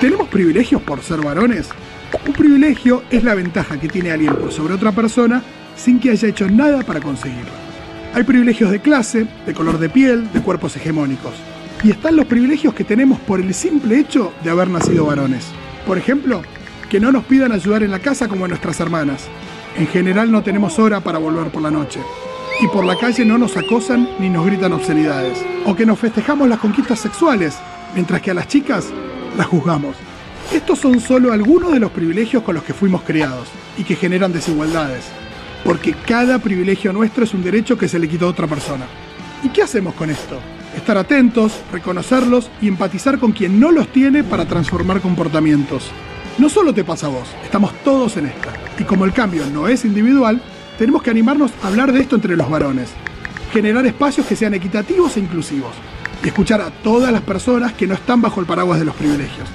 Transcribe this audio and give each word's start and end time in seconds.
¿Tenemos 0.00 0.28
privilegios 0.28 0.80
por 0.80 1.02
ser 1.02 1.20
varones? 1.20 1.70
Un 2.24 2.32
privilegio 2.32 3.02
es 3.10 3.24
la 3.24 3.34
ventaja 3.34 3.80
que 3.80 3.88
tiene 3.88 4.12
alguien 4.12 4.32
por 4.36 4.52
sobre 4.52 4.74
otra 4.74 4.92
persona 4.92 5.42
sin 5.76 5.98
que 5.98 6.12
haya 6.12 6.28
hecho 6.28 6.48
nada 6.48 6.84
para 6.84 7.00
conseguirlo. 7.00 7.50
Hay 8.14 8.22
privilegios 8.22 8.70
de 8.70 8.80
clase, 8.80 9.26
de 9.44 9.54
color 9.54 9.80
de 9.80 9.88
piel, 9.88 10.32
de 10.32 10.40
cuerpos 10.40 10.76
hegemónicos. 10.76 11.34
Y 11.82 11.90
están 11.90 12.14
los 12.14 12.26
privilegios 12.26 12.74
que 12.74 12.84
tenemos 12.84 13.18
por 13.18 13.40
el 13.40 13.52
simple 13.52 13.98
hecho 13.98 14.32
de 14.44 14.50
haber 14.50 14.70
nacido 14.70 15.06
varones. 15.06 15.46
Por 15.84 15.98
ejemplo, 15.98 16.42
que 16.88 17.00
no 17.00 17.10
nos 17.10 17.24
pidan 17.24 17.50
ayudar 17.50 17.82
en 17.82 17.90
la 17.90 17.98
casa 17.98 18.28
como 18.28 18.44
a 18.44 18.48
nuestras 18.48 18.78
hermanas. 18.78 19.26
En 19.76 19.88
general 19.88 20.30
no 20.30 20.44
tenemos 20.44 20.78
hora 20.78 21.00
para 21.00 21.18
volver 21.18 21.48
por 21.48 21.62
la 21.62 21.72
noche. 21.72 21.98
Y 22.60 22.68
por 22.68 22.84
la 22.84 22.96
calle 22.96 23.24
no 23.24 23.36
nos 23.36 23.56
acosan 23.56 24.08
ni 24.20 24.30
nos 24.30 24.46
gritan 24.46 24.72
obscenidades. 24.72 25.44
O 25.66 25.74
que 25.74 25.86
nos 25.86 25.98
festejamos 25.98 26.48
las 26.48 26.60
conquistas 26.60 27.00
sexuales, 27.00 27.58
mientras 27.94 28.22
que 28.22 28.30
a 28.30 28.34
las 28.34 28.46
chicas 28.46 28.92
la 29.36 29.44
juzgamos. 29.44 29.96
Estos 30.52 30.78
son 30.78 31.00
solo 31.00 31.32
algunos 31.32 31.72
de 31.72 31.80
los 31.80 31.90
privilegios 31.90 32.42
con 32.42 32.54
los 32.54 32.64
que 32.64 32.72
fuimos 32.72 33.02
criados 33.02 33.48
y 33.76 33.84
que 33.84 33.96
generan 33.96 34.32
desigualdades, 34.32 35.04
porque 35.62 35.92
cada 35.92 36.38
privilegio 36.38 36.92
nuestro 36.92 37.24
es 37.24 37.34
un 37.34 37.42
derecho 37.42 37.76
que 37.76 37.88
se 37.88 37.98
le 37.98 38.08
quitó 38.08 38.26
a 38.26 38.30
otra 38.30 38.46
persona. 38.46 38.86
¿Y 39.42 39.50
qué 39.50 39.62
hacemos 39.62 39.94
con 39.94 40.10
esto? 40.10 40.40
Estar 40.74 40.96
atentos, 40.96 41.60
reconocerlos 41.72 42.50
y 42.62 42.68
empatizar 42.68 43.18
con 43.18 43.32
quien 43.32 43.60
no 43.60 43.70
los 43.70 43.88
tiene 43.88 44.24
para 44.24 44.46
transformar 44.46 45.00
comportamientos. 45.00 45.90
No 46.38 46.48
solo 46.48 46.72
te 46.72 46.84
pasa 46.84 47.06
a 47.06 47.10
vos, 47.10 47.28
estamos 47.44 47.72
todos 47.84 48.16
en 48.16 48.26
esta. 48.26 48.52
Y 48.78 48.84
como 48.84 49.04
el 49.04 49.12
cambio 49.12 49.44
no 49.52 49.68
es 49.68 49.84
individual, 49.84 50.40
tenemos 50.78 51.02
que 51.02 51.10
animarnos 51.10 51.52
a 51.62 51.66
hablar 51.66 51.92
de 51.92 52.00
esto 52.00 52.16
entre 52.16 52.36
los 52.36 52.48
varones. 52.48 52.90
Generar 53.52 53.84
espacios 53.86 54.26
que 54.26 54.36
sean 54.36 54.54
equitativos 54.54 55.16
e 55.16 55.20
inclusivos 55.20 55.74
y 56.22 56.28
escuchar 56.28 56.60
a 56.60 56.70
todas 56.70 57.12
las 57.12 57.22
personas 57.22 57.72
que 57.72 57.86
no 57.86 57.94
están 57.94 58.20
bajo 58.22 58.40
el 58.40 58.46
paraguas 58.46 58.78
de 58.78 58.84
los 58.84 58.94
privilegios. 58.94 59.48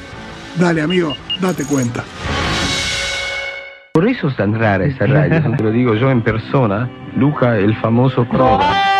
Dale, 0.57 0.81
amigo, 0.81 1.15
date 1.41 1.65
cuenta. 1.65 2.03
Por 3.93 4.07
eso 4.07 4.27
es 4.27 4.35
tan 4.35 4.57
rara 4.57 4.85
esa 4.85 5.05
radio, 5.05 5.55
te 5.55 5.63
lo 5.63 5.71
digo 5.71 5.93
yo 5.95 6.09
en 6.09 6.23
persona, 6.23 6.89
Luca, 7.15 7.57
el 7.57 7.75
famoso 7.75 8.27
Croda. 8.27 8.92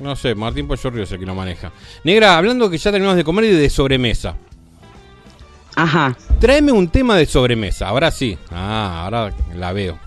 No 0.00 0.14
sé, 0.16 0.34
Martín 0.34 0.66
Pochorrio 0.68 1.04
es 1.04 1.12
el 1.12 1.18
que 1.18 1.26
lo 1.26 1.34
maneja. 1.34 1.72
Negra, 2.04 2.36
hablando 2.36 2.68
que 2.68 2.78
ya 2.78 2.90
terminamos 2.90 3.16
de 3.16 3.24
comer 3.24 3.44
y 3.46 3.48
de 3.52 3.70
sobremesa. 3.70 4.36
Ajá. 5.74 6.16
Tráeme 6.40 6.72
un 6.72 6.88
tema 6.88 7.16
de 7.16 7.26
sobremesa. 7.26 7.88
Ahora 7.88 8.10
sí. 8.10 8.36
Ah, 8.50 9.02
ahora 9.04 9.32
la 9.54 9.72
veo. 9.72 9.98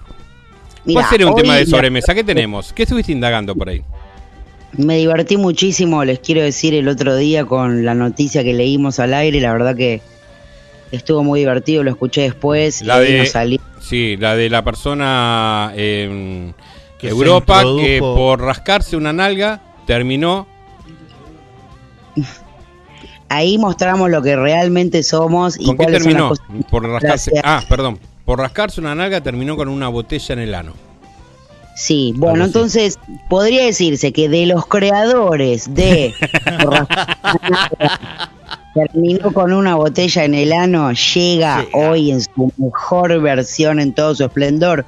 ¿Cuál 0.91 1.06
sería 1.06 1.27
un 1.27 1.36
tema 1.36 1.56
de 1.56 1.65
sobremesa? 1.65 2.15
¿Qué 2.15 2.24
tenemos? 2.25 2.74
¿Qué 2.74 2.83
estuviste 2.83 3.12
indagando 3.12 3.56
por 3.56 3.69
ahí? 3.69 3.83
Me 4.74 4.97
divertí 4.97 5.36
muchísimo, 5.38 6.03
les 6.06 6.19
quiero 6.19 6.41
decir, 6.41 6.74
el 6.75 6.88
otro 6.88 7.15
día 7.15 7.44
con 7.45 7.86
la 7.86 7.95
noticia 7.95 8.44
que 8.44 8.53
leímos 8.53 9.00
al 9.00 9.13
aire. 9.15 9.39
La 9.41 9.51
verdad 9.51 9.75
que 9.75 10.01
estuvo 10.91 11.24
muy 11.24 11.39
divertido, 11.41 11.83
lo 11.83 11.89
escuché 11.91 12.21
después. 12.21 12.81
La 12.83 13.00
de- 13.00 13.19
nos 13.19 13.30
salió- 13.30 13.59
Sí, 13.81 14.18
la 14.18 14.36
de 14.36 14.50
la 14.50 14.63
persona 14.63 15.71
en 15.75 16.53
Que 17.00 17.07
se 17.07 17.13
Europa 17.13 17.63
que 17.80 18.00
por 18.00 18.41
rascarse 18.41 18.95
una 18.97 19.13
nalga 19.13 19.62
terminó. 19.89 20.45
Ahí 23.27 23.57
mostramos 23.57 24.12
lo 24.12 24.21
que 24.21 24.36
realmente 24.36 25.01
somos 25.01 25.59
y 25.59 25.65
¿Con 25.65 25.77
qué 25.77 25.88
terminó? 25.88 26.31
Por 26.69 26.83
rascarse. 26.83 27.31
Gracias. 27.31 27.44
Ah, 27.44 27.63
perdón. 27.68 27.97
Por 28.24 28.38
rascarse 28.38 28.80
una 28.80 28.94
nalga 28.94 29.21
terminó 29.21 29.57
con 29.57 29.68
una 29.68 29.88
botella 29.88 30.33
en 30.33 30.39
el 30.39 30.53
ano. 30.53 30.74
Sí, 31.75 32.13
bueno, 32.18 32.45
entonces 32.45 33.00
podría 33.30 33.65
decirse 33.65 34.12
que 34.12 34.30
de 34.30 34.45
los 34.45 34.68
creadores 34.68 35.74
de 35.74 36.13
terminó 38.75 39.33
con 39.33 39.53
una 39.53 39.74
botella 39.74 40.24
en 40.24 40.36
el 40.36 40.53
ano, 40.53 40.91
llega 40.91 41.63
Llega. 41.63 41.65
hoy 41.74 42.12
en 42.12 42.21
su 42.21 42.53
mejor 42.57 43.19
versión, 43.21 43.80
en 43.80 43.94
todo 43.94 44.13
su 44.13 44.25
esplendor. 44.25 44.86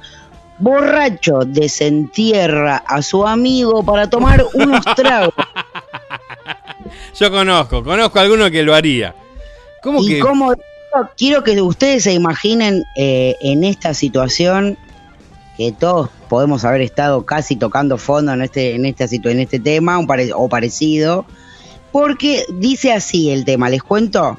Borracho 0.62 1.40
desentierra 1.44 2.76
a 2.86 3.02
su 3.02 3.26
amigo 3.26 3.82
para 3.84 4.08
tomar 4.08 4.44
unos 4.54 4.84
tragos. 4.96 5.34
Yo 7.18 7.30
conozco, 7.30 7.82
conozco 7.82 8.18
a 8.18 8.22
alguno 8.22 8.50
que 8.50 8.62
lo 8.62 8.74
haría. 8.74 9.14
¿Cómo 9.82 10.00
y 10.02 10.08
que? 10.08 10.18
como 10.20 10.54
quiero 11.16 11.42
que 11.42 11.60
ustedes 11.60 12.04
se 12.04 12.12
imaginen 12.12 12.84
eh, 12.96 13.34
en 13.40 13.64
esta 13.64 13.92
situación 13.94 14.78
que 15.56 15.72
todos 15.72 16.08
podemos 16.28 16.64
haber 16.64 16.80
estado 16.82 17.24
casi 17.26 17.56
tocando 17.56 17.98
fondo 17.98 18.32
en 18.32 18.42
este 18.42 18.74
en 18.74 18.86
esta 18.86 19.06
situ- 19.08 19.30
en 19.30 19.40
este 19.40 19.58
tema 19.58 19.98
un 19.98 20.06
pare- 20.06 20.32
o 20.34 20.48
parecido 20.48 21.24
porque 21.92 22.44
dice 22.54 22.92
así 22.92 23.30
el 23.30 23.44
tema 23.44 23.68
les 23.68 23.82
cuento 23.82 24.38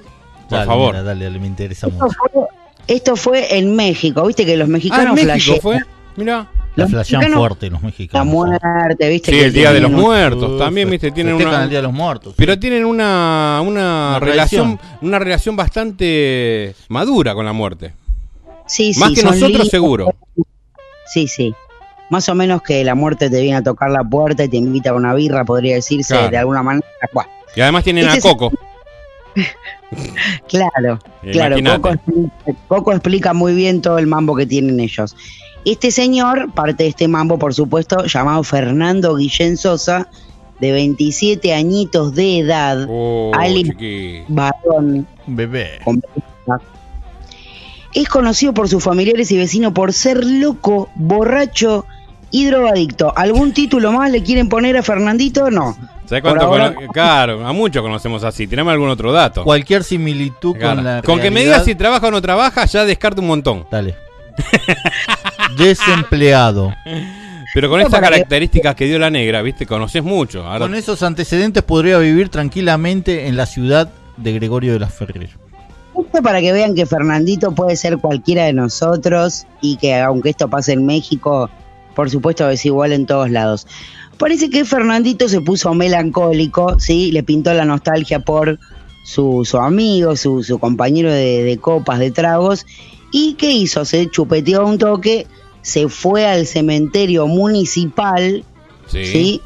Por 0.50 0.58
Dale, 0.60 0.66
favor. 0.66 0.92
mira, 0.94 1.04
dale, 1.04 1.26
dale, 1.26 1.40
me 1.40 1.48
interesa 1.48 1.88
esto 1.88 2.06
mucho. 2.06 2.16
fue, 2.32 2.44
esto 2.88 3.16
fue 3.16 3.58
en 3.58 3.76
México 3.76 4.26
viste 4.26 4.46
que 4.46 4.56
los 4.58 4.68
Ah, 4.68 4.72
mexicanos 4.72 5.20
en 5.20 5.28
México 5.28 5.60
flashean 5.60 5.62
fue. 5.62 5.80
Mira. 6.16 6.48
La 6.76 6.88
flashean 6.88 7.22
mexicanos- 7.22 7.38
fuerte 7.40 7.70
los 7.70 7.82
la 7.82 7.86
mexicanos. 7.88 8.28
muerte 8.34 9.10
viste 9.10 9.32
Sí, 9.32 9.38
que 9.38 9.46
el 9.46 9.54
Día 9.54 9.72
de 9.72 9.80
los 9.80 9.92
un- 9.92 10.02
Muertos. 10.02 10.52
Uf, 10.54 10.58
También, 10.60 10.90
viste, 10.90 11.12
tienen 11.12 11.36
una. 11.36 11.64
el 11.64 11.70
Día 11.70 11.78
de 11.80 11.84
los 11.84 11.94
Muertos. 11.94 12.34
Pero 12.36 12.58
tienen 12.58 12.84
una, 12.84 13.60
una, 13.62 14.16
Una 14.18 14.20
relación, 14.20 14.78
tradición. 14.78 15.00
una 15.08 15.20
relación 15.20 15.56
bastante 15.56 16.76
madura 16.90 17.36
con 17.36 17.46
la 17.46 17.54
muerte. 17.54 17.94
sí, 18.66 18.92
sí, 18.94 19.00
Más 19.00 19.12
que 19.14 19.22
nosotros, 19.22 19.50
lindos. 19.52 19.68
seguro. 19.70 20.16
Sí, 21.06 21.28
sí. 21.28 21.54
Más 22.10 22.28
o 22.30 22.34
menos 22.36 22.64
que 22.64 22.84
la 22.84 22.96
muerte 22.96 23.30
te 23.30 23.40
viene 23.42 23.58
a 23.58 23.62
tocar 23.64 23.92
la 23.92 24.04
puerta 24.04 24.44
y 24.44 24.50
te 24.50 24.58
invita 24.58 24.90
a 24.92 24.94
una 24.94 25.14
birra, 25.14 25.44
podría 25.46 25.76
decirse 25.76 26.14
Claro. 26.16 26.30
de 26.32 26.38
alguna 26.38 26.64
manera. 26.64 26.86
Buah, 27.14 27.26
Y 27.56 27.62
además 27.62 27.84
tienen 27.84 28.08
a 28.08 28.20
Coco. 28.20 28.52
claro, 30.48 31.00
claro. 31.32 31.58
Coco 32.68 32.92
explica 32.94 33.34
muy 33.34 33.54
bien 33.54 33.82
todo 33.82 33.98
el 34.00 34.08
mambo 34.08 34.36
que 34.36 34.46
tienen 34.46 34.80
ellos. 34.80 35.16
Este 35.66 35.92
señor, 35.92 36.52
parte 36.54 36.84
de 36.84 36.90
este 36.90 37.08
mambo, 37.08 37.40
por 37.40 37.54
supuesto, 37.54 38.06
llamado 38.06 38.44
Fernando 38.44 39.16
Guillén 39.16 39.56
Sosa, 39.58 40.10
de 40.60 40.72
27 40.72 41.54
añitos 41.54 42.14
de 42.16 42.40
edad, 42.40 42.86
Oh, 42.90 43.32
varón, 44.28 45.08
bebé. 45.26 45.80
Es 47.94 48.08
conocido 48.10 48.54
por 48.54 48.68
sus 48.70 48.84
familiares 48.84 49.32
y 49.32 49.38
vecinos 49.38 49.72
por 49.74 49.94
ser 49.94 50.24
loco, 50.26 50.90
borracho 50.96 51.86
y 52.32 52.46
drogadicto. 52.46 53.14
¿Algún 53.16 53.54
título 53.54 53.92
más 53.92 54.10
le 54.12 54.24
quieren 54.24 54.50
poner 54.50 54.76
a 54.78 54.84
Fernandito? 54.84 55.52
No. 55.52 55.78
¿Sabes 56.06 56.24
cuánto? 56.24 56.46
ahora- 56.46 56.74
Claro, 56.92 57.46
a 57.48 57.54
muchos 57.54 57.82
conocemos 57.84 58.24
así. 58.24 58.48
Tenemos 58.48 58.72
algún 58.74 58.90
otro 58.90 59.12
dato. 59.12 59.44
Cualquier 59.44 59.84
similitud 59.84 60.56
Claro. 60.58 60.76
con 60.78 60.84
la 60.84 61.02
Con 61.04 61.20
que 61.20 61.30
me 61.32 61.42
digas 61.42 61.64
si 61.66 61.76
trabaja 61.76 62.08
o 62.08 62.12
no 62.12 62.22
trabaja, 62.22 62.66
ya 62.66 62.84
descarto 62.86 63.22
un 63.22 63.28
montón. 63.28 63.66
Dale. 63.72 63.96
Desempleado. 65.58 66.74
Pero 67.54 67.70
con 67.70 67.82
estas 67.82 68.00
características 68.00 68.76
que 68.76 68.86
dio 68.86 68.98
la 68.98 69.10
negra, 69.10 69.42
viste, 69.42 69.66
conoces 69.68 70.04
mucho. 70.04 70.44
Ahora, 70.44 70.66
Con 70.66 70.76
esos 70.76 71.04
antecedentes 71.04 71.62
podría 71.64 72.00
vivir 72.00 72.30
tranquilamente 72.30 73.28
en 73.28 73.38
la 73.38 73.46
ciudad 73.46 73.90
de 74.18 74.34
Gregorio 74.34 74.74
de 74.74 74.80
la 74.80 74.88
Ferrer. 74.88 75.30
Esto 75.96 76.22
para 76.24 76.42
que 76.42 76.52
vean 76.52 76.74
que 76.74 76.88
Fernandito 76.88 77.52
puede 77.52 77.76
ser 77.76 78.00
cualquiera 78.00 78.46
de 78.46 78.54
nosotros 78.54 79.46
y 79.62 79.78
que 79.78 79.96
aunque 79.96 80.32
esto 80.32 80.50
pase 80.50 80.74
en 80.74 80.86
México, 80.86 81.50
por 81.96 82.10
supuesto 82.10 82.50
es 82.50 82.66
igual 82.66 82.94
en 82.94 83.06
todos 83.06 83.30
lados. 83.30 83.68
Parece 84.18 84.50
que 84.50 84.66
Fernandito 84.66 85.30
se 85.30 85.42
puso 85.42 85.74
melancólico, 85.74 86.80
¿sí? 86.80 87.12
Le 87.12 87.22
pintó 87.22 87.54
la 87.54 87.66
nostalgia 87.66 88.20
por 88.20 88.58
su, 89.04 89.44
su 89.46 89.58
amigo, 89.58 90.16
su, 90.16 90.44
su 90.44 90.58
compañero 90.58 91.12
de, 91.12 91.44
de 91.44 91.58
copas, 91.58 92.00
de 92.00 92.10
tragos. 92.10 92.66
¿Y 93.12 93.36
qué 93.36 93.52
hizo? 93.52 93.86
Se 93.86 94.10
chupeteó 94.10 94.66
un 94.66 94.80
toque, 94.80 95.28
se 95.64 95.90
fue 95.90 96.28
al 96.28 96.46
cementerio 96.46 97.26
municipal, 97.26 98.44
sí. 98.86 99.06
¿sí? 99.06 99.42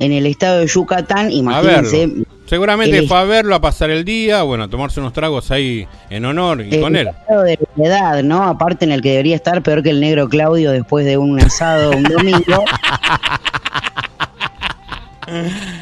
En 0.00 0.10
el 0.12 0.26
estado 0.26 0.58
de 0.58 0.66
Yucatán, 0.66 1.28
A 1.28 1.30
imagínense. 1.30 2.06
verlo. 2.08 2.24
Seguramente 2.46 2.98
el- 2.98 3.06
fue 3.08 3.16
a 3.18 3.24
verlo, 3.24 3.54
a 3.54 3.60
pasar 3.60 3.90
el 3.90 4.04
día, 4.04 4.42
bueno, 4.42 4.64
a 4.64 4.68
tomarse 4.68 4.98
unos 5.00 5.12
tragos 5.12 5.50
ahí 5.52 5.86
en 6.10 6.24
honor 6.24 6.60
y 6.62 6.80
con 6.80 6.96
él. 6.96 7.08
estado 7.08 7.42
de 7.44 7.58
la 7.76 7.86
edad, 7.86 8.22
¿no? 8.24 8.42
Aparte 8.42 8.84
en 8.84 8.92
el 8.92 9.00
que 9.00 9.10
debería 9.10 9.36
estar 9.36 9.62
peor 9.62 9.82
que 9.82 9.90
el 9.90 10.00
negro 10.00 10.28
Claudio 10.28 10.72
después 10.72 11.06
de 11.06 11.16
un 11.16 11.40
asado 11.40 11.92
un 11.92 12.02
domingo. 12.02 12.64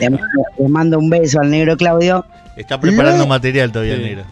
le, 0.00 0.10
mando, 0.10 0.26
le 0.58 0.68
mando 0.68 0.98
un 0.98 1.10
beso 1.10 1.40
al 1.40 1.50
negro 1.50 1.76
Claudio. 1.76 2.24
Está 2.56 2.80
preparando 2.80 3.24
Lo- 3.24 3.28
material 3.28 3.72
todavía, 3.72 3.96
Sí. 3.96 4.02
negro. 4.02 4.24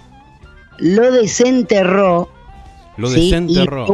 Lo 0.79 1.11
desenterró. 1.11 2.29
Lo 2.97 3.09
¿sí? 3.09 3.31
desenterró. 3.31 3.87
Y- 3.87 3.91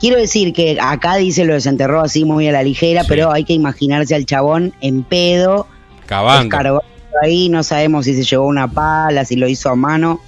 quiero 0.00 0.16
decir 0.18 0.52
que 0.52 0.78
acá 0.80 1.16
dice 1.16 1.44
lo 1.44 1.54
desenterró 1.54 2.00
así 2.02 2.24
muy 2.24 2.48
a 2.48 2.52
la 2.52 2.62
ligera, 2.62 3.02
Sí. 3.02 3.06
pero 3.08 3.32
hay 3.32 3.44
que 3.44 3.52
imaginarse 3.52 4.14
al 4.14 4.26
chabón 4.26 4.72
en 4.80 5.02
pedo, 5.02 5.66
Cavando. 6.06 6.82
ahí, 7.22 7.48
no 7.48 7.62
sabemos 7.62 8.04
si 8.04 8.14
se 8.14 8.24
llevó 8.24 8.46
una 8.46 8.68
pala, 8.68 9.24
si 9.24 9.36
lo 9.36 9.48
hizo 9.48 9.70
a 9.70 9.76
mano, 9.76 10.20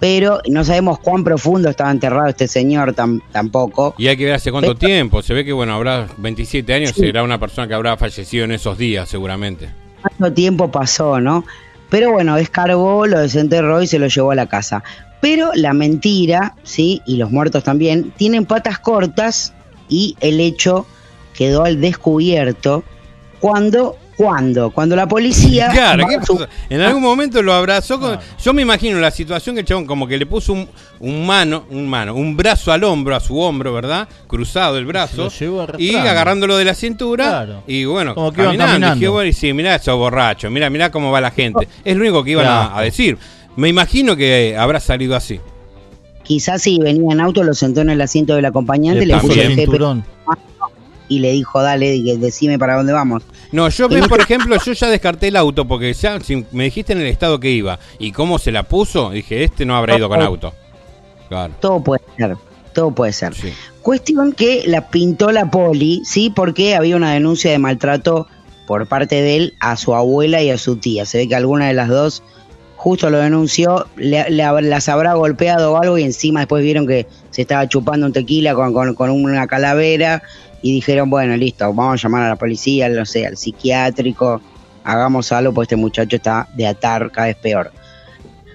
pero 0.00 0.40
no 0.50 0.64
sabemos 0.64 0.98
cuán 0.98 1.24
profundo 1.24 1.70
estaba 1.70 1.90
enterrado 1.90 2.26
este 2.28 2.48
señor 2.48 2.94
tam- 2.94 3.22
tampoco. 3.32 3.94
Y 3.96 4.08
hay 4.08 4.16
que 4.16 4.24
ver 4.26 4.34
hace 4.34 4.50
cuánto 4.50 4.74
Pero- 4.74 4.78
tiempo. 4.92 5.22
Se 5.22 5.32
ve 5.32 5.44
que, 5.44 5.52
bueno, 5.52 5.74
habrá 5.74 6.08
27 6.18 6.74
años, 6.74 6.90
Sí. 6.94 7.00
será 7.00 7.22
una 7.22 7.38
persona 7.38 7.66
que 7.68 7.74
habrá 7.74 7.96
fallecido 7.96 8.44
en 8.44 8.52
esos 8.52 8.76
días, 8.76 9.08
seguramente. 9.08 9.68
cuánto 10.02 10.34
tiempo 10.34 10.70
pasó, 10.70 11.18
¿no? 11.20 11.44
Pero 11.88 12.10
bueno, 12.12 12.34
descargó, 12.36 13.06
lo 13.06 13.20
desenterró 13.20 13.80
y 13.80 13.86
se 13.86 13.98
lo 13.98 14.06
llevó 14.08 14.32
a 14.32 14.34
la 14.34 14.46
casa. 14.46 14.82
Pero 15.24 15.52
la 15.54 15.72
mentira, 15.72 16.54
¿sí? 16.64 17.00
Y 17.06 17.16
los 17.16 17.30
muertos 17.30 17.64
también, 17.64 18.10
tienen 18.10 18.44
patas 18.44 18.78
cortas 18.78 19.54
y 19.88 20.16
el 20.20 20.38
hecho 20.38 20.84
quedó 21.32 21.64
al 21.64 21.80
descubierto 21.80 22.84
cuando, 23.40 23.96
cuando, 24.18 24.70
cuando 24.70 24.94
la 24.96 25.06
policía... 25.08 25.70
Claro. 25.72 26.06
En 26.68 26.82
algún 26.82 27.00
momento 27.02 27.40
lo 27.42 27.54
abrazó. 27.54 27.98
con- 27.98 28.10
Claro. 28.16 28.26
Yo 28.42 28.52
me 28.52 28.60
imagino 28.60 28.98
la 29.00 29.10
situación 29.10 29.54
que 29.54 29.60
el 29.62 29.66
chabón 29.66 29.86
como 29.86 30.06
que 30.06 30.18
le 30.18 30.26
puso 30.26 30.52
un, 30.52 30.68
un 31.00 31.24
mano, 31.26 31.64
un 31.70 31.88
mano, 31.88 32.14
un 32.14 32.36
brazo 32.36 32.70
al 32.70 32.84
hombro, 32.84 33.16
a 33.16 33.20
su 33.20 33.38
hombro, 33.38 33.72
¿verdad? 33.72 34.06
Cruzado 34.26 34.76
el 34.76 34.84
brazo. 34.84 35.30
Y 35.78 35.94
agándolo 35.96 36.58
de 36.58 36.66
la 36.66 36.74
cintura. 36.74 37.24
Claro. 37.28 37.62
Y 37.66 37.86
bueno, 37.86 38.14
Como 38.14 38.30
que 38.30 38.42
iban 38.42 38.48
caminando. 38.58 38.72
caminando. 38.72 38.94
Dije, 38.96 39.08
bueno, 39.08 39.28
y 39.30 39.32
sí, 39.32 39.54
mirá 39.54 39.76
esos 39.76 39.96
borrachos, 39.96 40.50
mirá, 40.50 40.68
mirá 40.68 40.90
cómo 40.90 41.10
va 41.10 41.22
la 41.22 41.30
gente. 41.30 41.66
Es 41.82 41.96
lo 41.96 42.02
único 42.02 42.22
que 42.22 42.32
iban 42.32 42.46
a 42.46 42.78
decir. 42.82 43.16
Me 43.56 43.68
imagino 43.68 44.16
que 44.16 44.56
habrá 44.58 44.80
salido 44.80 45.14
así. 45.14 45.40
Quizás 46.22 46.62
si 46.62 46.78
venía 46.78 47.12
en 47.12 47.20
auto, 47.20 47.42
lo 47.42 47.54
sentó 47.54 47.82
en 47.82 47.90
el 47.90 48.00
asiento 48.00 48.34
del 48.34 48.46
acompañe 48.46 48.94
Le 48.94 49.06
le 49.06 49.18
puso 49.18 49.40
el 49.40 49.54
cinturón. 49.54 50.04
y 51.08 51.18
le 51.18 51.32
dijo, 51.32 51.62
dale, 51.62 52.00
decime 52.18 52.58
para 52.58 52.76
dónde 52.76 52.92
vamos. 52.92 53.22
No, 53.52 53.68
yo, 53.68 53.88
por 53.88 54.20
ejemplo, 54.20 54.56
yo 54.64 54.72
ya 54.72 54.88
descarté 54.88 55.28
el 55.28 55.36
auto 55.36 55.66
porque 55.66 55.92
ya, 55.92 56.18
si 56.20 56.44
me 56.50 56.64
dijiste 56.64 56.92
en 56.92 57.00
el 57.00 57.06
estado 57.06 57.38
que 57.38 57.50
iba 57.50 57.78
y 57.98 58.12
cómo 58.12 58.38
se 58.38 58.50
la 58.52 58.64
puso, 58.64 59.10
dije, 59.10 59.44
este 59.44 59.66
no 59.66 59.76
habrá 59.76 59.96
ido 59.96 60.08
con 60.08 60.20
auto. 60.22 60.54
Claro. 61.28 61.54
Todo 61.60 61.82
puede 61.82 62.02
ser, 62.16 62.36
todo 62.72 62.90
puede 62.90 63.12
ser. 63.12 63.34
Cuestión 63.82 64.32
que 64.32 64.64
la 64.66 64.88
pintó 64.88 65.30
la 65.30 65.50
poli, 65.50 66.02
¿sí? 66.04 66.32
Porque 66.34 66.74
había 66.74 66.96
una 66.96 67.12
denuncia 67.12 67.50
de 67.50 67.58
maltrato 67.58 68.26
por 68.66 68.86
parte 68.86 69.20
de 69.20 69.36
él 69.36 69.54
a 69.60 69.76
su 69.76 69.94
abuela 69.94 70.42
y 70.42 70.50
a 70.50 70.58
su 70.58 70.76
tía. 70.76 71.04
Se 71.04 71.18
ve 71.18 71.28
que 71.28 71.34
alguna 71.34 71.68
de 71.68 71.74
las 71.74 71.88
dos 71.88 72.22
justo 72.84 73.08
lo 73.08 73.16
denunció, 73.16 73.86
le, 73.96 74.30
las 74.30 74.88
habrá 74.90 75.14
golpeado 75.14 75.72
o 75.72 75.78
algo 75.78 75.96
y 75.96 76.02
encima 76.02 76.40
después 76.40 76.62
vieron 76.62 76.86
que 76.86 77.06
se 77.30 77.40
estaba 77.40 77.66
chupando 77.66 78.04
un 78.04 78.12
tequila 78.12 78.54
con, 78.54 78.94
con, 78.94 79.10
una 79.10 79.46
calavera 79.46 80.22
y 80.60 80.70
dijeron, 80.74 81.08
bueno, 81.08 81.34
listo, 81.34 81.72
vamos 81.72 81.94
a 81.94 82.02
llamar 82.02 82.24
a 82.24 82.28
la 82.28 82.36
policía, 82.36 82.90
no 82.90 83.06
sé, 83.06 83.26
al 83.26 83.38
psiquiátrico, 83.38 84.42
hagamos 84.84 85.32
algo, 85.32 85.54
pues 85.54 85.64
este 85.64 85.76
muchacho 85.76 86.16
está 86.16 86.46
de 86.54 86.66
atar 86.66 87.10
cada 87.10 87.28
vez 87.28 87.36
peor. 87.36 87.72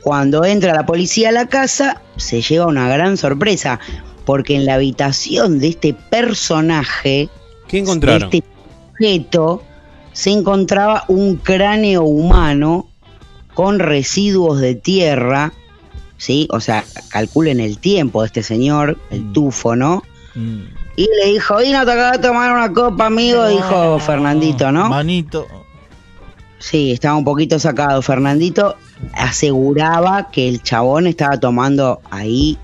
Cuando 0.03 0.45
entra 0.45 0.75
la 0.75 0.86
policía 0.86 1.29
a 1.29 1.31
la 1.31 1.48
casa, 1.48 2.03
se 2.15 2.43
lleva 2.43 2.67
una 2.67 2.88
gran 2.88 3.17
sorpresa, 3.17 3.79
porque 4.25 4.55
en 4.55 4.67
la 4.67 4.75
habitación 4.75 5.57
de 5.57 5.69
este 5.69 5.95
personaje, 5.95 7.29
¿qué 7.67 7.79
encontraron? 7.79 8.29
De 8.29 8.38
este 8.38 8.50
sujeto, 8.91 9.63
se 10.13 10.29
encontraba 10.29 11.05
un 11.07 11.38
cráneo 11.38 12.03
humano 12.03 12.88
con 13.59 13.79
residuos 13.79 14.61
de 14.61 14.73
tierra, 14.73 15.51
¿sí? 16.15 16.47
O 16.49 16.61
sea, 16.61 16.85
calculen 17.09 17.59
el 17.59 17.77
tiempo 17.77 18.21
de 18.21 18.27
este 18.27 18.41
señor, 18.41 18.97
el 19.09 19.25
mm. 19.25 19.33
tufo, 19.33 19.75
¿no? 19.75 20.01
Mm. 20.33 20.61
Y 20.95 21.09
le 21.21 21.33
dijo, 21.33 21.61
y 21.61 21.73
no 21.73 21.83
te 21.83 21.91
acabas 21.91 22.21
de 22.21 22.27
tomar 22.29 22.53
una 22.53 22.71
copa, 22.71 23.07
amigo, 23.07 23.45
dijo 23.49 23.99
Fernandito, 23.99 24.71
¿no? 24.71 24.87
Manito. 24.87 25.45
Sí, 26.59 26.93
estaba 26.93 27.17
un 27.17 27.25
poquito 27.25 27.59
sacado. 27.59 28.01
Fernandito 28.01 28.77
aseguraba 29.11 30.31
que 30.31 30.47
el 30.47 30.63
chabón 30.63 31.05
estaba 31.05 31.37
tomando 31.37 31.99
ahí 32.11 32.57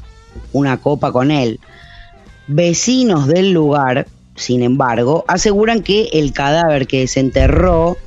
una 0.54 0.78
copa 0.78 1.12
con 1.12 1.30
él. 1.30 1.60
Vecinos 2.48 3.28
del 3.28 3.52
lugar, 3.52 4.08
sin 4.38 4.64
embargo, 4.64 5.26
aseguran 5.28 5.84
que 5.84 6.08
el 6.14 6.32
cadáver 6.32 6.88
que 6.88 7.06
se 7.10 7.20
enterró 7.20 7.98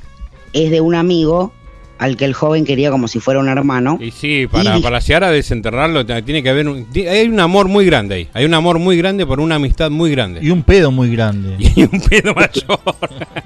es 0.53 0.71
de 0.71 0.81
un 0.81 0.95
amigo 0.95 1.53
al 1.99 2.15
que 2.15 2.25
el 2.25 2.33
joven 2.33 2.65
quería 2.65 2.89
como 2.89 3.07
si 3.07 3.19
fuera 3.19 3.39
un 3.39 3.49
hermano. 3.49 3.99
Y 4.01 4.11
sí, 4.11 4.47
para, 4.47 4.79
para 4.79 4.99
llegar 4.99 5.25
a 5.25 5.31
desenterrarlo 5.31 6.05
tiene 6.05 6.41
que 6.41 6.49
haber 6.49 6.67
un, 6.67 6.87
hay 6.95 7.27
un 7.27 7.39
amor 7.39 7.67
muy 7.67 7.85
grande 7.85 8.15
ahí, 8.15 8.29
hay 8.33 8.45
un 8.45 8.53
amor 8.53 8.79
muy 8.79 8.97
grande 8.97 9.25
por 9.25 9.39
una 9.39 9.55
amistad 9.55 9.91
muy 9.91 10.09
grande. 10.11 10.39
Y 10.41 10.49
un 10.49 10.63
pedo 10.63 10.91
muy 10.91 11.11
grande. 11.11 11.57
Y 11.75 11.83
un 11.83 12.01
pedo 12.01 12.33
mayor. 12.33 12.79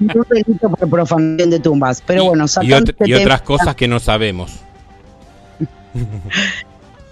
un 0.00 0.26
delito 0.30 0.70
por 0.70 0.88
profanación 0.88 1.50
de 1.50 1.60
tumbas, 1.60 2.02
pero 2.04 2.24
bueno, 2.24 2.46
y, 2.62 3.10
y 3.10 3.14
otras 3.14 3.42
cosas 3.42 3.74
que 3.74 3.86
no 3.86 4.00
sabemos. 4.00 4.52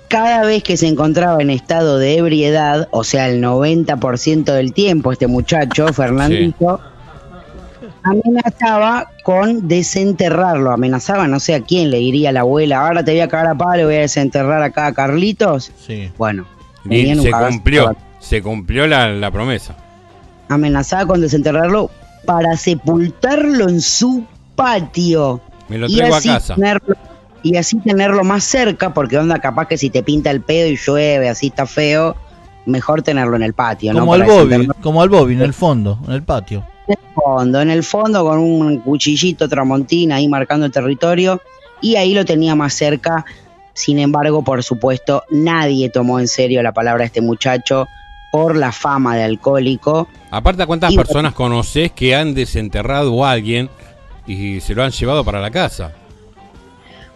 Cada 0.08 0.44
vez 0.44 0.62
que 0.62 0.76
se 0.76 0.87
encontraba 0.87 1.40
en 1.40 1.50
estado 1.50 1.99
de 1.99 2.16
ebriedad, 2.16 2.88
o 2.90 3.02
sea, 3.02 3.28
el 3.28 3.42
90% 3.42 4.44
del 4.44 4.72
tiempo, 4.72 5.12
este 5.12 5.26
muchacho, 5.26 5.92
Fernandito, 5.92 6.80
amenazaba 8.02 9.11
con 9.25 9.68
desenterrarlo. 9.68 10.71
Amenazaba, 10.73 11.28
no 11.28 11.40
sé 11.40 11.54
a 11.54 11.61
quién 11.61 11.90
le 11.90 11.99
diría 11.99 12.32
la 12.32 12.40
abuela, 12.40 12.87
ahora 12.87 13.04
te 13.04 13.12
voy 13.12 13.21
a 13.21 13.28
cagar 13.28 13.49
a 13.49 13.54
palo, 13.54 13.87
voy 13.87 13.97
a 13.97 14.00
desenterrar 14.00 14.62
acá 14.62 14.87
a 14.87 14.94
Carlitos. 14.94 15.73
Sí. 15.87 16.11
Bueno, 16.18 16.47
se 16.88 17.30
cumplió, 17.30 17.97
se 18.18 18.42
cumplió 18.42 18.87
la, 18.87 19.30
promesa. 19.30 19.76
Amenazaba 20.49 21.06
con 21.06 21.21
desenterrarlo 21.21 21.90
para 22.26 22.56
sepultarlo 22.56 23.68
en 23.68 23.80
su 23.80 24.25
patio. 24.54 25.40
Me 25.68 25.78
lo 25.78 25.88
traigo 25.88 26.14
a 26.14 26.21
casa. 26.21 26.56
y 27.42 27.56
así 27.56 27.78
tenerlo 27.78 28.25
más 28.25 28.44
cerca, 28.44 28.92
porque 28.92 29.18
onda 29.18 29.38
capaz 29.38 29.66
que 29.68 29.78
si 29.78 29.90
te 29.90 30.02
pinta 30.02 30.30
el 30.30 30.40
pedo 30.40 30.68
y 30.68 30.76
llueve, 30.76 31.28
así 31.28 31.49
está 31.49 31.66
feo, 31.66 32.16
mejor 32.66 33.02
tenerlo 33.02 33.37
en 33.37 33.42
el 33.42 33.54
patio. 33.54 33.92
Como 33.92 34.14
al 34.14 34.25
Bobby, 34.25 34.68
como 34.82 35.02
al 35.02 35.09
Bobby, 35.09 35.35
en 35.35 35.42
el 35.42 35.54
fondo, 35.54 35.99
en 36.06 36.12
el 36.12 36.23
patio. 36.23 36.64
Fondo, 37.14 37.61
en 37.61 37.71
el 37.71 37.83
fondo 37.83 38.25
con 38.25 38.38
un 38.38 38.78
cuchillito 38.81 39.49
tramontina 39.49 40.16
ahí 40.16 40.28
marcando 40.28 40.66
el 40.66 40.73
territorio 40.73 41.40
y 41.81 41.97
ahí 41.97 42.14
lo 42.14 42.25
tenía 42.25 42.54
más 42.54 42.75
cerca. 42.75 43.25
Sin 43.75 43.99
embargo, 43.99 44.42
por 44.42 44.62
supuesto, 44.62 45.25
nadie 45.31 45.88
tomó 45.88 46.21
en 46.21 46.28
serio 46.28 46.62
la 46.62 46.73
palabra 46.73 47.02
de 47.02 47.07
este 47.07 47.21
muchacho 47.21 47.88
por 48.31 48.57
la 48.57 48.73
fama 48.73 49.16
de 49.16 49.25
alcohólico. 49.25 50.09
Aparte, 50.31 50.66
¿cuántas 50.66 50.95
personas 50.95 51.35
conoces 51.35 51.92
que 51.92 52.14
han 52.14 52.35
desenterrado 52.35 53.25
a 53.25 53.33
alguien 53.33 53.69
y 54.26 54.61
se 54.61 54.75
lo 54.75 54.83
han 54.83 54.90
llevado 54.90 55.25
para 55.25 55.40
la 55.40 55.50
casa? 55.50 55.92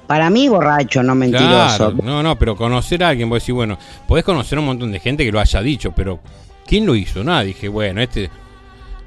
Para 0.06 0.30
mí, 0.30 0.48
borracho, 0.48 1.02
no 1.02 1.14
mentiroso. 1.14 1.92
no, 2.02 2.22
no, 2.22 2.38
pero 2.38 2.54
conocer 2.54 3.02
a 3.02 3.08
alguien, 3.08 3.28
vos 3.28 3.42
decís, 3.42 3.54
bueno, 3.54 3.78
podés 4.06 4.24
conocer 4.24 4.58
a 4.58 4.60
un 4.60 4.66
montón 4.66 4.92
de 4.92 5.00
gente 5.00 5.24
que 5.24 5.32
lo 5.32 5.40
haya 5.40 5.60
dicho, 5.62 5.92
pero 5.92 6.20
¿quién 6.66 6.86
lo 6.86 6.94
hizo? 6.94 7.24
Nada, 7.24 7.42
dije, 7.42 7.68
bueno, 7.68 8.00
este 8.00 8.30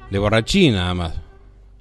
de 0.10 0.20
borrachín 0.20 0.74
nada 0.74 0.94
más. 0.94 1.14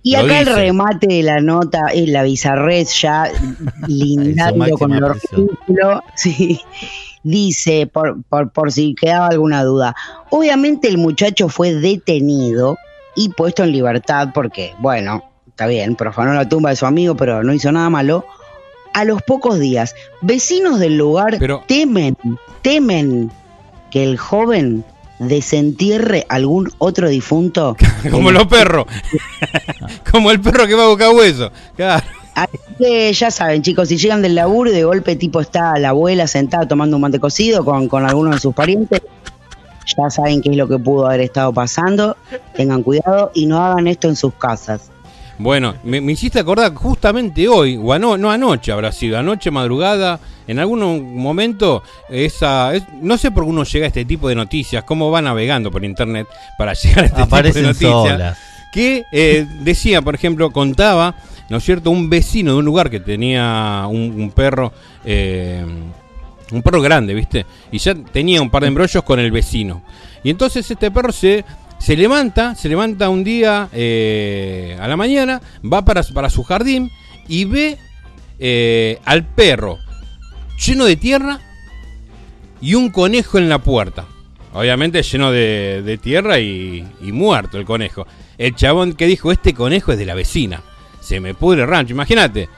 Y 0.03 0.15
acá 0.15 0.41
el 0.41 0.47
remate 0.47 1.07
de 1.09 1.23
la 1.23 1.41
nota 1.41 1.89
es 1.93 2.09
la 2.09 2.23
bizarrez 2.23 3.01
ya 3.01 3.31
lindando 3.89 4.79
con 4.79 4.95
el 4.95 5.05
artículo. 5.05 6.03
Sí. 6.15 6.61
Dice, 7.25 7.87
por, 7.87 8.23
por, 8.25 8.53
por 8.53 8.73
si 8.73 8.95
quedaba 8.95 9.27
alguna 9.27 9.65
duda, 9.65 9.95
obviamente 10.31 10.89
el 10.89 10.99
muchacho 10.99 11.49
fue 11.49 11.75
detenido 11.75 12.79
y 13.17 13.31
puesto 13.31 13.65
en 13.65 13.73
libertad 13.73 14.29
porque, 14.33 14.73
bueno, 14.79 15.25
está 15.49 15.67
bien, 15.67 15.97
profanó 15.97 16.33
la 16.35 16.49
tumba 16.49 16.71
de 16.71 16.77
su 16.77 16.87
amigo, 16.87 17.17
pero 17.17 17.43
no 17.43 17.53
hizo 17.53 17.73
nada 17.73 17.91
malo. 17.91 18.25
A 18.95 19.05
los 19.05 19.21
pocos 19.23 19.59
días, 19.59 19.95
vecinos 20.23 20.79
del 20.79 20.97
lugar 20.97 21.39
temen, 21.67 22.17
temen 22.63 23.31
que 23.91 24.05
el 24.05 24.17
joven 24.17 24.85
desentierre 25.19 26.27
algún 26.29 26.71
otro 26.79 27.09
difunto. 27.09 27.77
Como 28.11 28.31
los 28.31 28.47
perros. 28.47 28.87
Como 30.11 30.31
el 30.31 30.41
perro 30.41 30.67
que 30.67 30.75
va 30.75 30.85
a 30.85 30.89
buscar 30.89 31.15
hueso. 31.15 31.51
Claro. 31.77 32.05
Así 32.35 32.59
que 32.79 33.13
ya 33.13 33.31
saben, 33.33 33.63
chicos, 33.63 33.89
si 33.89 33.97
llegan 33.97 34.23
del 34.23 34.37
laburo 34.37 34.71
y 34.71 34.73
de 34.73 34.85
golpe 34.85 35.17
tipo 35.17 35.41
está 35.41 35.77
la 35.79 35.89
abuela 35.89 36.29
sentada 36.29 36.69
tomando 36.69 36.97
un 36.97 37.03
mate 37.03 37.19
cocido 37.19 37.65
con, 37.65 37.89
con 37.89 38.05
alguno 38.07 38.31
de 38.31 38.39
sus 38.39 38.55
parientes, 38.55 39.03
ya 39.97 40.09
saben 40.11 40.41
qué 40.41 40.51
es 40.51 40.57
lo 40.57 40.69
que 40.69 40.79
pudo 40.79 41.07
haber 41.07 41.23
estado 41.23 41.53
pasando. 41.53 42.17
Tengan 42.55 42.85
cuidado 42.85 43.33
y 43.35 43.47
no 43.47 43.61
hagan 43.61 43.89
esto 43.89 44.09
en 44.09 44.15
sus 44.15 44.35
casas. 44.35 44.91
Bueno, 45.39 45.77
me, 45.85 45.99
hiciste 46.13 46.41
acordar 46.41 46.75
justamente 46.75 47.49
hoy, 47.49 47.79
o 47.81 47.99
no 47.99 48.31
anoche 48.31 48.73
habrá 48.73 48.91
sido, 48.93 49.19
anoche 49.19 49.51
madrugada, 49.51 50.19
en 50.49 50.59
algún 50.59 51.15
momento, 51.15 51.83
esa, 52.09 52.73
no 53.03 53.19
sé 53.19 53.31
por 53.31 53.45
qué 53.45 53.51
uno 53.51 53.65
llega 53.65 53.85
a 53.85 53.89
este 53.89 54.07
tipo 54.07 54.31
de 54.31 54.35
noticias, 54.35 54.83
cómo 54.83 55.11
va 55.11 55.21
navegando 55.21 55.71
por 55.71 55.85
internet 55.85 56.27
para 56.57 56.73
llegar 56.83 57.05
a 57.05 57.07
este 57.07 57.23
tipo 57.23 57.43
de 57.43 57.63
noticias. 57.63 58.39
Que 58.73 59.05
eh, 59.13 59.47
decía, 59.61 60.01
por 60.01 60.15
ejemplo, 60.15 60.51
contaba, 60.51 61.15
¿no 61.51 61.59
es 61.59 61.65
cierto?, 61.65 61.91
un 61.91 62.09
vecino 62.09 62.53
de 62.53 62.59
un 62.59 62.65
lugar 62.65 62.89
que 62.89 62.99
tenía 62.99 63.85
un, 63.91 64.33
perro, 64.35 64.73
eh, 65.05 65.65
un 66.51 66.63
perro 66.63 66.81
grande, 66.81 67.13
¿viste? 67.13 67.45
Y 67.71 67.79
ya 67.79 67.95
tenía 67.95 68.41
un 68.41 68.49
par 68.49 68.63
de 68.63 68.69
embrollos 68.69 69.03
con 69.05 69.21
el 69.21 69.31
vecino. 69.31 69.83
Y 70.25 70.31
entonces 70.31 70.71
este 70.71 70.91
perro 70.91 71.13
se 71.13 71.45
se 71.79 71.97
levanta, 71.97 72.55
se 72.55 72.69
levanta 72.69 73.09
un 73.09 73.25
día 73.25 73.69
eh, 73.73 74.77
a 74.81 74.89
la 74.89 74.97
mañana, 74.97 75.41
va 75.65 75.85
para, 75.85 76.03
para 76.03 76.31
su 76.31 76.43
jardín 76.43 76.91
y 77.29 77.45
ve 77.45 77.79
eh, 78.39 78.99
al 79.05 79.25
perro 79.25 79.79
lleno 80.65 80.85
de 80.85 80.97
tierra 80.97 81.41
y 82.61 82.75
un 82.75 82.91
conejo 82.91 83.39
en 83.39 83.49
la 83.49 83.61
puerta. 83.61 84.07
Obviamente 84.53 85.03
lleno 85.03 85.31
de, 85.31 85.99
tierra 86.03 86.41
y, 86.41 86.85
muerto 87.01 87.59
el 87.59 87.65
conejo. 87.65 88.07
El 88.39 88.55
chabón 88.55 88.95
que 88.95 89.07
dijo, 89.07 89.31
este 89.31 89.55
conejo 89.55 89.93
es 89.93 89.99
de 89.99 90.07
la 90.07 90.15
vecina. 90.15 90.63
Se 91.01 91.21
me 91.21 91.35
pudre 91.35 91.63
el 91.63 91.69
rancho. 91.69 91.95
Imagínate. 91.95 92.49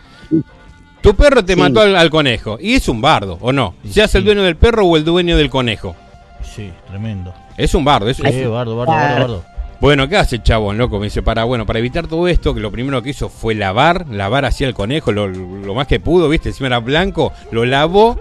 Tu 1.02 1.14
perro 1.14 1.44
te 1.44 1.56
mató 1.56 1.80
al, 1.80 2.10
conejo. 2.10 2.58
Y 2.60 2.74
es 2.74 2.88
un 2.88 3.00
bardo, 3.00 3.38
¿o 3.40 3.52
no? 3.52 3.74
¿Se 3.88 4.02
hace 4.02 4.18
el 4.18 4.24
dueño 4.24 4.42
del 4.42 4.56
perro 4.56 4.86
o 4.86 4.96
el 4.96 5.04
dueño 5.04 5.36
del 5.36 5.50
conejo? 5.50 5.96
Sí, 6.54 6.70
tremendo. 6.88 7.34
Es 7.60 7.74
un 7.74 7.84
bardo, 7.84 8.08
es 8.08 8.18
un... 8.18 8.24
bardo, 8.24 8.74
bardo, 8.74 8.92
bardo, 8.92 9.44
Bueno, 9.80 10.08
¿qué 10.08 10.16
hace 10.16 10.36
el 10.36 10.42
chabón, 10.42 10.78
loco? 10.78 10.98
Me 10.98 11.04
dice, 11.04 11.20
para, 11.20 11.44
bueno, 11.44 11.66
para 11.66 11.78
evitar 11.78 12.06
todo 12.06 12.26
esto, 12.26 12.54
que 12.54 12.60
lo 12.60 12.72
primero 12.72 13.02
que 13.02 13.10
hizo 13.10 13.28
fue 13.28 13.54
lavar, 13.54 14.06
lavar 14.08 14.46
así 14.46 14.64
el 14.64 14.72
conejo, 14.72 15.12
lo, 15.12 15.74
más 15.74 15.86
que 15.86 16.00
pudo, 16.00 16.30
¿viste? 16.30 16.48
Encima 16.48 16.68
era 16.68 16.78
blanco, 16.78 17.34
lo 17.50 17.66
lavó, 17.66 18.18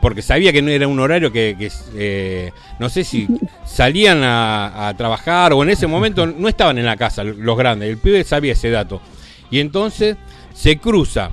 porque 0.00 0.22
sabía 0.22 0.50
que 0.50 0.62
no 0.62 0.70
era 0.70 0.88
un 0.88 0.98
horario 0.98 1.30
que, 1.30 1.70
eh, 1.94 2.52
no 2.78 2.88
sé 2.88 3.04
si 3.04 3.28
salían 3.66 4.22
a, 4.22 4.94
trabajar 4.96 5.52
o 5.52 5.62
en 5.62 5.68
ese 5.68 5.86
momento 5.86 6.24
no 6.26 6.48
estaban 6.48 6.78
en 6.78 6.86
la 6.86 6.96
casa 6.96 7.24
los 7.24 7.58
grandes, 7.58 7.90
el 7.90 7.98
pibe 7.98 8.24
sabía 8.24 8.54
ese 8.54 8.70
dato. 8.70 9.02
Y 9.50 9.60
entonces 9.60 10.16
se 10.54 10.78
cruza 10.78 11.32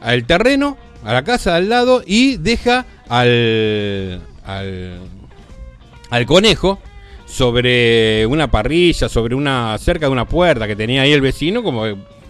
al 0.00 0.24
terreno, 0.24 0.78
a 1.04 1.12
la 1.12 1.24
casa 1.24 1.50
de 1.50 1.56
al 1.58 1.68
lado 1.68 2.02
y 2.06 2.38
deja 2.38 2.86
al, 3.10 4.22
al 4.46 5.00
al 6.14 6.26
conejo 6.26 6.78
sobre 7.26 8.24
una 8.26 8.48
parrilla, 8.48 9.08
sobre 9.08 9.34
una 9.34 9.76
cerca 9.78 10.06
de 10.06 10.12
una 10.12 10.26
puerta 10.26 10.66
que 10.68 10.76
tenía 10.76 11.02
ahí 11.02 11.12
el 11.12 11.20
vecino, 11.20 11.62
como 11.62 11.84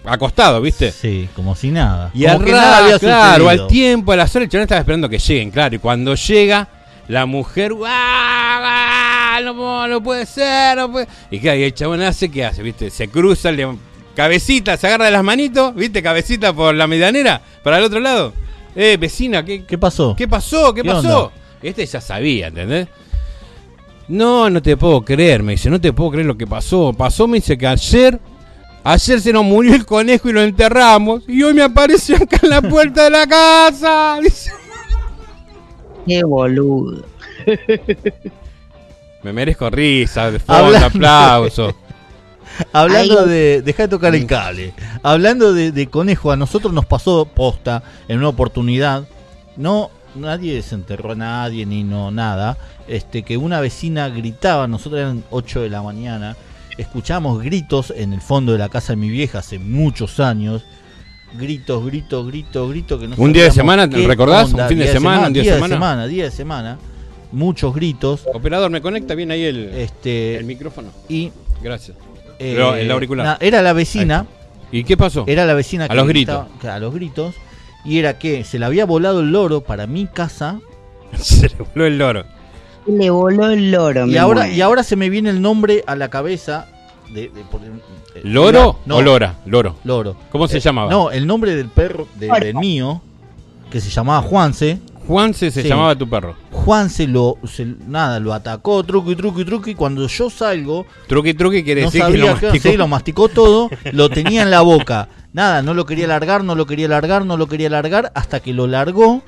acostado, 0.07 0.61
¿viste? 0.62 0.91
Sí, 0.91 1.29
como 1.37 1.55
si 1.55 1.71
nada. 1.71 2.11
Y 2.14 2.25
como 2.25 2.38
al 2.38 2.45
que 2.45 2.53
rato, 2.53 2.62
nada 2.62 2.85
había 2.85 2.99
claro, 2.99 3.49
al 3.50 3.67
tiempo, 3.67 4.12
a 4.12 4.17
las 4.17 4.35
horas, 4.35 4.47
el 4.47 4.50
chabón 4.50 4.62
estaba 4.62 4.81
esperando 4.81 5.09
que 5.11 5.19
lleguen, 5.19 5.50
claro. 5.50 5.75
Y 5.75 5.79
cuando 5.79 6.14
llega, 6.14 6.69
la 7.09 7.26
mujer, 7.26 7.73
¡ah! 7.87 9.37
ah, 9.37 9.41
No, 9.45 9.87
no 9.87 10.03
puede 10.03 10.25
ser, 10.25 10.79
no 10.79 10.91
puede. 10.91 11.07
Y 11.31 11.38
claro, 11.38 11.59
y 11.59 11.64
el 11.64 11.75
chabón 11.75 12.00
hace, 12.00 12.31
¿qué 12.31 12.47
hace? 12.47 12.62
¿Viste? 12.62 12.88
Se 12.88 13.09
cruza, 13.09 13.53
le, 13.53 13.69
cabecita, 14.17 14.79
se 14.79 14.87
agarra 14.87 15.07
de 15.07 15.11
las 15.11 15.25
manitos, 15.25 15.75
¿viste? 15.75 16.03
Cabecita 16.03 16.55
por 16.55 16.75
la 16.75 16.87
medianera, 16.87 17.43
para 17.62 17.79
el 17.79 17.85
otro 17.85 18.00
lado. 18.00 18.33
Eh, 18.75 18.97
vecina, 18.99 19.45
¿qué, 19.45 19.64
¿Qué 19.64 19.76
pasó? 19.76 20.17
¿Qué 20.17 20.26
pasó? 20.26 20.73
¿Qué, 20.73 20.83
¿Qué 20.83 20.88
pasó? 20.88 21.25
onda? 21.26 21.35
Este 21.62 21.85
ya 21.85 22.00
sabía, 22.00 22.49
¿entendés? 22.49 22.88
No, 24.08 24.50
no 24.50 24.61
te 24.62 24.76
puedo 24.76 25.02
creer, 25.02 25.42
me 25.42 25.52
dice, 25.52 25.70
no 25.70 25.80
te 25.80 25.92
puedo 25.92 26.11
creer 26.12 26.26
lo 26.26 26.37
que 26.37 26.46
pasó. 26.46 26.92
Pasó, 26.92 27.26
me 27.26 27.38
dice 27.38 27.56
que 27.56 27.66
ayer, 27.66 28.20
ayer 28.84 29.20
se 29.20 29.32
nos 29.32 29.44
murió 29.44 29.75
el 29.75 29.87
conejo 29.87 30.28
y 30.28 30.32
lo 30.32 30.42
enterramos. 30.42 31.23
Y 31.26 31.42
hoy 31.42 31.54
me 31.54 31.62
apareció 31.62 32.16
acá 32.16 32.38
en 32.42 32.50
la 32.50 32.62
puerta 32.62 33.04
de 33.04 33.11
la 33.11 33.26
casa. 33.26 34.18
Dice, 34.23 34.50
Qué 36.06 36.23
boludo. 36.23 37.02
me 39.23 39.32
merezco 39.32 39.70
risa, 39.70 40.30
de 40.30 40.38
fondo, 40.38 40.64
Hablando- 40.66 40.87
aplauso. 40.87 41.75
Hablando 42.73 43.25
de. 43.26 43.62
Deja 43.62 43.84
de 43.84 43.88
tocar 43.88 44.14
el 44.14 44.26
cable. 44.26 44.75
Hablando 45.02 45.52
de, 45.54 45.73
de 45.73 45.87
conejo, 45.88 46.30
a 46.30 46.37
nosotros 46.37 46.73
nos 46.73 46.84
pasó 46.87 47.25
posta 47.25 47.82
en 48.06 48.18
una 48.18 48.28
oportunidad. 48.28 49.08
No, 49.56 49.90
nadie 50.14 50.61
se 50.62 50.75
enterró 50.75 51.12
a 51.12 51.14
nadie 51.14 51.66
ni 51.66 51.85
no 51.85 52.11
nada. 52.11 52.56
Este, 52.88 53.23
que 53.23 53.37
una 53.37 53.61
vecina 53.61 54.09
gritaba, 54.09 54.66
nosotros 54.68 55.00
eran 55.00 55.25
8 55.30 55.62
de 55.62 55.71
la 55.71 55.83
mañana. 55.83 56.37
Escuchamos 56.78 57.42
gritos 57.42 57.92
en 57.97 58.12
el 58.12 58.21
fondo 58.21 58.52
de 58.52 58.59
la 58.59 58.68
casa 58.68 58.92
de 58.92 58.97
mi 58.97 59.09
vieja 59.09 59.38
hace 59.38 59.59
muchos 59.59 60.18
años. 60.21 60.64
Gritos, 61.38 61.85
gritos, 61.85 62.26
gritos, 62.28 62.71
gritos. 62.71 63.00
Que 63.00 63.09
no 63.09 63.16
Un 63.18 63.33
día 63.33 63.44
de 63.44 63.50
semana, 63.50 63.88
qué 63.88 64.06
¿recordás? 64.06 64.50
onda. 64.50 64.64
Un 64.64 64.68
fin 64.68 64.78
de 64.78 64.88
semana, 64.92 65.26
un 65.26 65.33
día 65.33 65.42
de 65.42 65.49
semana. 65.50 65.66
de 65.66 65.75
semana, 65.75 66.06
día 66.06 66.25
de 66.25 66.30
semana. 66.30 66.78
Muchos 67.33 67.75
gritos. 67.75 68.23
Operador, 68.33 68.71
¿me 68.71 68.80
conecta 68.80 69.14
bien 69.16 69.30
ahí 69.33 69.42
el, 69.42 69.71
Este, 69.75 70.37
el 70.37 70.44
micrófono? 70.44 70.90
y 71.09 71.33
Gracias. 71.62 71.97
eh, 72.38 72.52
Pero 72.54 72.75
el 72.76 72.90
auricular. 72.90 73.26
na- 73.26 73.38
era 73.40 73.62
la 73.62 73.73
vecina. 73.73 74.26
¿Y 74.71 74.85
qué 74.85 74.97
pasó? 74.97 75.25
Era 75.26 75.44
la 75.47 75.54
vecina 75.54 75.85
A 75.87 75.88
que 75.88 75.94
los 75.94 76.06
gritaba- 76.06 76.49
que 76.61 76.68
a 76.68 76.78
los 76.78 76.92
gritos. 76.94 77.35
Y 77.85 77.99
era 77.99 78.19
que 78.19 78.45
se 78.45 78.59
le 78.59 78.64
había 78.67 78.87
volado 78.87 79.21
el 79.21 79.31
loro 79.33 79.61
para 79.62 79.87
mi 79.87 80.07
casa. 80.07 80.61
Se 81.17 81.49
le 81.49 81.55
voló 81.57 81.87
el 81.87 81.99
loro. 81.99 82.25
Le 82.87 83.11
voló 83.11 83.49
el 83.50 83.71
loro. 83.71 84.07
Y 84.07 84.17
ahora, 84.17 84.49
y 84.49 84.61
ahora 84.61 84.83
se 84.83 84.97
me 84.97 85.09
viene 85.11 85.31
el 85.31 85.41
nombre 85.41 85.85
a 85.87 85.95
la 85.97 86.09
cabeza. 86.09 86.67
De, 87.12 87.29
de- 87.29 87.45
por- 87.50 87.61
eh, 87.62 88.21
¿Loro 88.25 88.79
no, 88.87 88.97
o 88.97 89.03
Lora? 89.03 89.37
Loro. 89.47 89.76
Loro. 89.85 90.17
¿Cómo 90.33 90.49
se 90.49 90.57
Eh, 90.59 90.61
llamaba? 90.61 90.91
No, 90.91 91.11
el 91.11 91.26
nombre 91.26 91.55
del 91.55 91.69
perro, 91.69 92.09
de- 92.17 92.29
del 92.29 92.55
mío, 92.57 93.00
que 93.71 93.81
se 93.81 93.91
llamaba 93.91 94.21
Juanse. 94.23 94.79
Juanse 95.07 95.50
se 95.50 95.62
Sí. 95.62 95.69
llamaba 95.69 95.95
tu 95.97 96.09
perro. 96.09 96.35
Juanse 96.50 97.07
lo, 97.07 97.37
se- 97.47 97.67
nada, 97.87 98.19
lo 98.21 98.33
atacó, 98.33 98.83
truqui, 98.83 99.14
truqui, 99.14 99.45
truqui. 99.45 99.71
y 99.73 99.75
Cuando 99.75 100.07
yo 100.09 100.31
salgo, 100.31 100.87
Truqui, 101.07 101.35
truqui 101.35 101.62
quiere 101.62 101.83
no 101.83 101.88
decir 101.88 102.00
que 102.00 102.07
sabía 102.07 102.33
lo 102.33 102.38
qué 102.41 102.47
masticó. 102.47 102.69
sí, 102.71 102.76
lo 102.79 102.88
masticó 102.88 103.29
todo, 103.29 103.71
lo 103.93 104.09
tenía 104.09 104.43
en 104.43 104.50
la 104.50 104.62
boca. 104.62 105.09
Nada, 105.35 105.61
no 105.61 105.75
lo 105.75 105.85
quería 105.85 106.07
largar, 106.07 106.43
no 106.45 106.55
lo 106.55 106.64
quería 106.64 106.88
largar, 106.88 107.26
no 107.26 107.37
lo 107.37 107.47
quería 107.49 107.69
largar, 107.69 108.11
hasta 108.14 108.41
que 108.41 108.55
lo 108.55 108.67
largó. 108.67 109.21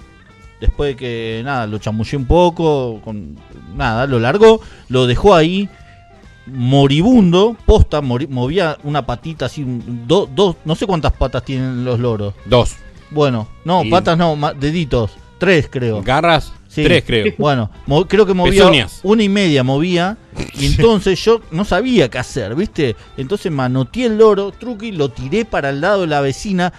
Después 0.61 0.93
de 0.93 0.97
que, 0.97 1.43
nada, 1.45 1.67
lo 1.67 1.77
chamullé 1.79 2.17
un 2.17 2.25
poco, 2.25 3.01
con, 3.05 3.37
nada, 3.75 4.07
lo 4.07 4.19
largó, 4.19 4.61
lo 4.89 5.07
dejó 5.07 5.35
ahí, 5.35 5.69
moribundo, 6.47 7.57
posta, 7.67 8.01
mori- 8.01 8.29
movía 8.29 8.79
una 8.85 9.05
patita 9.05 9.47
así, 9.47 9.63
un- 9.63 10.05
do- 10.07 10.29
dos, 10.35 10.57
no 10.65 10.75
sé 10.75 10.87
cuántas 10.87 11.13
patas 11.13 11.45
tienen 11.45 11.85
los 11.85 11.99
loros. 12.01 12.35
Dos. 12.47 12.77
Bueno, 13.11 13.49
no, 13.65 13.85
Y- 13.85 13.91
patas 13.91 14.17
no, 14.17 14.37
deditos, 14.59 15.13
tres 15.39 15.69
creo. 15.71 16.03
Garras, 16.03 16.53
Sí. 16.77 16.85
tres 16.85 17.05
creo. 17.05 17.35
Bueno, 17.39 17.71
creo 18.09 18.25
que 18.27 18.35
movía 18.35 18.63
Pezuñas. 18.63 19.01
una 19.03 19.23
y 19.23 19.29
media 19.29 19.63
movía. 19.65 20.17
Y 20.55 20.67
entonces 20.67 21.23
yo 21.25 21.41
no 21.51 21.65
sabía 21.65 22.09
qué 22.11 22.19
hacer, 22.19 22.55
¿viste? 22.55 22.95
Entonces 23.17 23.51
manoteé 23.51 24.07
el 24.07 24.19
loro, 24.19 24.53
truqui, 24.53 24.93
lo 24.93 25.09
tiré 25.11 25.45
para 25.45 25.71
el 25.71 25.81
lado 25.81 26.03
de 26.03 26.07
la 26.09 26.21
vecina, 26.21 26.73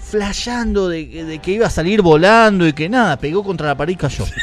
flasheando 0.00 0.88
de, 0.88 1.08
que- 1.10 1.24
de 1.24 1.38
que 1.40 1.50
iba 1.52 1.66
a 1.66 1.70
salir 1.70 2.00
volando 2.02 2.66
y 2.66 2.72
que 2.72 2.88
nada, 2.88 3.18
pegó 3.18 3.42
contra 3.42 3.66
la 3.66 3.76
pared 3.76 3.92
y 3.94 3.96
cayó. 3.96 4.24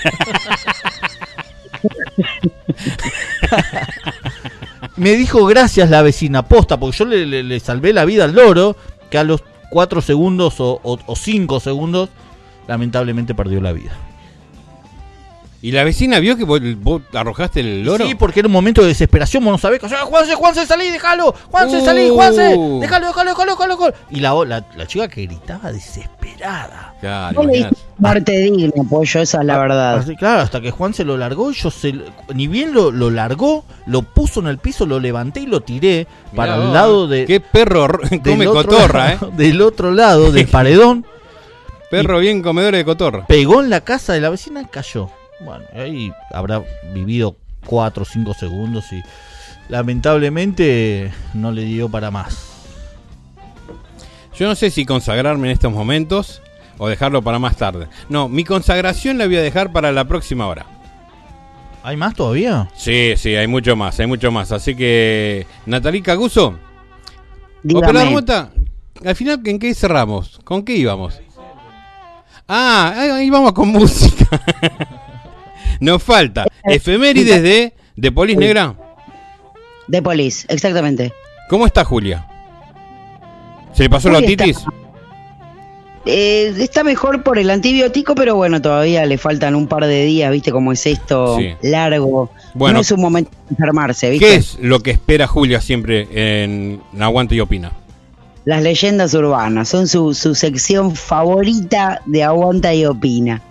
Me 4.98 5.12
dijo 5.14 5.46
gracias 5.46 5.90
la 5.90 6.02
vecina, 6.02 6.44
posta, 6.44 6.80
porque 6.80 6.98
yo 6.98 7.06
le, 7.06 7.26
le- 7.26 7.44
le 7.44 7.60
salvé 7.60 7.94
la 7.94 8.06
vida 8.06 8.26
al 8.26 8.34
loro, 8.34 8.76
que 9.10 9.18
a 9.18 9.24
los 9.24 9.42
4 9.72 10.02
segundos 10.02 10.56
o 10.60 11.16
5 11.16 11.60
segundos, 11.60 12.10
lamentablemente 12.68 13.34
perdió 13.34 13.60
la 13.62 13.72
vida. 13.72 13.92
¿Y 15.64 15.72
la 15.72 15.86
vecina 15.86 16.20
vio 16.20 16.36
que 16.36 16.44
vos, 16.44 16.60
vos 16.80 17.02
arrojaste 17.14 17.62
el 17.62 17.84
loro? 17.86 18.06
Sí, 18.06 18.16
porque 18.16 18.42
era 18.42 18.48
un 18.48 18.52
momento 18.52 18.82
de 18.82 18.90
desesperación, 18.90 19.46
vos 19.46 19.54
no 19.54 19.58
sabés, 19.58 19.80
que, 19.80 19.86
"Ah, 19.86 20.02
Juanse, 20.04 20.36
Juanse, 20.36 20.66
salí, 20.66 20.90
déjalo, 20.92 21.34
Juanse, 21.50 21.78
Uh. 21.78 21.86
salí, 21.86 22.10
Juanse, 22.10 22.42
déjalo, 22.82 23.08
déjalo, 23.08 23.08
déjalo, 23.08 23.52
déjalo, 23.54 23.76
déjalo". 23.78 23.94
Y 24.12 24.20
la, 24.20 24.34
la, 24.46 24.66
la 24.76 24.86
chica 24.88 25.08
que 25.08 25.26
gritaba 25.26 25.72
desesperada. 25.72 26.96
Claro, 27.00 27.44
No 27.44 27.50
le 27.50 27.70
muerte 27.98 28.38
digna, 28.42 28.72
pollo, 28.90 29.22
esa 29.22 29.40
es 29.40 29.46
la 29.46 29.58
verdad. 29.58 29.96
Así, 30.00 30.18
claro, 30.18 30.42
hasta 30.42 30.60
que 30.60 30.70
Juan 30.72 30.94
se 30.94 31.06
lo 31.06 31.16
largó, 31.16 31.50
y 31.50 31.54
yo 31.54 31.72
se, 31.72 31.94
ni 32.34 32.48
bien 32.48 32.74
lo, 32.74 32.92
lo 32.92 33.10
largó, 33.10 33.64
lo 33.86 34.02
puso 34.02 34.42
en 34.42 34.48
el 34.48 34.58
piso, 34.58 34.86
lo 34.86 35.00
levanté 35.00 35.40
y 35.40 35.46
lo 35.46 35.62
tiré 35.62 36.08
para 36.36 36.54
Mirá 36.54 36.62
el 36.62 36.68
vos, 36.68 36.74
lado 36.74 37.08
de... 37.08 37.26
Qué 37.26 37.40
perro 37.40 37.88
come 38.22 38.46
cotorra, 38.46 39.14
¿eh? 39.14 39.18
Del 39.38 39.62
otro 39.62 39.92
lado 39.94 40.30
del 40.34 40.48
paredón, 40.50 41.06
Perro 41.90 42.20
bien 42.20 42.42
comedor 42.42 42.74
de 42.76 42.84
cotorra. 42.84 43.26
pegó 43.28 43.62
en 43.62 43.70
la 43.70 43.80
casa 43.82 44.12
de 44.14 44.20
la 44.20 44.30
vecina 44.30 44.62
y 44.62 44.66
cayó. 44.66 45.10
Bueno, 45.44 45.66
ahí 45.74 46.12
habrá 46.32 46.64
vivido 46.94 47.38
4 47.66 48.04
o 48.04 48.06
5 48.06 48.34
segundos 48.34 48.92
y 48.92 49.02
lamentablemente 49.70 51.12
no 51.34 51.52
le 51.52 51.64
dio 51.64 51.90
para 51.90 52.12
más. 52.12 52.50
Yo 54.38 54.48
no 54.48 54.56
sé 54.56 54.72
si 54.72 54.86
consagrarme 54.86 55.48
en 55.48 55.54
estos 55.54 55.72
momentos 55.72 56.42
o 56.78 56.88
dejarlo 56.88 57.22
para 57.22 57.40
más 57.40 57.56
tarde. 57.56 57.88
No, 58.10 58.28
mi 58.28 58.44
consagración 58.44 59.18
la 59.18 59.26
voy 59.26 59.38
a 59.38 59.42
dejar 59.42 59.72
para 59.72 59.92
la 59.92 60.06
próxima 60.06 60.48
hora. 60.48 60.66
¿Hay 61.84 61.98
más 61.98 62.16
todavía? 62.16 62.70
Sí, 62.76 63.14
sí, 63.18 63.36
hay 63.36 63.48
mucho 63.48 63.76
más, 63.76 64.00
hay 64.00 64.08
mucho 64.08 64.32
más. 64.32 64.52
Así 64.52 64.76
que, 64.76 65.46
Natalí 65.66 66.02
Caguso. 66.02 66.58
Operador 67.74 68.12
Mota, 68.12 68.52
al 69.06 69.16
final, 69.16 69.42
¿en 69.46 69.60
qué 69.60 69.74
cerramos? 69.74 70.40
¿Con 70.44 70.64
qué 70.64 70.76
íbamos? 70.76 71.20
Ah, 72.48 72.94
vamos 73.32 73.54
con 73.54 73.70
música. 73.70 74.42
Nos 75.84 76.02
falta 76.02 76.46
efemérides 76.64 77.42
de, 77.44 77.74
de 77.96 78.12
Polis 78.12 78.38
Negra. 78.38 78.76
De 79.88 80.02
Polis, 80.02 80.46
exactamente. 80.50 81.12
¿Cómo 81.50 81.66
está 81.66 81.84
Julia? 81.84 82.26
¿Se 83.74 83.84
le 83.84 83.90
pasó 83.90 84.10
la 84.10 84.20
Julia 84.20 84.32
está- 84.32 84.44
otitis? 84.44 84.66
Eh, 86.06 86.54
está 86.60 86.84
mejor 86.84 87.24
por 87.24 87.38
el 87.40 87.50
antibiótico, 87.50 88.14
pero 88.14 88.36
bueno, 88.36 88.62
todavía 88.62 89.06
le 89.06 89.18
faltan 89.18 89.56
un 89.56 89.68
par 89.68 89.86
de 89.86 90.04
días, 90.04 90.32
¿viste? 90.32 90.52
Como 90.52 90.74
es 90.74 90.86
esto 90.86 91.38
Sí. 91.38 91.54
largo. 91.62 92.30
Bueno. 92.54 92.76
no 92.76 92.82
es 92.82 92.92
un 92.92 93.00
momento 93.02 93.32
de 93.32 93.52
enfermarse, 93.52 94.10
¿viste? 94.10 94.26
¿Qué 94.26 94.36
es 94.36 94.58
lo 94.62 94.82
que 94.82 94.92
espera 94.92 95.28
Julia 95.28 95.62
siempre 95.62 96.08
en 96.12 96.82
Aguante 97.00 97.36
y 97.36 97.40
Opina? 97.40 97.72
Las 98.46 98.62
leyendas 98.64 99.14
urbanas 99.14 99.70
son 99.70 99.88
su, 99.88 100.14
su 100.14 100.36
sección 100.36 100.94
favorita 100.96 102.02
de 102.06 102.24
Aguanta 102.24 102.74
y 102.74 102.86
Opina. 102.86 103.42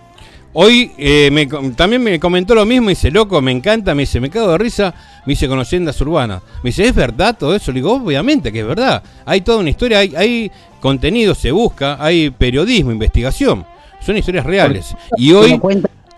Hoy 0.55 0.91
eh, 0.97 1.29
me 1.31 1.47
también 1.73 2.03
me 2.03 2.19
comentó 2.19 2.53
lo 2.53 2.63
mismo, 2.65 2.89
dice, 2.89 3.09
loco, 3.09 3.41
me 3.41 3.51
encanta, 3.51 3.95
me 3.95 4.03
dice, 4.03 4.19
me 4.19 4.29
cago 4.29 4.51
de 4.51 4.57
risa, 4.59 4.93
me 5.25 5.31
dice, 5.31 5.47
con 5.47 5.57
leyendas 5.57 5.99
urbanas. 6.01 6.43
Me 6.63 6.69
dice, 6.69 6.85
¿es 6.85 6.93
verdad 6.93 7.35
todo 7.37 7.55
eso? 7.55 7.71
Le 7.71 7.79
digo, 7.79 7.93
obviamente 7.93 8.51
que 8.51 8.59
es 8.59 8.67
verdad. 8.67 9.01
Hay 9.25 9.41
toda 9.41 9.57
una 9.59 9.71
historia, 9.71 9.97
hay, 9.99 10.15
hay 10.15 10.51
contenido, 10.79 11.33
se 11.33 11.51
busca, 11.51 11.97
hay 11.99 12.29
periodismo, 12.29 12.91
investigación. 12.91 13.65
Son 13.99 14.15
historias 14.15 14.45
reales. 14.45 14.95
Y 15.17 15.31
hoy 15.33 15.59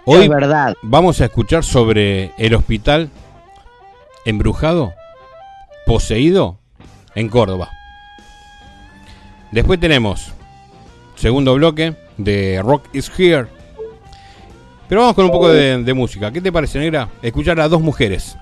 hoy- 0.06 0.28
verdad. 0.28 0.74
vamos 0.82 1.22
a 1.22 1.26
escuchar 1.26 1.64
sobre 1.64 2.32
el 2.38 2.56
hospital 2.56 3.10
embrujado, 4.26 4.94
poseído, 5.86 6.58
en 7.14 7.30
Córdoba. 7.30 7.70
Después 9.52 9.80
tenemos 9.80 10.34
segundo 11.16 11.54
bloque 11.54 11.96
de 12.18 12.62
Rock 12.62 12.88
is 12.94 13.10
Here. 13.18 13.48
Pero 14.88 15.02
vamos 15.02 15.16
con 15.16 15.26
un 15.26 15.32
poco 15.32 15.50
de, 15.50 15.84
de 15.84 15.94
música. 15.94 16.32
¿Qué 16.32 16.42
te 16.42 16.52
parece, 16.52 16.80
negra? 16.80 17.10
Escuchar 17.22 17.60
a 17.60 17.68
dos 17.68 17.82
mujeres. 17.82 18.38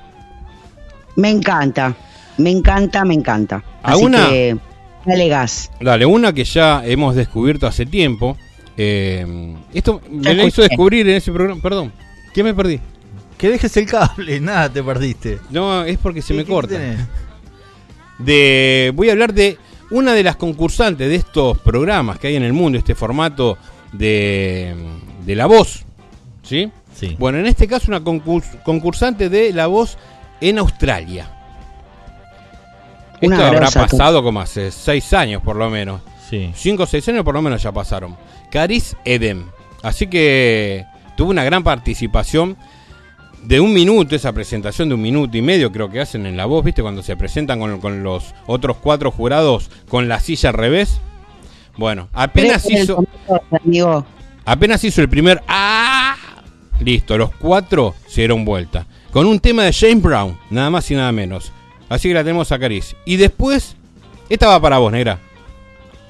Me 1.15 1.29
encanta, 1.29 1.95
me 2.38 2.49
encanta, 2.49 3.06
me 3.06 3.13
encanta. 3.13 3.63
¿A 3.82 3.93
Así 3.93 4.03
una? 4.03 4.29
que, 4.29 4.58
dale 5.06 5.27
gas. 5.29 5.71
Dale, 5.79 6.06
una 6.06 6.34
que 6.34 6.43
ya 6.43 6.84
hemos 6.86 7.15
descubierto 7.15 7.67
hace 7.67 7.86
tiempo. 7.86 8.38
Eh, 8.75 9.56
esto 9.73 10.01
me 10.10 10.34
la 10.34 10.43
hizo 10.45 10.62
descubrir 10.63 11.08
en 11.08 11.15
ese 11.15 11.32
programa. 11.32 11.62
Perdón, 11.62 11.91
¿qué 12.34 12.43
me 12.43 12.53
perdí? 12.53 12.79
Que 13.38 13.49
dejes 13.49 13.75
el 13.77 13.86
cable, 13.86 14.39
nada, 14.41 14.69
te 14.71 14.82
perdiste. 14.84 15.39
No, 15.49 15.84
es 15.84 15.97
porque 15.97 16.21
se 16.21 16.34
¿Qué- 16.34 16.38
me 16.39 16.45
corta. 16.45 16.75
tenés? 16.75 16.99
de 18.19 18.91
voy 18.95 19.10
a 19.10 19.13
hablar 19.13 19.34
de 19.34 19.58
una 19.91 20.13
de 20.13 20.23
las 20.23 20.36
concursantes 20.38 21.10
de 21.10 21.15
estos 21.15 21.58
programas 21.60 22.19
que 22.19 22.27
hay 22.27 22.36
en 22.36 22.43
el 22.43 22.53
mundo, 22.53 22.77
este 22.77 22.95
formato 22.95 23.58
de, 23.91 24.73
de 25.25 25.36
La 25.36 25.45
Voz. 25.45 25.83
¿Sí? 26.43 26.71
Sí. 26.93 27.15
Bueno, 27.17 27.39
en 27.39 27.47
este 27.47 27.67
caso 27.67 27.86
una 27.88 28.01
concurs- 28.01 28.62
concursante 28.63 29.29
de 29.29 29.51
La 29.53 29.67
Voz 29.67 29.97
en 30.41 30.60
Australia. 30.60 31.27
Una 33.21 33.36
Esto 33.38 33.47
habrá 33.47 33.71
pasado 33.71 34.21
como 34.21 34.41
hace 34.41 34.69
seis 34.71 35.13
años 35.13 35.41
por 35.41 35.56
lo 35.56 35.69
menos. 35.69 36.01
Sí. 36.29 36.51
Cinco 36.56 36.84
o 36.84 36.86
seis 36.86 37.08
años 37.10 37.23
por 37.23 37.34
lo 37.34 37.41
menos 37.41 37.63
ya 37.63 37.71
pasaron. 37.71 38.15
Caris 38.51 38.95
Edem. 39.06 39.45
Así 39.82 40.08
que 40.08 40.86
tuvo 41.15 41.32
una 41.32 41.43
gran 41.43 41.63
participación 41.63 42.58
de 43.43 43.60
un 43.60 43.73
minuto, 43.73 44.15
esa 44.15 44.32
presentación 44.32 44.89
de 44.89 44.95
un 44.95 45.01
minuto 45.01 45.38
y 45.38 45.41
medio 45.41 45.71
creo 45.71 45.89
que 45.89 45.99
hacen 45.99 46.25
en 46.25 46.38
la 46.38 46.45
voz, 46.45 46.63
¿viste? 46.63 46.82
Cuando 46.82 47.03
se 47.03 47.15
presentan 47.17 47.60
con, 47.60 47.79
con 47.79 48.03
los 48.03 48.34
otros 48.45 48.77
cuatro 48.77 49.12
jurados 49.12 49.69
con 49.89 50.08
la 50.08 50.19
silla 50.19 50.49
al 50.49 50.56
revés. 50.56 50.99
Bueno, 51.77 52.08
apenas 52.13 52.69
hizo, 52.69 53.03
amigo, 53.51 54.06
apenas 54.45 54.84
hizo 54.84 55.01
el 55.01 55.10
primer 55.10 55.41
¡Ah! 55.47 56.15
Listo, 56.84 57.17
los 57.17 57.34
cuatro 57.36 57.96
se 58.08 58.22
dieron 58.22 58.43
vuelta. 58.43 58.86
Con 59.12 59.26
un 59.26 59.39
tema 59.39 59.63
de 59.63 59.74
James 59.74 60.02
Brown, 60.02 60.38
nada 60.50 60.69
más 60.69 60.89
y 60.91 60.96
nada 60.96 61.12
menos. 61.12 61.52
Así 61.88 62.10
que 62.10 62.13
la 62.13 62.24
tenemos 62.24 62.52
a 62.52 62.60
Caris. 62.60 62.96
Y 63.06 63.15
después, 63.15 63.76
esta 64.30 64.48
va 64.48 64.60
para 64.60 64.80
vos, 64.80 64.91
negra. 64.91 65.19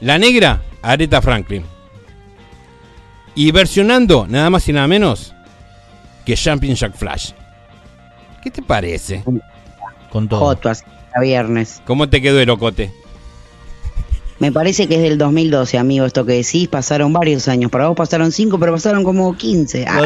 La 0.01 0.17
negra, 0.17 0.62
Aretha 0.81 1.21
Franklin. 1.21 1.63
Y 3.36 3.51
versionando, 3.51 4.25
nada 4.27 4.49
más 4.49 4.67
y 4.67 4.73
nada 4.73 4.88
menos, 4.88 5.33
que 6.25 6.38
Jumping 6.38 6.75
Jack 6.75 6.95
Flash. 6.95 7.31
¿Qué 8.41 8.49
te 8.49 8.62
parece? 8.62 9.23
Con 10.09 10.27
todo. 10.27 10.39
Joto, 10.39 10.69
así, 10.69 10.83
a 11.15 11.21
viernes. 11.21 11.81
¿Cómo 11.86 12.09
te 12.09 12.21
quedó 12.21 12.39
el 12.39 12.49
ocote? 12.49 12.91
Me 14.39 14.51
parece 14.51 14.87
que 14.87 14.95
es 14.95 15.01
del 15.01 15.17
2012, 15.17 15.77
amigo, 15.77 16.05
esto 16.05 16.25
que 16.25 16.33
decís. 16.33 16.67
Pasaron 16.67 17.13
varios 17.13 17.47
años. 17.47 17.71
Para 17.71 17.87
vos 17.87 17.95
pasaron 17.95 18.31
5, 18.31 18.59
pero 18.59 18.73
pasaron 18.73 19.03
como 19.03 19.35
15. 19.37 19.85
Ah. 19.87 20.01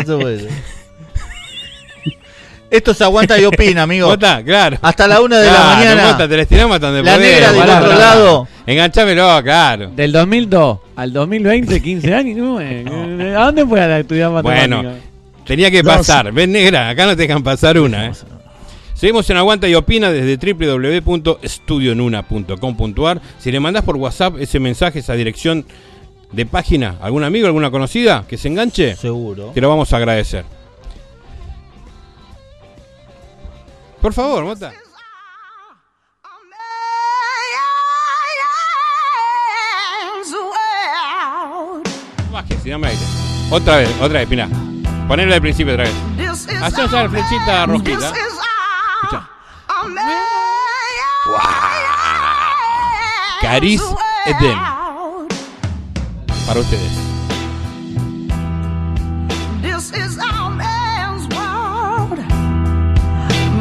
Esto 2.69 2.93
se 2.93 3.03
aguanta 3.05 3.39
y 3.39 3.45
opina, 3.45 3.83
amigo. 3.83 4.07
¿Mota? 4.09 4.43
Claro. 4.43 4.77
Hasta 4.81 5.07
la 5.07 5.21
una 5.21 5.39
de 5.39 5.45
la 5.47 5.53
Claro, 5.53 5.75
mañana. 5.77 6.11
Mota, 6.11 6.27
te 6.27 6.35
la 6.35 6.41
estiramos 6.41 6.75
hasta 6.75 6.87
donde 6.87 7.03
La 7.03 7.15
podés, 7.15 7.31
negra 7.31 7.51
del 7.51 7.59
pará, 7.61 7.77
otro 7.79 7.89
pará. 7.91 7.99
lado. 7.99 8.47
Enganchámelo, 8.65 9.43
claro. 9.43 9.91
Del 9.95 10.11
2002 10.11 10.79
al 10.97 11.13
2020, 11.13 11.81
15 11.81 12.13
años. 12.13 12.37
¿no? 12.37 12.59
¿A 13.39 13.45
dónde 13.45 13.65
fue 13.65 13.79
a 13.81 13.99
estudiar 13.99 14.31
matemáticas? 14.31 14.69
Bueno, 14.81 14.93
tenía 15.45 15.71
que 15.71 15.81
Dos. 15.81 15.95
pasar. 15.95 16.33
Ven, 16.33 16.51
negra, 16.51 16.89
acá 16.89 17.05
no 17.05 17.15
te 17.15 17.21
dejan 17.21 17.41
pasar 17.43 17.79
una, 17.79 18.07
¿eh? 18.07 18.11
Seguimos 18.97 19.29
en 19.29 19.37
Aguanta 19.37 19.67
y 19.67 19.75
Opina 19.75 20.11
desde 20.11 20.37
www.estudionuna.com.ar. 20.53 23.21
Si 23.37 23.51
le 23.51 23.59
mandás 23.59 23.83
por 23.83 23.95
WhatsApp 23.95 24.37
ese 24.39 24.59
mensaje, 24.59 24.97
esa 24.99 25.13
dirección 25.13 25.67
de 26.31 26.47
página, 26.47 26.95
algún 26.99 27.23
amigo, 27.23 27.45
alguna 27.45 27.69
conocida 27.69 28.25
que 28.27 28.39
se 28.39 28.47
enganche, 28.47 28.95
Seguro. 28.95 29.51
te 29.53 29.61
lo 29.61 29.69
vamos 29.69 29.93
a 29.93 29.97
agradecer. 29.97 30.45
Por 34.01 34.13
favor, 34.13 34.45
Mota. 34.45 34.73
Baje, 42.31 42.57
si 42.63 42.69
dame 42.69 42.87
aire. 42.87 43.01
Otra 43.49 43.77
vez, 43.77 43.89
otra 44.01 44.19
vez, 44.19 44.27
Pina. 44.27 44.49
Ponelo 45.07 45.33
al 45.33 45.41
principio 45.41 45.73
otra 45.73 45.85
vez. 45.85 46.47
Hacemos 46.61 46.91
la 46.91 47.09
flechita 47.09 47.65
rojita. 47.65 48.13
Escucha. 49.77 50.17
Caris 53.41 53.81
Edem. 54.25 54.57
Para 56.45 56.59
ustedes. 56.59 56.91
This 59.61 59.91
is 59.91 60.17
our 60.17 60.49
man's 60.49 61.27
world, 61.35 62.17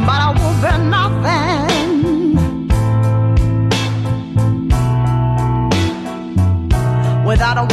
but 0.05 0.19
I 0.19 0.33
won't 0.35 0.61
be 0.61 0.77
nothing 0.89 1.97
without 7.25 7.57
a 7.57 7.65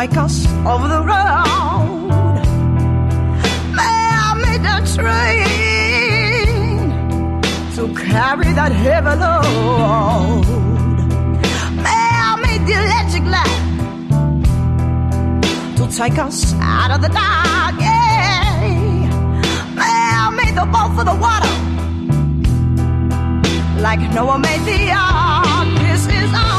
take 0.00 0.16
us 0.16 0.46
over 0.72 0.88
the 0.88 1.02
road. 1.12 2.40
Mail 3.78 4.30
me 4.44 4.52
the 4.66 4.76
train 4.94 6.48
to 7.76 7.82
carry 8.02 8.50
that 8.60 8.72
heavy 8.84 9.14
load. 9.24 10.46
Mail 11.86 12.32
me 12.44 12.52
the 12.66 12.74
electric 12.82 13.24
light 13.34 13.60
to 15.76 15.84
take 16.00 16.18
us 16.18 16.54
out 16.60 16.90
of 16.94 17.00
the 17.02 17.10
dark. 17.20 17.74
Yeah. 17.78 19.08
Mail 19.82 20.30
me 20.38 20.46
the 20.60 20.66
boat 20.74 20.90
for 20.96 21.04
the 21.10 21.16
water 21.24 21.54
like 23.86 24.00
Noah 24.14 24.38
made 24.38 24.64
the 24.64 24.80
ark. 24.92 25.68
This 25.82 26.06
is 26.06 26.32
our 26.32 26.49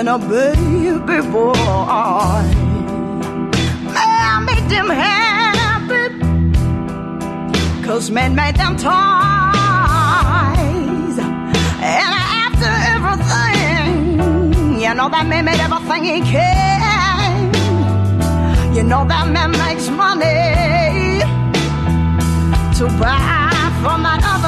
and 0.00 0.08
a 0.08 0.18
baby 0.18 1.20
boy. 1.30 1.52
Man 3.92 4.44
made 4.46 4.66
them 4.70 4.88
happy 4.88 6.08
Cause 7.86 8.10
man 8.10 8.34
made 8.34 8.56
them 8.56 8.76
toys 8.78 8.88
And 11.98 12.14
after 12.40 12.72
everything 12.94 14.00
You 14.80 14.94
know 14.94 15.08
that 15.10 15.26
man 15.28 15.44
made 15.44 15.60
everything 15.60 16.04
he 16.04 16.20
can 16.22 17.52
You 18.74 18.82
know 18.82 19.04
that 19.04 19.28
man 19.28 19.50
makes 19.50 19.90
money 19.90 21.20
To 22.78 22.84
buy 22.98 23.50
from 23.82 24.02
that 24.04 24.22
other 24.24 24.39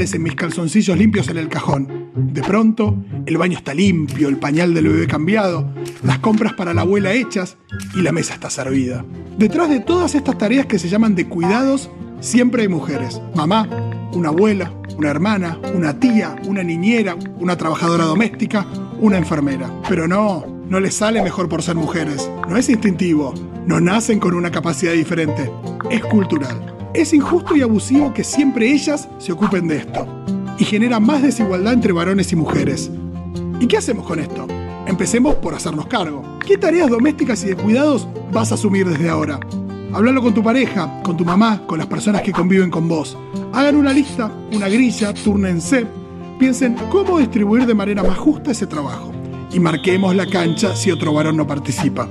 aparecen 0.00 0.22
mis 0.22 0.34
calzoncillos 0.34 0.96
limpios 0.96 1.28
en 1.28 1.36
el 1.36 1.50
cajón. 1.50 2.08
De 2.14 2.42
pronto, 2.42 2.96
el 3.26 3.36
baño 3.36 3.58
está 3.58 3.74
limpio, 3.74 4.30
el 4.30 4.38
pañal 4.38 4.72
del 4.72 4.88
bebé 4.88 5.06
cambiado, 5.06 5.74
las 6.02 6.20
compras 6.20 6.54
para 6.54 6.72
la 6.72 6.80
abuela 6.80 7.12
hechas 7.12 7.58
y 7.94 8.00
la 8.00 8.10
mesa 8.10 8.32
está 8.32 8.48
servida. 8.48 9.04
Detrás 9.36 9.68
de 9.68 9.80
todas 9.80 10.14
estas 10.14 10.38
tareas 10.38 10.64
que 10.64 10.78
se 10.78 10.88
llaman 10.88 11.14
de 11.14 11.26
cuidados, 11.26 11.90
siempre 12.20 12.62
hay 12.62 12.68
mujeres. 12.68 13.20
Mamá, 13.34 13.68
una 14.14 14.30
abuela, 14.30 14.72
una 14.96 15.10
hermana, 15.10 15.58
una 15.74 16.00
tía, 16.00 16.34
una 16.46 16.62
niñera, 16.62 17.14
una 17.38 17.58
trabajadora 17.58 18.04
doméstica, 18.04 18.66
una 19.00 19.18
enfermera. 19.18 19.70
Pero 19.86 20.08
no, 20.08 20.46
no 20.70 20.80
les 20.80 20.94
sale 20.94 21.22
mejor 21.22 21.50
por 21.50 21.62
ser 21.62 21.74
mujeres. 21.76 22.30
No 22.48 22.56
es 22.56 22.70
instintivo. 22.70 23.34
No 23.66 23.82
nacen 23.82 24.18
con 24.18 24.32
una 24.32 24.50
capacidad 24.50 24.94
diferente. 24.94 25.52
Es 25.90 26.02
cultural. 26.06 26.69
Es 26.92 27.12
injusto 27.12 27.54
y 27.56 27.62
abusivo 27.62 28.12
que 28.12 28.24
siempre 28.24 28.72
ellas 28.72 29.08
se 29.18 29.30
ocupen 29.30 29.68
de 29.68 29.76
esto. 29.76 30.06
Y 30.58 30.64
genera 30.64 30.98
más 30.98 31.22
desigualdad 31.22 31.72
entre 31.72 31.92
varones 31.92 32.32
y 32.32 32.36
mujeres. 32.36 32.90
¿Y 33.60 33.66
qué 33.68 33.76
hacemos 33.76 34.04
con 34.06 34.18
esto? 34.18 34.46
Empecemos 34.86 35.36
por 35.36 35.54
hacernos 35.54 35.86
cargo. 35.86 36.24
¿Qué 36.44 36.58
tareas 36.58 36.90
domésticas 36.90 37.44
y 37.44 37.48
de 37.48 37.56
cuidados 37.56 38.08
vas 38.32 38.50
a 38.50 38.56
asumir 38.56 38.88
desde 38.88 39.08
ahora? 39.08 39.38
Háblalo 39.92 40.20
con 40.20 40.34
tu 40.34 40.42
pareja, 40.42 41.00
con 41.04 41.16
tu 41.16 41.24
mamá, 41.24 41.64
con 41.66 41.78
las 41.78 41.86
personas 41.86 42.22
que 42.22 42.32
conviven 42.32 42.70
con 42.70 42.88
vos. 42.88 43.16
Hagan 43.52 43.76
una 43.76 43.92
lista, 43.92 44.32
una 44.52 44.68
grilla, 44.68 45.14
turnense. 45.14 45.86
Piensen 46.40 46.74
cómo 46.90 47.18
distribuir 47.18 47.66
de 47.66 47.74
manera 47.74 48.02
más 48.02 48.18
justa 48.18 48.50
ese 48.50 48.66
trabajo. 48.66 49.12
Y 49.52 49.60
marquemos 49.60 50.16
la 50.16 50.26
cancha 50.26 50.74
si 50.74 50.90
otro 50.90 51.12
varón 51.12 51.36
no 51.36 51.46
participa. 51.46 52.08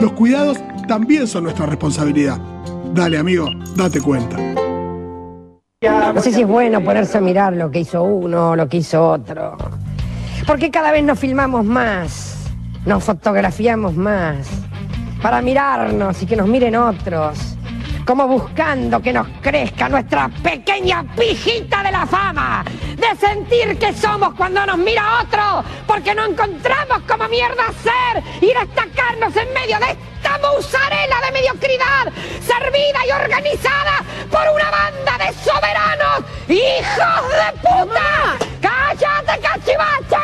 Los 0.00 0.12
cuidados 0.12 0.58
también 0.88 1.26
son 1.26 1.44
nuestra 1.44 1.66
responsabilidad. 1.66 2.40
Dale, 2.94 3.16
amigo, 3.16 3.48
date 3.74 4.00
cuenta. 4.00 4.36
No 6.14 6.20
sé 6.20 6.30
si 6.30 6.42
es 6.42 6.46
bueno 6.46 6.84
ponerse 6.84 7.16
a 7.16 7.20
mirar 7.22 7.54
lo 7.54 7.70
que 7.70 7.80
hizo 7.80 8.02
uno, 8.02 8.54
lo 8.54 8.68
que 8.68 8.76
hizo 8.76 9.08
otro. 9.08 9.56
Porque 10.46 10.70
cada 10.70 10.92
vez 10.92 11.02
nos 11.02 11.18
filmamos 11.18 11.64
más, 11.64 12.50
nos 12.84 13.02
fotografiamos 13.02 13.96
más, 13.96 14.46
para 15.22 15.40
mirarnos 15.40 16.22
y 16.22 16.26
que 16.26 16.36
nos 16.36 16.46
miren 16.46 16.76
otros, 16.76 17.56
como 18.04 18.26
buscando 18.26 19.00
que 19.00 19.12
nos 19.12 19.26
crezca 19.40 19.88
nuestra 19.88 20.28
pequeña 20.42 21.04
pijita 21.16 21.82
de 21.82 21.92
la 21.92 22.06
fama, 22.06 22.64
de 22.96 23.16
sentir 23.16 23.78
que 23.78 23.92
somos 23.94 24.34
cuando 24.34 24.66
nos 24.66 24.78
mira 24.78 25.20
otro, 25.22 25.64
porque 25.86 26.14
no 26.14 26.26
encontramos 26.26 27.02
como 27.06 27.28
mierda 27.28 27.64
ser 27.82 28.22
y 28.40 28.46
destacarnos 28.46 29.36
en 29.36 29.52
medio 29.54 29.78
de 29.78 29.90
esta 29.92 30.38
musarela 30.38 31.20
de 31.26 31.32
mediocridad, 31.32 32.12
servida 32.40 33.06
y 33.06 33.10
organizada 33.12 34.02
por 34.30 34.48
una 34.54 34.70
banda 34.70 35.18
de 35.18 35.32
soberanos, 35.34 36.24
hijos 36.48 37.28
de 37.30 37.52
puta. 37.60 38.36
¡Cállate, 38.60 39.40
cachivache! 39.40 40.16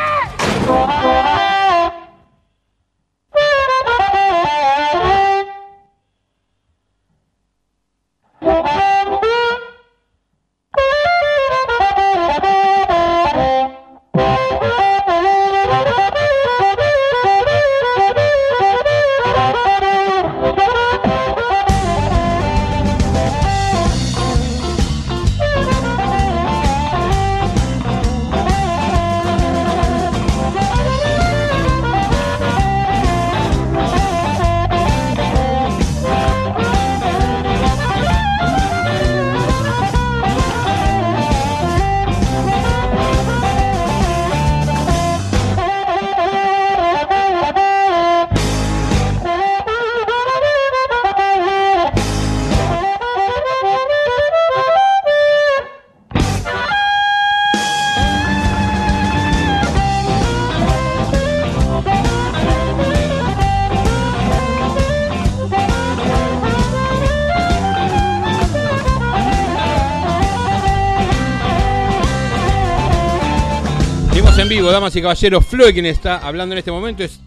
Damas 74.71 74.95
y 74.95 75.01
caballeros. 75.01 75.45
Floyd 75.45 75.73
quien 75.73 75.85
está 75.85 76.17
hablando 76.17 76.53
en 76.53 76.59
este 76.59 76.71
momento 76.71 77.03
es. 77.03 77.19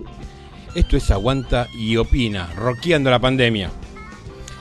Esto 0.74 0.96
es 0.96 1.10
Aguanta 1.10 1.68
y 1.74 1.96
Opina, 1.96 2.48
roqueando 2.56 3.10
la 3.10 3.18
pandemia. 3.18 3.70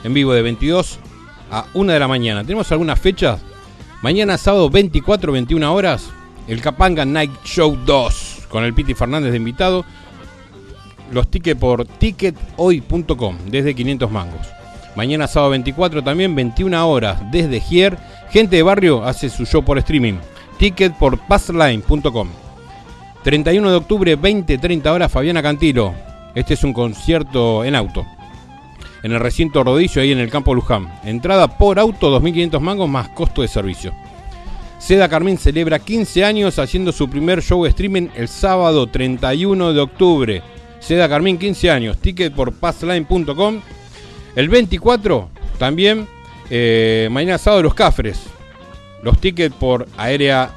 En 0.04 0.12
vivo 0.12 0.32
de 0.32 0.42
22 0.42 0.98
a 1.50 1.66
1 1.74 1.92
de 1.92 1.98
la 1.98 2.08
mañana. 2.08 2.42
¿Tenemos 2.42 2.70
algunas 2.70 3.00
fechas? 3.00 3.40
Mañana 4.02 4.36
sábado 4.36 4.68
24, 4.68 5.32
21 5.32 5.74
horas, 5.74 6.10
el 6.48 6.60
Capanga 6.60 7.04
Night 7.04 7.30
Show 7.44 7.78
2, 7.86 8.46
con 8.48 8.64
el 8.64 8.74
Piti 8.74 8.94
Fernández 8.94 9.30
de 9.30 9.36
invitado. 9.36 9.84
Los 11.12 11.28
tickets 11.28 11.60
por 11.60 11.86
tickethoy.com, 11.86 13.38
desde 13.46 13.74
500 13.74 14.10
mangos. 14.10 14.46
Mañana 14.96 15.26
sábado 15.26 15.50
24 15.50 16.02
también, 16.02 16.34
21 16.34 16.88
horas, 16.88 17.22
desde 17.30 17.60
Gier. 17.60 17.96
Gente 18.30 18.56
de 18.56 18.62
barrio 18.62 19.04
hace 19.04 19.30
su 19.30 19.44
show 19.44 19.64
por 19.64 19.78
streaming. 19.78 20.18
Ticket 20.58 20.96
por 20.98 21.18
passline.com. 21.26 22.41
31 23.22 23.70
de 23.70 23.76
octubre, 23.76 24.18
20-30 24.18 24.86
horas, 24.90 25.12
Fabiana 25.12 25.42
Cantilo. 25.42 25.94
Este 26.34 26.54
es 26.54 26.64
un 26.64 26.72
concierto 26.72 27.64
en 27.64 27.76
auto. 27.76 28.04
En 29.02 29.12
el 29.12 29.20
recinto 29.20 29.62
Rodillo, 29.62 30.02
ahí 30.02 30.12
en 30.12 30.18
el 30.18 30.30
campo 30.30 30.54
Luján. 30.54 30.92
Entrada 31.04 31.58
por 31.58 31.78
auto, 31.78 32.20
2.500 32.20 32.60
mangos 32.60 32.88
más 32.88 33.08
costo 33.10 33.42
de 33.42 33.48
servicio. 33.48 33.92
Seda 34.78 35.08
Carmín 35.08 35.38
celebra 35.38 35.78
15 35.78 36.24
años 36.24 36.58
haciendo 36.58 36.90
su 36.90 37.08
primer 37.08 37.42
show 37.42 37.64
streaming 37.66 38.08
el 38.16 38.26
sábado 38.26 38.88
31 38.88 39.72
de 39.72 39.80
octubre. 39.80 40.42
Seda 40.80 41.08
Carmín, 41.08 41.38
15 41.38 41.70
años. 41.70 41.98
Ticket 41.98 42.34
por 42.34 42.52
passline.com. 42.52 43.60
El 44.34 44.48
24, 44.48 45.28
también, 45.58 46.08
eh, 46.50 47.08
mañana 47.12 47.38
sábado, 47.38 47.62
los 47.62 47.74
Cafres. 47.74 48.20
Los 49.04 49.20
tickets 49.20 49.54
por 49.54 49.86
aérea. 49.96 50.50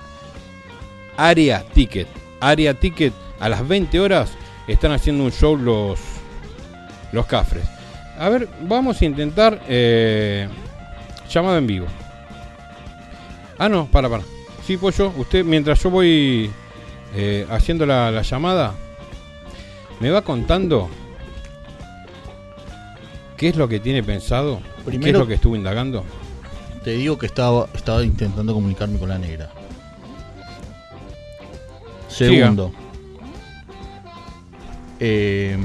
Área 1.17 1.63
Ticket. 1.73 2.24
Área 2.39 2.73
Ticket 2.73 3.13
a 3.39 3.49
las 3.49 3.67
20 3.67 3.99
horas 3.99 4.31
están 4.67 4.91
haciendo 4.91 5.23
un 5.23 5.31
show 5.31 5.55
los. 5.57 5.99
Los 7.11 7.25
Cafres. 7.27 7.65
A 8.19 8.29
ver, 8.29 8.47
vamos 8.61 9.01
a 9.01 9.05
intentar. 9.05 9.61
Eh, 9.67 10.47
llamada 11.29 11.57
en 11.57 11.67
vivo. 11.67 11.87
Ah, 13.57 13.69
no, 13.69 13.87
para, 13.87 14.09
para. 14.09 14.23
Sí, 14.65 14.77
pollo, 14.77 15.13
usted, 15.17 15.45
mientras 15.45 15.81
yo 15.81 15.89
voy 15.89 16.49
eh, 17.15 17.45
haciendo 17.49 17.85
la, 17.85 18.09
la 18.11 18.21
llamada, 18.23 18.73
me 19.99 20.09
va 20.09 20.23
contando 20.23 20.89
qué 23.37 23.49
es 23.49 23.55
lo 23.55 23.67
que 23.67 23.79
tiene 23.79 24.03
pensado, 24.03 24.59
qué 24.59 24.79
es 24.79 24.85
Primero- 24.85 25.19
lo 25.19 25.27
que 25.27 25.35
estuvo 25.35 25.55
indagando. 25.55 26.03
Te 26.83 26.91
digo 26.91 27.17
que 27.17 27.25
estaba, 27.25 27.67
estaba 27.73 28.03
intentando 28.03 28.53
comunicarme 28.53 28.99
con 28.99 29.09
la 29.09 29.17
negra. 29.17 29.49
Segundo. 32.17 32.71
eh, 34.99 35.57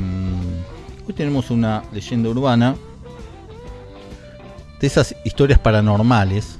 hoy 1.06 1.14
tenemos 1.14 1.50
una 1.50 1.82
leyenda 1.92 2.28
urbana 2.28 2.74
de 4.80 4.86
esas 4.86 5.14
historias 5.24 5.58
paranormales, 5.58 6.58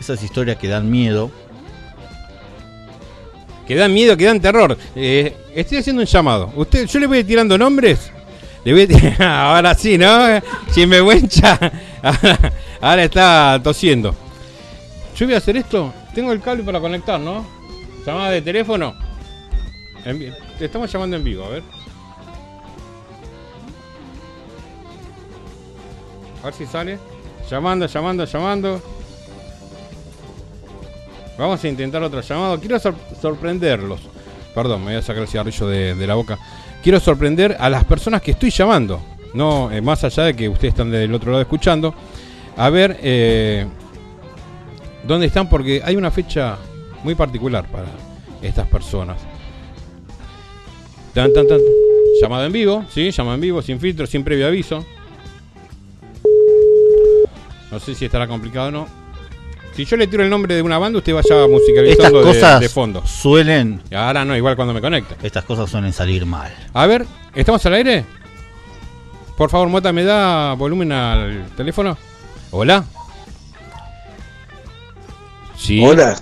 esas 0.00 0.22
historias 0.22 0.56
que 0.56 0.68
dan 0.68 0.90
miedo. 0.90 1.30
Que 3.66 3.74
dan 3.76 3.92
miedo, 3.94 4.16
que 4.16 4.24
dan 4.26 4.40
terror. 4.40 4.76
Eh, 4.94 5.34
estoy 5.54 5.78
haciendo 5.78 6.00
un 6.02 6.06
llamado. 6.06 6.52
Usted, 6.54 6.86
yo 6.86 6.98
le 7.00 7.06
voy 7.06 7.24
tirando 7.24 7.56
nombres. 7.56 8.10
Le 8.64 8.72
voy 8.72 8.82
a 8.82 8.86
tirar- 8.88 9.22
ahora 9.22 9.74
sí, 9.74 9.96
¿no? 9.98 10.40
Sinvergüenza. 10.70 11.58
Ahora, 12.02 12.52
ahora 12.80 13.04
está 13.04 13.60
tosiendo. 13.62 14.14
Yo 15.16 15.26
voy 15.26 15.34
a 15.34 15.38
hacer 15.38 15.56
esto. 15.56 15.92
Tengo 16.14 16.30
el 16.32 16.40
cable 16.40 16.62
para 16.62 16.78
conectar, 16.80 17.18
¿no? 17.18 17.46
Llamada 18.06 18.30
de 18.30 18.42
teléfono. 18.42 18.94
Te 20.58 20.64
estamos 20.66 20.92
llamando 20.92 21.16
en 21.16 21.24
vivo, 21.24 21.44
a 21.44 21.48
ver. 21.48 21.62
A 26.42 26.44
ver 26.46 26.54
si 26.54 26.66
sale. 26.66 26.98
Llamando, 27.50 27.86
llamando, 27.86 28.24
llamando. 28.24 28.82
Vamos 31.38 31.64
a 31.64 31.68
intentar 31.68 32.02
otro 32.02 32.20
llamado. 32.20 32.60
Quiero 32.60 32.78
sor- 32.78 32.94
sorprenderlos. 33.20 34.00
Perdón, 34.54 34.80
me 34.84 34.86
voy 34.92 34.94
a 34.96 35.02
sacar 35.02 35.22
el 35.22 35.28
cigarrillo 35.28 35.66
de, 35.66 35.94
de 35.94 36.06
la 36.06 36.14
boca. 36.14 36.38
Quiero 36.82 37.00
sorprender 37.00 37.56
a 37.58 37.68
las 37.70 37.84
personas 37.84 38.20
que 38.22 38.32
estoy 38.32 38.50
llamando. 38.50 39.00
No, 39.32 39.70
eh, 39.72 39.80
más 39.80 40.04
allá 40.04 40.24
de 40.24 40.36
que 40.36 40.48
ustedes 40.48 40.74
están 40.74 40.90
del 40.90 41.12
otro 41.14 41.30
lado 41.32 41.42
escuchando. 41.42 41.94
A 42.56 42.68
ver 42.70 42.98
eh, 43.02 43.66
dónde 45.02 45.26
están, 45.26 45.48
porque 45.48 45.82
hay 45.84 45.96
una 45.96 46.10
fecha 46.10 46.56
muy 47.04 47.14
particular 47.14 47.66
para 47.70 47.86
estas 48.42 48.66
personas. 48.66 49.18
Tan, 51.12 51.32
tan, 51.32 51.46
tan. 51.46 51.60
Llamado 52.20 52.44
en 52.46 52.52
vivo, 52.52 52.84
sí, 52.92 53.10
llamado 53.10 53.34
en 53.36 53.40
vivo, 53.40 53.62
sin 53.62 53.78
filtro, 53.78 54.06
sin 54.06 54.24
previo 54.24 54.46
aviso. 54.46 54.84
No 57.70 57.78
sé 57.80 57.94
si 57.94 58.04
estará 58.04 58.26
complicado 58.26 58.68
o 58.68 58.70
no. 58.70 59.04
Si 59.74 59.84
yo 59.84 59.96
le 59.96 60.06
tiro 60.06 60.22
el 60.22 60.30
nombre 60.30 60.54
de 60.54 60.62
una 60.62 60.78
banda, 60.78 60.98
usted 60.98 61.12
vaya 61.12 61.22
Estas 61.34 61.50
musicalizando 61.50 62.18
de, 62.20 62.24
cosas 62.24 62.60
de 62.60 62.68
fondo. 62.68 63.04
suelen. 63.04 63.82
Y 63.90 63.94
ahora 63.96 64.24
no, 64.24 64.36
igual 64.36 64.54
cuando 64.54 64.72
me 64.72 64.80
conecte. 64.80 65.16
Estas 65.26 65.44
cosas 65.44 65.68
suelen 65.68 65.92
salir 65.92 66.24
mal. 66.24 66.52
A 66.72 66.86
ver, 66.86 67.04
¿estamos 67.34 67.64
al 67.66 67.74
aire? 67.74 68.04
Por 69.36 69.50
favor, 69.50 69.68
Mota, 69.68 69.92
¿me 69.92 70.04
da 70.04 70.54
volumen 70.54 70.92
al 70.92 71.46
teléfono? 71.56 71.98
Hola. 72.52 72.84
Sí. 75.56 75.84
Hola. 75.84 76.16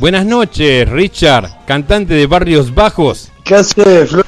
Buenas 0.00 0.24
noches, 0.24 0.88
Richard, 0.88 1.50
cantante 1.66 2.14
de 2.14 2.26
Barrios 2.26 2.74
Bajos. 2.74 3.30
¿Qué 3.44 3.54
hace, 3.54 4.06
Flor? 4.06 4.24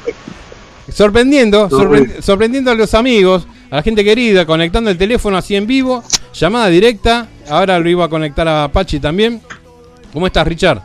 Sorprendiendo, 0.90 1.70
sorpre- 1.70 2.20
sorprendiendo 2.20 2.70
a 2.70 2.74
los 2.74 2.92
amigos, 2.92 3.46
a 3.70 3.76
la 3.76 3.82
gente 3.82 4.04
querida, 4.04 4.44
conectando 4.44 4.90
el 4.90 4.98
teléfono 4.98 5.36
así 5.38 5.56
en 5.56 5.66
vivo, 5.66 6.04
llamada 6.34 6.68
directa. 6.68 7.26
Ahora 7.48 7.78
lo 7.78 7.88
iba 7.88 8.04
a 8.04 8.08
conectar 8.08 8.46
a 8.46 8.70
Pachi 8.70 9.00
también. 9.00 9.40
¿Cómo 10.12 10.26
estás, 10.26 10.46
Richard? 10.46 10.82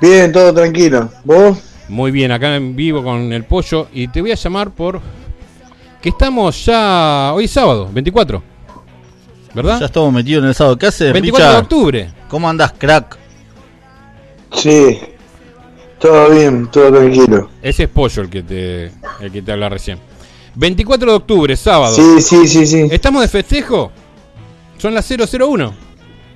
Bien, 0.00 0.32
todo 0.32 0.52
tranquilo. 0.52 1.10
¿Vos? 1.24 1.58
Muy 1.88 2.10
bien, 2.10 2.32
acá 2.32 2.56
en 2.56 2.74
vivo 2.74 3.04
con 3.04 3.32
el 3.32 3.44
pollo. 3.44 3.86
Y 3.92 4.08
te 4.08 4.20
voy 4.20 4.32
a 4.32 4.36
llamar 4.36 4.70
por. 4.72 5.00
Que 6.02 6.08
estamos 6.08 6.64
ya. 6.66 7.30
Hoy 7.34 7.44
es 7.44 7.50
sábado, 7.52 7.88
24. 7.92 8.42
¿Verdad? 9.54 9.80
Ya 9.80 9.86
estamos 9.86 10.12
metidos 10.12 10.42
en 10.42 10.48
el 10.48 10.54
sábado. 10.54 10.78
¿Qué 10.78 10.86
haces, 10.86 11.12
24 11.12 11.52
de 11.52 11.58
octubre. 11.58 12.10
¿Cómo 12.28 12.48
andás, 12.48 12.72
crack? 12.76 13.18
Sí. 14.52 14.98
Todo 15.98 16.30
bien, 16.30 16.68
todo 16.70 16.92
tranquilo. 16.92 17.50
Ese 17.60 17.84
es 17.84 17.88
pollo 17.88 18.22
el 18.22 18.30
que 18.30 18.42
te, 18.42 18.84
el 19.20 19.30
que 19.32 19.42
te 19.42 19.52
habla 19.52 19.68
recién. 19.68 19.98
24 20.54 21.10
de 21.10 21.16
octubre, 21.16 21.56
sábado. 21.56 21.94
Sí, 21.94 22.22
sí, 22.22 22.48
sí, 22.48 22.66
sí. 22.66 22.88
¿Estamos 22.90 23.22
de 23.22 23.28
festejo? 23.28 23.92
Son 24.78 24.94
las 24.94 25.06
001. 25.08 25.74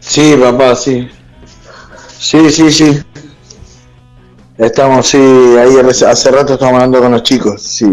Sí, 0.00 0.36
papá, 0.40 0.74
sí. 0.74 1.08
Sí, 2.18 2.50
sí, 2.50 2.70
sí. 2.70 3.02
Estamos, 4.58 5.06
sí, 5.06 5.18
ahí 5.18 5.76
hace 6.06 6.30
rato 6.30 6.54
estamos 6.54 6.74
hablando 6.74 7.00
con 7.00 7.12
los 7.12 7.22
chicos, 7.22 7.60
sí. 7.62 7.86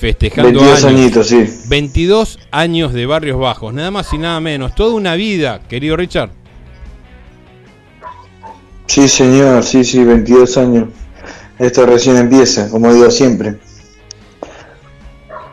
Festejando 0.00 0.50
22 0.60 0.84
años. 0.84 1.00
añitos, 1.00 1.26
sí. 1.28 1.44
22 1.68 2.38
años 2.50 2.92
de 2.94 3.04
Barrios 3.06 3.38
Bajos, 3.38 3.74
nada 3.74 3.90
más 3.90 4.10
y 4.14 4.18
nada 4.18 4.40
menos. 4.40 4.74
Toda 4.74 4.94
una 4.94 5.14
vida, 5.14 5.60
querido 5.68 5.96
Richard. 5.96 6.30
Sí, 8.86 9.08
señor, 9.08 9.62
sí, 9.62 9.84
sí, 9.84 10.02
22 10.02 10.56
años. 10.56 10.88
Esto 11.58 11.84
recién 11.86 12.16
empieza, 12.16 12.70
como 12.70 12.92
digo 12.92 13.10
siempre. 13.10 13.56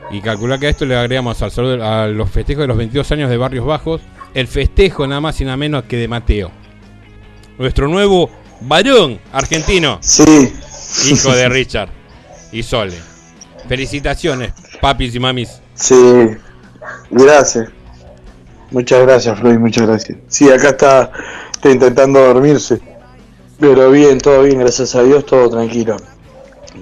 Y 0.09 0.21
calcula 0.21 0.57
que 0.57 0.67
a 0.67 0.69
esto 0.69 0.85
le 0.85 0.95
agregamos 0.95 1.41
al 1.41 1.51
saludo- 1.51 1.83
a 1.83 2.07
los 2.07 2.29
festejos 2.31 2.61
de 2.61 2.67
los 2.67 2.77
22 2.77 3.11
años 3.11 3.29
de 3.29 3.35
Barrios 3.37 3.65
Bajos, 3.65 4.01
el 4.33 4.47
festejo 4.47 5.05
nada 5.05 5.19
más 5.19 5.39
y 5.41 5.43
nada 5.43 5.57
menos 5.57 5.83
que 5.83 5.97
de 5.97 6.07
Mateo. 6.07 6.49
Nuestro 7.59 7.89
nuevo 7.89 8.29
varón 8.61 9.19
argentino, 9.33 9.97
Sí. 10.01 10.23
hijo 11.11 11.35
de 11.35 11.49
Richard 11.49 11.89
y 12.53 12.63
Sole. 12.63 12.95
Felicitaciones, 13.67 14.53
papis 14.81 15.15
y 15.15 15.19
mamis. 15.19 15.61
Sí, 15.73 16.29
gracias. 17.11 17.69
Muchas 18.71 19.01
gracias, 19.01 19.39
Floyd, 19.39 19.57
muchas 19.57 19.87
gracias. 19.87 20.17
Sí, 20.27 20.49
acá 20.49 20.69
está, 20.69 21.11
está 21.53 21.69
intentando 21.69 22.19
dormirse. 22.19 22.79
Pero 23.59 23.89
bien, 23.91 24.19
todo 24.19 24.43
bien, 24.43 24.59
gracias 24.59 24.95
a 24.95 25.03
Dios, 25.03 25.25
todo 25.25 25.49
tranquilo. 25.49 25.97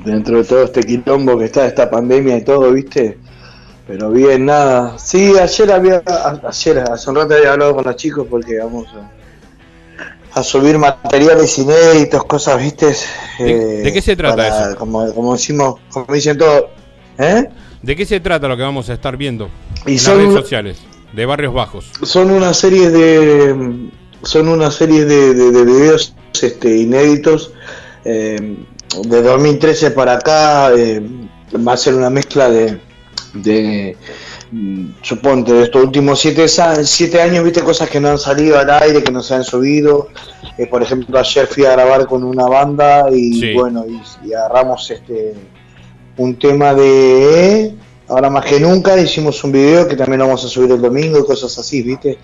Dentro 0.04 0.38
de 0.38 0.44
todo 0.44 0.64
este 0.64 0.84
quilombo 0.84 1.38
que 1.38 1.46
está, 1.46 1.66
esta 1.66 1.90
pandemia 1.90 2.38
y 2.38 2.44
todo, 2.44 2.72
¿viste? 2.72 3.18
Pero 3.88 4.12
bien, 4.12 4.46
nada. 4.46 4.98
Sí, 4.98 5.34
ayer 5.40 5.72
había, 5.72 6.04
ayer, 6.44 6.80
hace 6.92 7.10
un 7.10 7.16
rato 7.16 7.36
había 7.36 7.54
hablado 7.54 7.76
con 7.76 7.86
los 7.86 7.96
chicos 7.96 8.28
porque 8.30 8.58
vamos 8.58 8.88
a, 8.94 9.10
a 10.36 10.44
subir 10.44 10.78
materiales 10.78 11.58
inéditos, 11.58 12.24
cosas, 12.26 12.62
¿viste? 12.62 12.88
¿De- 12.88 12.96
Eh, 13.40 13.82
de 13.84 13.94
qué 13.94 14.02
se 14.02 14.16
trata 14.16 14.36
para- 14.36 14.70
eso? 14.70 14.78
Como, 14.78 15.14
como 15.14 15.34
decimos, 15.34 15.76
como 15.92 16.14
dicen 16.14 16.38
todos, 16.38 16.66
¿eh? 17.18 17.50
¿De 17.82 17.96
qué 17.96 18.06
se 18.06 18.20
trata 18.20 18.48
lo 18.48 18.58
que 18.58 18.64
vamos 18.64 18.90
a 18.90 18.94
estar 18.94 19.16
viendo 19.18 19.50
Y 19.86 19.92
en 19.92 19.96
las 19.96 20.04
son 20.04 20.18
redes 20.18 20.34
sociales 20.34 20.78
de 21.14 21.26
Barrios 21.26 21.54
Bajos? 21.54 21.90
son 22.04 22.32
una 22.32 22.54
serie 22.54 22.90
de 22.90 23.90
son 24.24 24.48
una 24.50 24.72
serie 24.72 25.06
de, 25.06 25.34
de- 25.36 25.52
de 25.52 25.64
videos 25.64 26.14
este, 26.42 26.76
inéditos 26.78 27.54
eh, 28.04 28.56
de 29.04 29.22
2013 29.22 29.92
para 29.92 30.14
acá 30.16 30.72
va 31.56 31.74
a 31.74 31.78
ser 31.78 31.94
una 31.94 32.10
mezcla 32.10 32.50
de, 32.50 32.80
de 33.34 33.96
suponte 35.02 35.52
de 35.54 35.64
estos 35.64 35.84
últimos 35.84 36.20
siete, 36.20 36.48
siete 36.48 37.22
años 37.22 37.44
viste 37.44 37.62
cosas 37.62 37.90
que 37.90 38.00
no 38.00 38.10
han 38.10 38.18
salido 38.20 38.58
al 38.60 38.70
aire 38.70 39.04
que 39.04 39.12
no 39.12 39.22
se 39.22 39.36
han 39.36 39.44
subido 39.44 40.08
Eh, 40.58 40.68
por 40.68 40.82
ejemplo 40.82 41.20
ayer 41.20 41.48
fui 41.48 41.66
a 41.66 41.72
grabar 41.72 42.06
con 42.06 42.24
una 42.24 42.46
banda 42.48 43.08
y 43.12 43.34
Sí. 43.40 43.54
bueno 43.54 43.84
y, 43.88 44.02
y 44.28 44.34
agarramos 44.34 44.90
este 44.90 45.34
un 46.18 46.36
tema 46.40 46.74
de 46.74 47.76
ahora 48.08 48.30
más 48.30 48.46
que 48.46 48.60
nunca 48.60 48.98
hicimos 48.98 49.44
un 49.44 49.52
video 49.52 49.86
que 49.88 49.98
también 49.98 50.20
lo 50.20 50.28
vamos 50.28 50.46
a 50.46 50.48
subir 50.48 50.72
el 50.72 50.82
domingo 50.82 51.20
y 51.20 51.26
cosas 51.26 51.58
así, 51.58 51.82
¿viste? 51.82 52.18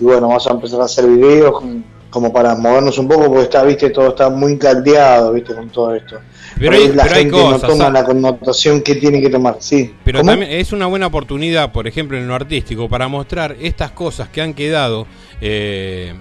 Y 0.00 0.04
bueno, 0.04 0.28
vamos 0.28 0.46
a 0.46 0.52
empezar 0.52 0.80
a 0.80 0.84
hacer 0.84 1.06
videos 1.06 1.62
como 2.08 2.32
para 2.32 2.54
movernos 2.54 2.96
un 2.98 3.08
poco 3.08 3.26
porque 3.26 3.42
está, 3.42 3.62
¿viste? 3.64 3.90
Todo 3.90 4.08
está 4.10 4.30
muy 4.30 4.56
caldeado, 4.56 5.32
¿viste? 5.32 5.54
Con 5.54 5.68
todo 5.68 5.94
esto. 5.94 6.16
Pero 6.58 6.72
hay- 6.76 6.88
la 6.92 7.02
pero 7.04 7.16
hay 7.16 7.28
cosas, 7.28 7.62
no 7.62 7.68
toma 7.68 7.84
¿sabes? 7.86 7.92
la 8.00 8.04
connotación 8.04 8.80
que 8.82 8.94
tiene 8.96 9.20
que 9.20 9.28
tomar, 9.30 9.56
sí. 9.60 9.92
Pero 10.04 10.20
¿Cómo? 10.20 10.30
también 10.32 10.52
es 10.52 10.72
una 10.72 10.86
buena 10.86 11.06
oportunidad, 11.06 11.72
por 11.72 11.86
ejemplo, 11.88 12.16
en 12.16 12.28
lo 12.28 12.34
artístico, 12.34 12.88
para 12.88 13.08
mostrar 13.08 13.56
estas 13.60 13.90
cosas 13.92 14.28
que 14.28 14.40
han 14.40 14.54
quedado 14.54 15.06
eh, 15.40 16.14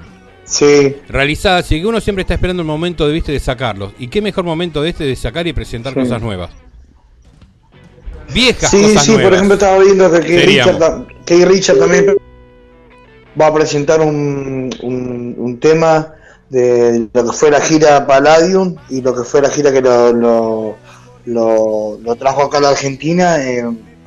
Sí, 0.45 0.95
realizadas 1.07 1.71
y 1.71 1.79
que 1.79 1.87
uno 1.87 2.01
siempre 2.01 2.21
está 2.23 2.33
esperando 2.33 2.61
el 2.61 2.67
momento 2.67 3.07
de, 3.07 3.13
¿viste, 3.13 3.31
de 3.31 3.39
sacarlos. 3.39 3.93
¿Y 3.97 4.07
qué 4.07 4.21
mejor 4.21 4.43
momento 4.43 4.81
de 4.81 4.89
este 4.89 5.05
de 5.05 5.15
sacar 5.15 5.47
y 5.47 5.53
presentar 5.53 5.93
Sí. 5.93 5.99
cosas 6.01 6.21
nuevas? 6.21 6.49
Viejas 8.33 8.71
sí, 8.71 8.81
cosas 8.81 9.05
sí, 9.05 9.11
nuevas. 9.11 9.25
por 9.25 9.33
ejemplo 9.35 9.53
estaba 9.55 9.79
viendo 9.83 10.11
que 10.11 10.19
Kay. 10.19 10.45
Richard, 10.45 10.79
ta- 10.79 11.05
Kay 11.25 11.45
Richard 11.45 11.77
también 11.77 12.15
va 13.39 13.47
a 13.47 13.53
presentar 13.53 14.01
un, 14.01 14.69
un, 14.81 15.35
un 15.37 15.59
tema 15.59 16.13
de 16.49 17.07
lo 17.13 17.23
que 17.25 17.31
fue 17.31 17.49
la 17.51 17.59
gira 17.61 18.05
Palladium 18.05 18.75
y 18.89 19.01
lo 19.01 19.15
que 19.15 19.23
fue 19.23 19.41
la 19.41 19.49
gira 19.49 19.71
que 19.71 19.81
lo, 19.81 20.13
lo, 20.13 20.75
lo, 21.25 21.99
lo 22.03 22.15
trajo 22.15 22.43
acá 22.43 22.59
a 22.59 22.61
la 22.61 22.69
Argentina. 22.69 23.43
eh, 23.43 23.65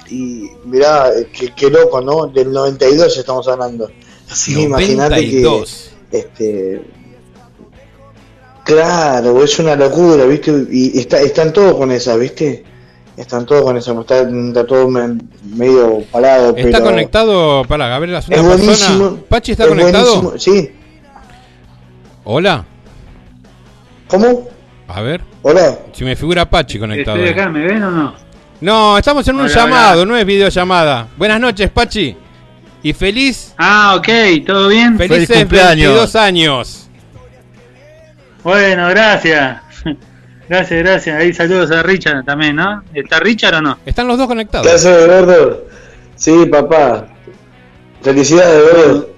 y 0.08 0.48
mirá, 0.64 1.10
eh, 1.16 1.26
qué, 1.32 1.52
qué 1.56 1.68
loco, 1.68 2.00
¿no? 2.00 2.26
Del 2.28 2.52
92 2.52 3.16
estamos 3.18 3.48
hablando. 3.48 3.90
Así 4.30 4.54
que 4.54 4.62
imagínate 4.62 5.16
que. 5.28 5.40
92. 5.42 5.90
Este, 6.12 6.82
claro, 8.64 9.42
es 9.42 9.58
una 9.58 9.74
locura, 9.76 10.24
¿viste? 10.24 10.66
Y 10.70 10.98
está, 10.98 11.20
están 11.20 11.52
todos 11.52 11.74
con 11.76 11.90
esa, 11.92 12.16
¿viste? 12.16 12.64
Están 13.16 13.46
todos 13.46 13.62
con 13.62 13.76
esa, 13.76 13.98
está, 13.98 14.20
está 14.20 14.66
todo 14.66 14.88
me- 14.88 15.18
medio 15.56 16.02
parado. 16.12 16.54
Está 16.56 16.62
pero 16.78 16.84
conectado, 16.84 17.64
para 17.64 17.88
la 17.88 18.20
Es 18.28 18.42
buenísimo. 18.42 18.66
persona. 18.66 19.16
Pachi 19.28 19.52
está 19.52 19.64
es 19.64 19.68
conectado. 19.70 20.38
Sí, 20.38 20.70
Hola. 22.28 22.64
¿cómo? 24.08 24.48
A 24.88 25.00
ver, 25.00 25.20
Hola. 25.42 25.78
si 25.92 26.04
me 26.04 26.14
figura 26.16 26.48
Pachi 26.48 26.78
conectado. 26.78 27.16
Estoy 27.18 27.32
acá, 27.40 27.48
¿me 27.48 27.64
ven 27.64 27.82
o 27.84 27.90
no? 27.90 28.14
No, 28.60 28.98
estamos 28.98 29.26
en 29.28 29.36
un 29.36 29.42
Hola, 29.42 29.54
llamado, 29.54 30.02
hola. 30.02 30.12
no 30.12 30.16
es 30.16 30.26
videollamada. 30.26 31.06
Buenas 31.16 31.40
noches, 31.40 31.70
Pachi. 31.70 32.16
Y 32.82 32.92
feliz, 32.92 33.54
Ah, 33.58 33.94
ok, 33.96 34.08
¿todo 34.46 34.68
bien? 34.68 34.96
felices 34.98 35.38
cumpleaños. 35.38 35.86
22 35.92 36.16
años. 36.16 36.88
Bueno, 38.42 38.88
gracias. 38.88 39.60
Gracias, 40.48 40.78
gracias. 40.80 41.16
Ahí 41.20 41.32
saludos 41.32 41.72
a 41.72 41.82
Richard 41.82 42.24
también, 42.24 42.54
¿no? 42.54 42.80
¿Está 42.94 43.18
Richard 43.18 43.54
o 43.56 43.60
no? 43.62 43.78
Están 43.84 44.06
los 44.06 44.16
dos 44.16 44.26
¿Qué 44.26 44.28
conectados. 44.28 44.66
haces, 44.68 45.06
gordo? 45.08 45.64
Sí, 46.14 46.46
papá. 46.46 47.08
Felicidades, 48.00 48.62
gordo. 48.72 49.10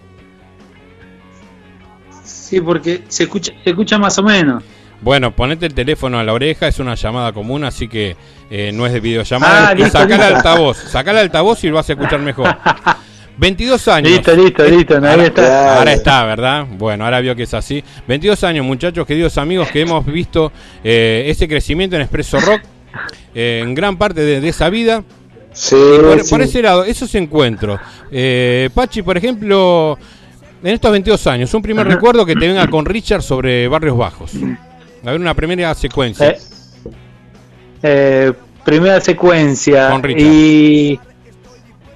Sí, 2.48 2.60
porque 2.62 3.02
se 3.08 3.24
escucha, 3.24 3.52
se 3.62 3.70
escucha 3.70 3.98
más 3.98 4.16
o 4.18 4.22
menos. 4.22 4.62
Bueno, 5.02 5.34
ponete 5.36 5.66
el 5.66 5.74
teléfono 5.74 6.18
a 6.18 6.24
la 6.24 6.32
oreja, 6.32 6.66
es 6.66 6.78
una 6.78 6.94
llamada 6.94 7.32
común, 7.32 7.62
así 7.64 7.88
que 7.88 8.16
eh, 8.50 8.72
no 8.72 8.86
es 8.86 8.92
de 8.92 9.00
videollamada. 9.00 9.68
Ah, 9.68 9.74
listo, 9.74 9.92
Sacá 9.92 10.14
el 10.14 10.20
listo. 10.20 10.36
altavoz, 10.36 10.76
sacá 10.78 11.10
el 11.10 11.18
altavoz 11.18 11.62
y 11.64 11.68
lo 11.68 11.74
vas 11.74 11.90
a 11.90 11.92
escuchar 11.92 12.20
mejor. 12.20 12.56
22 13.36 13.88
años. 13.88 14.10
Listo, 14.12 14.34
listo, 14.34 14.64
listo, 14.64 14.94
ahí 14.96 15.04
ahora, 15.04 15.24
está. 15.24 15.78
Ahora 15.78 15.92
está, 15.92 16.24
¿verdad? 16.24 16.66
Bueno, 16.78 17.04
ahora 17.04 17.20
vio 17.20 17.36
que 17.36 17.44
es 17.44 17.54
así. 17.54 17.84
22 18.08 18.42
años, 18.44 18.64
muchachos, 18.64 19.06
queridos 19.06 19.36
amigos, 19.38 19.68
que 19.70 19.82
hemos 19.82 20.04
visto 20.06 20.50
eh, 20.82 21.26
ese 21.28 21.46
crecimiento 21.46 21.94
en 21.96 22.02
Expreso 22.02 22.40
Rock 22.40 22.62
eh, 23.34 23.60
en 23.62 23.74
gran 23.74 23.96
parte 23.98 24.22
de, 24.22 24.40
de 24.40 24.48
esa 24.48 24.70
vida. 24.70 25.04
Sí, 25.52 25.76
por, 26.00 26.20
sí. 26.20 26.30
por 26.30 26.42
ese 26.42 26.62
lado, 26.62 26.84
esos 26.84 27.14
encuentros. 27.14 27.78
Eh, 28.10 28.70
Pachi, 28.74 29.02
por 29.02 29.16
ejemplo, 29.16 29.98
en 30.62 30.74
estos 30.74 30.90
22 30.90 31.26
años, 31.26 31.54
un 31.54 31.62
primer 31.62 31.86
recuerdo 31.86 32.26
que 32.26 32.34
te 32.34 32.46
venga 32.46 32.66
con 32.68 32.84
Richard 32.84 33.22
sobre 33.22 33.68
Barrios 33.68 33.96
Bajos. 33.96 34.32
A 35.04 35.12
ver, 35.12 35.20
una 35.20 35.34
primera 35.34 35.74
secuencia. 35.74 36.30
Eh, 36.30 36.38
eh, 37.82 38.32
primera 38.64 39.00
secuencia. 39.00 39.90
Con 39.90 40.02
Richard. 40.02 40.26
Y 40.26 41.00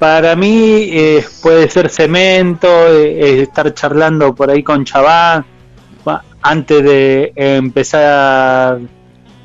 para 0.02 0.34
mí 0.34 0.88
eh, 0.90 1.24
puede 1.40 1.68
ser 1.68 1.88
cemento, 1.88 2.68
eh, 2.88 3.42
estar 3.42 3.72
charlando 3.72 4.34
por 4.34 4.50
ahí 4.50 4.62
con 4.62 4.84
Chabán, 4.84 5.44
antes 6.44 6.82
de 6.82 7.32
empezar 7.36 8.80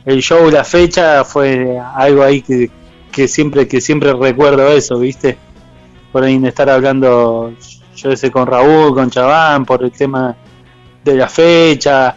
el 0.03 0.19
show, 0.19 0.49
la 0.49 0.63
fecha, 0.63 1.23
fue 1.23 1.79
algo 1.95 2.23
ahí 2.23 2.41
que, 2.41 2.71
que 3.11 3.27
siempre 3.27 3.67
que 3.67 3.79
siempre 3.81 4.13
recuerdo 4.13 4.67
eso, 4.69 4.97
¿viste? 4.97 5.37
Por 6.11 6.23
ahí 6.23 6.43
estar 6.43 6.71
hablando, 6.71 7.53
yo 7.97 8.15
sé, 8.15 8.31
con 8.31 8.47
Raúl, 8.47 8.93
con 8.93 9.09
Chabán, 9.09 9.65
por 9.65 9.83
el 9.83 9.91
tema 9.91 10.35
de 11.03 11.15
la 11.15 11.27
fecha. 11.27 12.15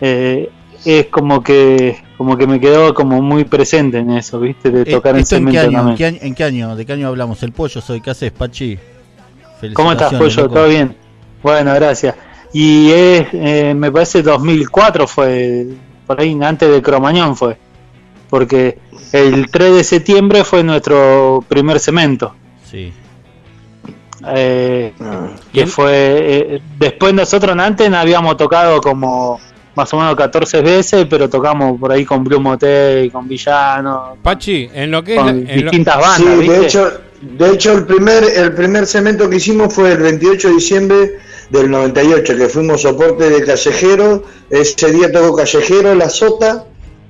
eh, 0.00 0.50
es 0.84 1.06
como 1.06 1.42
que 1.42 2.04
como 2.16 2.36
que 2.36 2.46
me 2.46 2.58
quedó 2.60 2.94
como 2.94 3.20
muy 3.20 3.44
presente 3.44 3.98
en 3.98 4.10
eso, 4.12 4.38
¿viste? 4.40 4.70
De 4.70 4.82
Eh, 4.82 4.84
tocar 4.94 5.16
¿Esto 5.16 5.36
en 5.36 5.46
qué, 5.46 5.50
cemento 5.52 5.68
año, 5.68 5.78
también. 5.78 5.96
¿Qué 5.96 6.04
año- 6.06 6.18
¿En 6.22 6.34
qué 6.34 6.44
año? 6.44 6.76
¿De 6.76 6.86
qué 6.86 6.92
año 6.94 7.08
hablamos? 7.08 7.42
El 7.42 7.52
pollo 7.52 7.80
soy. 7.80 8.00
¿Qué 8.00 8.10
haces, 8.10 8.30
Pachi? 8.32 8.78
¿Cómo 9.74 9.92
estás, 9.92 10.14
Pollo? 10.14 10.42
loco. 10.42 10.54
¿Todo 10.54 10.68
bien? 10.68 10.96
Bueno, 11.42 11.74
gracias. 11.74 12.14
Y 12.52 12.90
es, 12.90 13.26
eh, 13.32 13.74
me 13.76 13.90
parece 13.90 14.22
2004 14.22 15.06
fue, 15.06 15.66
por 16.06 16.20
ahí 16.20 16.38
antes 16.42 16.70
de 16.70 16.80
Cromañón 16.80 17.36
fue, 17.36 17.56
porque 18.30 18.78
el 19.12 19.50
3 19.50 19.74
de 19.74 19.84
septiembre 19.84 20.44
fue 20.44 20.62
nuestro 20.62 21.44
primer 21.48 21.80
cemento. 21.80 22.34
Sí. 22.64 22.92
Eh, 24.34 24.92
Ah. 25.00 25.28
que 25.52 25.66
fue 25.66 25.92
eh, 25.94 26.62
después 26.78 27.12
nosotros 27.14 27.52
en 27.52 27.60
antes 27.60 27.92
habíamos 27.92 28.36
tocado 28.36 28.80
como 28.80 29.38
más 29.74 29.92
o 29.92 29.98
menos 29.98 30.16
14 30.16 30.62
veces 30.62 31.06
pero 31.08 31.28
tocamos 31.28 31.78
por 31.78 31.92
ahí 31.92 32.04
con 32.04 32.24
Blue 32.24 32.40
Motel 32.40 33.12
con 33.12 33.28
Villano 33.28 34.16
Pachi, 34.22 34.68
en 34.74 34.90
lo 34.90 35.04
que 35.04 35.14
es. 35.14 35.18
con 35.20 35.26
la- 35.26 35.52
en 35.52 35.64
lo- 35.64 35.70
distintas 35.70 35.96
bandas 35.96 36.16
Sí, 36.16 36.24
¿viste? 36.40 36.58
de 36.58 36.64
hecho, 36.66 36.92
de 37.20 37.50
hecho 37.50 37.72
el 37.72 37.84
primer 37.86 38.24
el 38.24 38.52
primer 38.54 38.86
cemento 38.86 39.28
que 39.28 39.36
hicimos 39.36 39.72
fue 39.74 39.92
el 39.92 39.98
28 39.98 40.48
de 40.48 40.54
diciembre 40.54 41.18
del 41.50 41.70
98, 41.70 42.36
que 42.36 42.48
fuimos 42.48 42.82
soporte 42.82 43.30
de 43.30 43.44
Callejero. 43.44 44.24
Ese 44.50 44.90
día 44.90 45.12
tocó 45.12 45.36
Callejero, 45.36 45.94
La 45.94 46.08
Sota, 46.08 46.64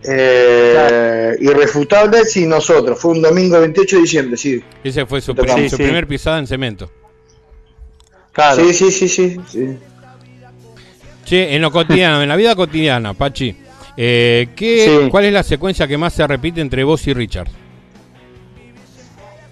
eh, 0.05 1.37
Irrefutables 1.41 2.37
y 2.37 2.47
nosotros. 2.47 2.99
Fue 2.99 3.13
un 3.13 3.23
domingo 3.23 3.59
28 3.61 3.97
de 3.97 4.03
diciembre, 4.03 4.37
sí. 4.37 4.63
ese 4.85 5.07
fue 5.07 5.21
su, 5.21 5.33
Sí, 5.33 5.39
pri- 5.41 5.69
su 5.71 5.77
sí. 5.77 5.83
primer 5.83 6.07
pisada 6.07 6.39
en 6.39 6.47
cemento. 6.47 6.91
Claro. 8.37 8.63
Sí, 8.65 8.73
sí, 8.75 8.91
sí, 8.93 9.09
sí. 9.09 9.41
sí. 9.51 9.79
Che, 11.25 11.57
en 11.57 11.63
lo 11.63 11.73
cotidiano, 11.73 12.23
en 12.23 12.29
la 12.29 12.37
vida 12.37 12.55
cotidiana, 12.55 13.15
Pachi, 13.15 13.57
eh, 13.97 14.49
¿qué, 14.55 15.01
Sí. 15.05 15.11
¿cuál 15.11 15.25
es 15.25 15.33
la 15.33 15.43
secuencia 15.43 15.89
que 15.89 15.97
más 15.97 16.13
se 16.13 16.25
repite 16.27 16.61
entre 16.61 16.85
vos 16.85 17.05
y 17.07 17.15
Richard? 17.15 17.49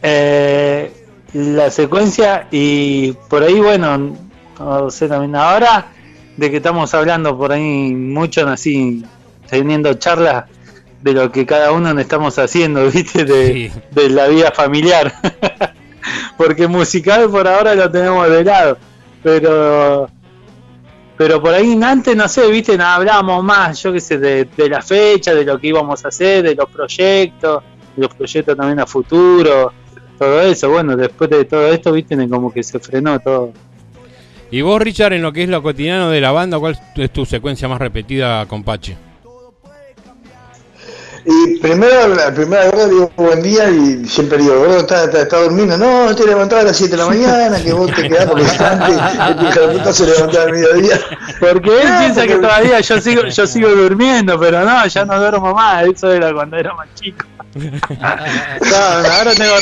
Eh, 0.03 0.93
la 1.33 1.71
secuencia 1.71 2.47
y 2.51 3.13
por 3.29 3.43
ahí 3.43 3.59
bueno 3.59 4.17
no 4.59 4.91
sé 4.91 5.09
también 5.09 5.35
ahora 5.35 5.87
de 6.37 6.51
que 6.51 6.59
estamos 6.59 6.93
hablando 6.93 7.37
por 7.39 7.53
ahí 7.53 7.95
mucho 7.95 8.47
así 8.47 9.03
teniendo 9.49 9.95
charlas 9.95 10.45
de 11.01 11.13
lo 11.15 11.33
que 11.33 11.47
cada 11.47 11.73
uno 11.73 11.99
estamos 11.99 12.39
haciendo 12.39 12.89
viste 12.91 13.25
de, 13.25 13.53
Sí. 13.53 13.71
de 13.93 14.11
la 14.11 14.29
vida 14.29 14.53
familiar 14.53 15.13
porque 16.37 16.67
musical 16.67 17.31
por 17.31 17.47
ahora 17.47 17.75
lo 17.75 17.91
tenemos 17.91 18.29
de 18.29 18.45
lado. 18.45 18.79
Pero 19.23 20.09
pero 21.17 21.41
por 21.41 21.55
ahí 21.55 21.79
antes 21.83 22.17
no 22.17 22.27
sé 22.27 22.51
viste 22.51 22.77
no, 22.77 22.85
hablábamos 22.85 23.45
más 23.45 23.81
yo 23.83 23.93
qué 23.93 24.01
sé 24.01 24.19
de, 24.19 24.47
de 24.57 24.69
la 24.69 24.83
fecha 24.83 25.33
de 25.33 25.45
lo 25.45 25.59
que 25.61 25.69
íbamos 25.69 26.05
a 26.05 26.09
hacer 26.09 26.43
de 26.43 26.57
los 26.57 26.69
proyectos 26.69 27.63
de 27.95 28.03
los 28.03 28.13
proyectos 28.15 28.57
también 28.57 28.81
a 28.81 28.87
futuro 28.87 29.73
todo 30.19 30.41
eso. 30.43 30.71
Bueno 30.71 30.97
después 30.97 31.31
de 31.31 31.45
todo 31.45 31.69
esto 31.69 31.93
viste 31.93 32.29
como 32.29 32.53
que 32.53 32.63
se 32.63 32.79
frenó 32.79 33.19
todo. 33.21 33.53
Y 34.51 34.61
vos, 34.61 34.81
Richard, 34.81 35.15
en 35.15 35.23
lo 35.23 35.33
que 35.33 35.43
es 35.43 35.49
lo 35.49 35.63
cotidiano 35.63 36.11
de 36.11 36.21
la 36.21 36.31
banda, 36.31 36.61
¿cuál 36.61 36.79
es 36.95 37.13
tu 37.13 37.27
secuencia 37.27 37.67
más 37.67 37.81
repetida 37.81 38.47
con 38.47 38.63
Pachi? 38.63 38.95
Y 41.27 41.59
primero, 41.59 42.09
la 42.09 42.35
primera 42.35 42.71
vez 42.71 42.91
digo 42.91 43.11
buen 43.17 43.43
día 43.43 43.71
y 43.71 44.07
siempre 44.07 44.37
digo, 44.37 44.59
gordo, 44.59 44.81
está, 44.81 45.05
está, 45.05 45.23
está 45.23 45.39
durmiendo. 45.39 45.79
No, 45.79 46.15
te 46.15 46.27
levantás 46.27 46.61
a 46.61 46.65
las 46.65 46.77
7 46.77 46.93
de 46.93 47.03
la 47.03 47.09
mañana, 47.09 47.63
que 47.63 47.73
vos 47.73 47.91
te 47.95 48.09
quedás 48.09 48.27
porque 48.27 48.45
antes, 48.45 48.97
este 49.31 49.45
hijo 49.49 49.67
de 49.69 49.79
puta 49.79 49.93
se 49.95 50.07
levantaba 50.07 50.45
al 50.45 50.53
mediodía. 50.53 51.01
porque 51.41 51.83
él 51.83 51.89
piensa 51.99 52.27
que 52.27 52.37
todavía 52.37 52.81
yo 52.83 53.01
sigo 53.01 53.23
yo 53.27 53.47
sigo 53.47 53.69
durmiendo 53.71 54.39
pero 54.39 54.65
no 54.65 54.87
ya 54.87 55.05
no 55.05 55.19
duermo 55.19 55.55
más 55.55 55.87
eso 55.87 56.13
era 56.13 56.33
cuando 56.33 56.57
era 56.57 56.75
más 56.75 56.89
chico 56.95 57.25
no, 57.55 58.77
ahora 58.77 59.33
tengo 59.35 59.55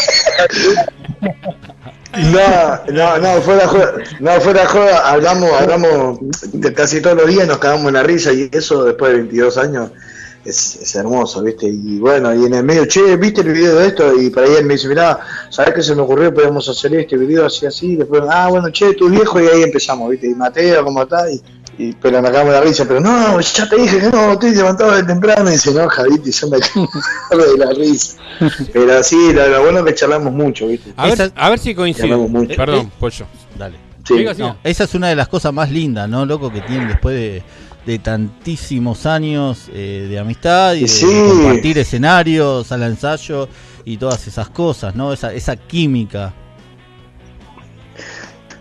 No, 2.15 2.93
no, 2.93 3.19
no, 3.19 3.41
fuera 3.41 3.67
joda, 3.67 3.95
no, 4.21 4.33
fuera 4.41 4.67
joda, 4.67 5.11
hablamos, 5.11 5.51
hablamos 5.53 6.19
de 6.53 6.75
casi 6.75 7.01
todos 7.01 7.17
los 7.17 7.27
días, 7.27 7.47
nos 7.47 7.57
cagamos 7.59 7.89
en 7.89 7.95
la 7.95 8.03
risa 8.03 8.33
y 8.33 8.51
eso 8.53 8.85
después 8.85 9.13
de 9.13 9.19
22 9.19 9.57
años 9.57 9.91
es, 10.45 10.77
es 10.77 10.95
hermoso, 10.95 11.43
¿viste? 11.43 11.67
Y 11.69 11.99
bueno, 11.99 12.35
y 12.35 12.47
en 12.47 12.55
el 12.55 12.65
medio, 12.65 12.87
che, 12.87 13.17
¿viste 13.17 13.43
el 13.43 13.53
video 13.53 13.77
de 13.77 13.89
esto? 13.89 14.21
Y 14.21 14.31
para 14.31 14.47
ahí 14.47 14.55
él 14.59 14.67
me 14.67 14.75
dice, 14.75 14.89
mirá, 14.89 15.21
¿sabés 15.51 15.75
qué 15.75 15.83
se 15.83 15.95
me 15.95 16.03
ocurrió? 16.03 16.35
Podemos 16.35 16.69
hacer 16.69 16.95
este 16.95 17.17
video 17.17 17.47
así, 17.47 17.67
así, 17.67 17.97
después, 17.97 18.23
ah, 18.29 18.49
bueno, 18.49 18.71
che, 18.71 18.95
tu 18.95 19.09
viejo, 19.09 19.41
y 19.41 19.47
ahí 19.47 19.63
empezamos, 19.63 20.11
¿viste? 20.11 20.29
Y 20.29 20.35
Mateo, 20.35 20.85
¿cómo 20.85 21.03
está? 21.03 21.31
Y, 21.31 21.41
y 21.79 21.93
pero 21.95 22.21
nos 22.21 22.31
cagamos 22.31 22.55
en 22.55 22.61
la 22.61 22.67
risa, 22.67 22.85
pero 22.87 23.01
no, 23.01 23.41
ya 23.41 23.69
te 23.69 23.77
dije 23.77 23.99
que 24.01 24.11
no, 24.11 24.33
estoy 24.33 24.55
levantado 24.55 24.93
de 24.93 25.05
temprano, 25.05 25.53
y 25.53 25.59
se 25.59 25.71
enoja, 25.71 26.03
¿viste? 26.05 26.31
Y 26.31 26.33
yo 26.33 26.49
me 26.49 26.59
cago 27.31 27.45
de 27.45 27.59
la 27.59 27.71
risa. 27.73 28.17
Pero 28.73 29.03
sí, 29.03 29.33
lo, 29.33 29.49
lo 29.49 29.63
bueno 29.63 29.79
es 29.81 29.85
que 29.87 29.95
charlamos 29.95 30.33
mucho, 30.33 30.67
¿viste? 30.67 30.93
A 30.97 31.07
ver, 31.07 31.33
a 31.35 31.51
ver 31.51 31.59
si 31.59 31.75
coincide. 31.75 32.17
Mucho. 32.17 32.57
Perdón, 32.57 32.91
Pollo. 32.99 33.27
Dale. 33.57 33.77
Sí. 34.05 34.25
No, 34.37 34.57
esa 34.65 34.85
es 34.85 34.95
una 34.95 35.09
de 35.09 35.15
las 35.15 35.29
cosas 35.29 35.53
más 35.53 35.71
lindas, 35.71 36.09
¿no, 36.09 36.27
loco? 36.27 36.53
Que 36.53 36.61
tienen 36.63 36.89
después 36.89 37.15
de, 37.15 37.43
de 37.87 37.99
tantísimos 37.99 39.07
años 39.07 39.69
eh, 39.73 40.07
de 40.09 40.19
amistad 40.19 40.75
y 40.75 40.87
de, 40.87 41.29
compartir 41.29 41.79
escenarios, 41.79 42.69
de 42.69 42.87
ensayo 42.87 43.49
y 43.85 43.97
todas 43.97 44.27
esas 44.27 44.49
cosas, 44.51 44.95
¿no? 44.95 45.13
Esa, 45.13 45.33
esa 45.33 45.57
química. 45.57 46.35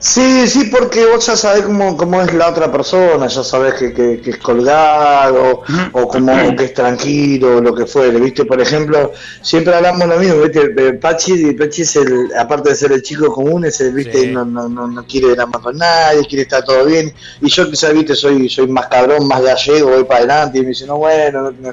Sí, 0.04 0.48
sí, 0.48 0.66
porque 0.72 1.06
vos 1.06 1.28
ya 1.28 1.36
sabés 1.38 1.62
cómo, 1.62 1.96
cómo 1.96 2.24
es 2.24 2.34
la 2.34 2.50
otra 2.50 2.72
persona, 2.72 3.28
ya 3.28 3.44
sabés 3.44 3.76
que, 3.76 3.94
que, 3.94 4.20
que 4.20 4.32
es 4.32 4.38
colgado 4.40 5.62
o 5.92 6.08
como 6.08 6.34
o 6.34 6.56
que 6.56 6.66
es 6.66 6.74
tranquilo 6.74 7.58
o 7.58 7.62
lo 7.62 7.76
que 7.76 7.86
fuere, 7.86 8.20
¿viste? 8.20 8.46
Por 8.46 8.60
ejemplo, 8.60 9.12
siempre 9.44 9.76
hablamos 9.76 10.08
lo 10.08 10.18
mismo, 10.18 10.42
¿viste? 10.42 10.94
Pachi, 10.94 11.54
Pachi 11.54 11.84
es 11.84 11.96
el, 11.98 12.32
aparte 12.36 12.70
de 12.72 12.76
ser 12.76 12.92
el 12.94 13.04
chico 13.04 13.32
común, 13.32 13.64
es 13.66 13.80
el, 13.82 13.94
¿viste? 13.94 14.22
Sí. 14.22 14.28
No, 14.32 14.44
no, 14.44 14.68
no, 14.68 14.88
no 14.88 15.06
quiere 15.06 15.36
nada 15.36 15.46
más 15.46 15.62
con 15.62 15.78
nadie, 15.78 16.26
quiere 16.26 16.44
estar 16.44 16.64
todo 16.66 16.84
bien. 16.86 17.14
Y 17.40 17.50
yo 17.50 17.70
quizás, 17.70 17.94
¿viste? 17.94 18.16
Soy, 18.16 18.50
soy 18.50 18.68
más 18.68 18.88
cabrón, 18.88 19.28
más 19.28 19.44
gallego, 19.44 19.92
voy 19.92 20.04
para 20.06 20.22
adelante 20.22 20.58
y 20.58 20.62
me 20.64 20.70
dice, 20.70 20.88
no, 20.88 20.98
bueno, 20.98 21.52
no. 21.52 21.72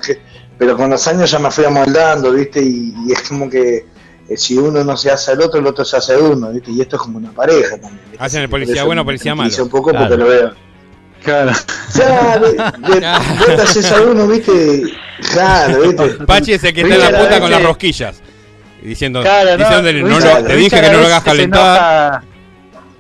Pero 0.59 0.76
con 0.76 0.91
los 0.91 1.09
años 1.09 1.31
ya 1.31 1.39
me 1.39 1.51
fui 1.51 1.64
amoldando, 1.64 2.31
¿viste? 2.33 2.61
Y, 2.61 2.93
y 3.07 3.12
es 3.12 3.22
como 3.26 3.49
que 3.49 3.87
si 4.37 4.57
uno 4.59 4.85
no 4.85 4.97
se 4.97 5.11
hace 5.11 5.33
al 5.33 5.41
otro, 5.41 5.61
el 5.61 5.66
otro 5.66 5.85
se 5.85 5.97
hace 5.97 6.14
de 6.16 6.22
uno, 6.22 6.51
¿viste? 6.53 6.70
Y 6.70 6.81
esto 6.81 6.97
es 6.97 7.03
como 7.03 7.18
una 7.18 7.31
pareja 7.33 7.79
también. 7.81 8.01
¿viste? 8.11 8.24
Hacen 8.24 8.43
el 8.43 8.49
policía 8.49 8.85
bueno, 8.85 9.05
policía 9.05 9.35
malo. 9.35 9.51
un 9.62 9.68
poco 9.70 9.91
Claro. 9.91 10.07
porque 10.09 10.22
lo 10.22 10.29
veo. 10.29 10.53
claro 11.22 11.53
Ya, 11.95 12.39
de, 12.39 13.01
te 13.57 13.62
haces 13.62 13.91
a 13.93 14.03
uno, 14.03 14.26
¿viste? 14.29 14.83
Claro, 15.33 15.81
¿viste? 15.83 16.09
Pachi 16.26 16.53
es 16.53 16.64
el 16.64 16.74
que 16.74 16.83
está 16.83 16.95
en 16.95 17.12
la 17.12 17.18
punta 17.20 17.41
con 17.41 17.51
las 17.51 17.62
rosquillas. 17.62 18.20
Y 18.83 18.89
Diciendo, 18.89 19.22
Claro, 19.22 19.51
no, 19.59 19.64
diciéndole, 19.64 20.03
no, 20.03 20.09
Richard- 20.18 20.43
lo- 20.43 20.47
te 20.47 20.57
dije 20.57 20.76
Richard 20.76 20.81
que 20.85 20.91
no 20.93 20.99
a 20.99 21.01
lo 21.01 21.07
hagas 21.07 21.22
calentar. 21.24 22.22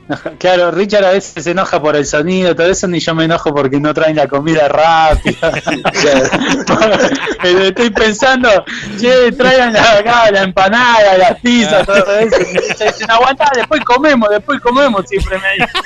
Claro, 0.38 0.70
Richard 0.70 1.04
a 1.04 1.10
veces 1.10 1.44
se 1.44 1.50
enoja 1.50 1.80
por 1.82 1.94
el 1.96 2.06
sonido, 2.06 2.54
todo 2.56 2.66
eso, 2.66 2.88
ni 2.88 2.98
yo 3.00 3.14
me 3.14 3.24
enojo 3.24 3.54
porque 3.54 3.78
no 3.78 3.92
traen 3.92 4.16
la 4.16 4.26
comida 4.26 4.66
rápida. 4.68 5.52
Pero 7.42 7.62
estoy 7.64 7.90
pensando, 7.90 8.48
che, 9.00 9.32
traigan 9.32 9.72
la, 9.72 9.98
acá, 9.98 10.30
la 10.30 10.42
empanada, 10.42 11.16
las 11.18 11.40
pizzas, 11.40 11.86
todo 11.86 11.96
eso. 12.18 12.36
Y 12.40 12.56
Richard 12.58 12.92
dice, 12.92 13.06
no, 13.06 13.14
aguantá, 13.14 13.50
después 13.54 13.82
comemos, 13.84 14.28
después 14.30 14.60
comemos, 14.60 15.04
siempre 15.08 15.38
me 15.38 15.52
dice. 15.64 15.78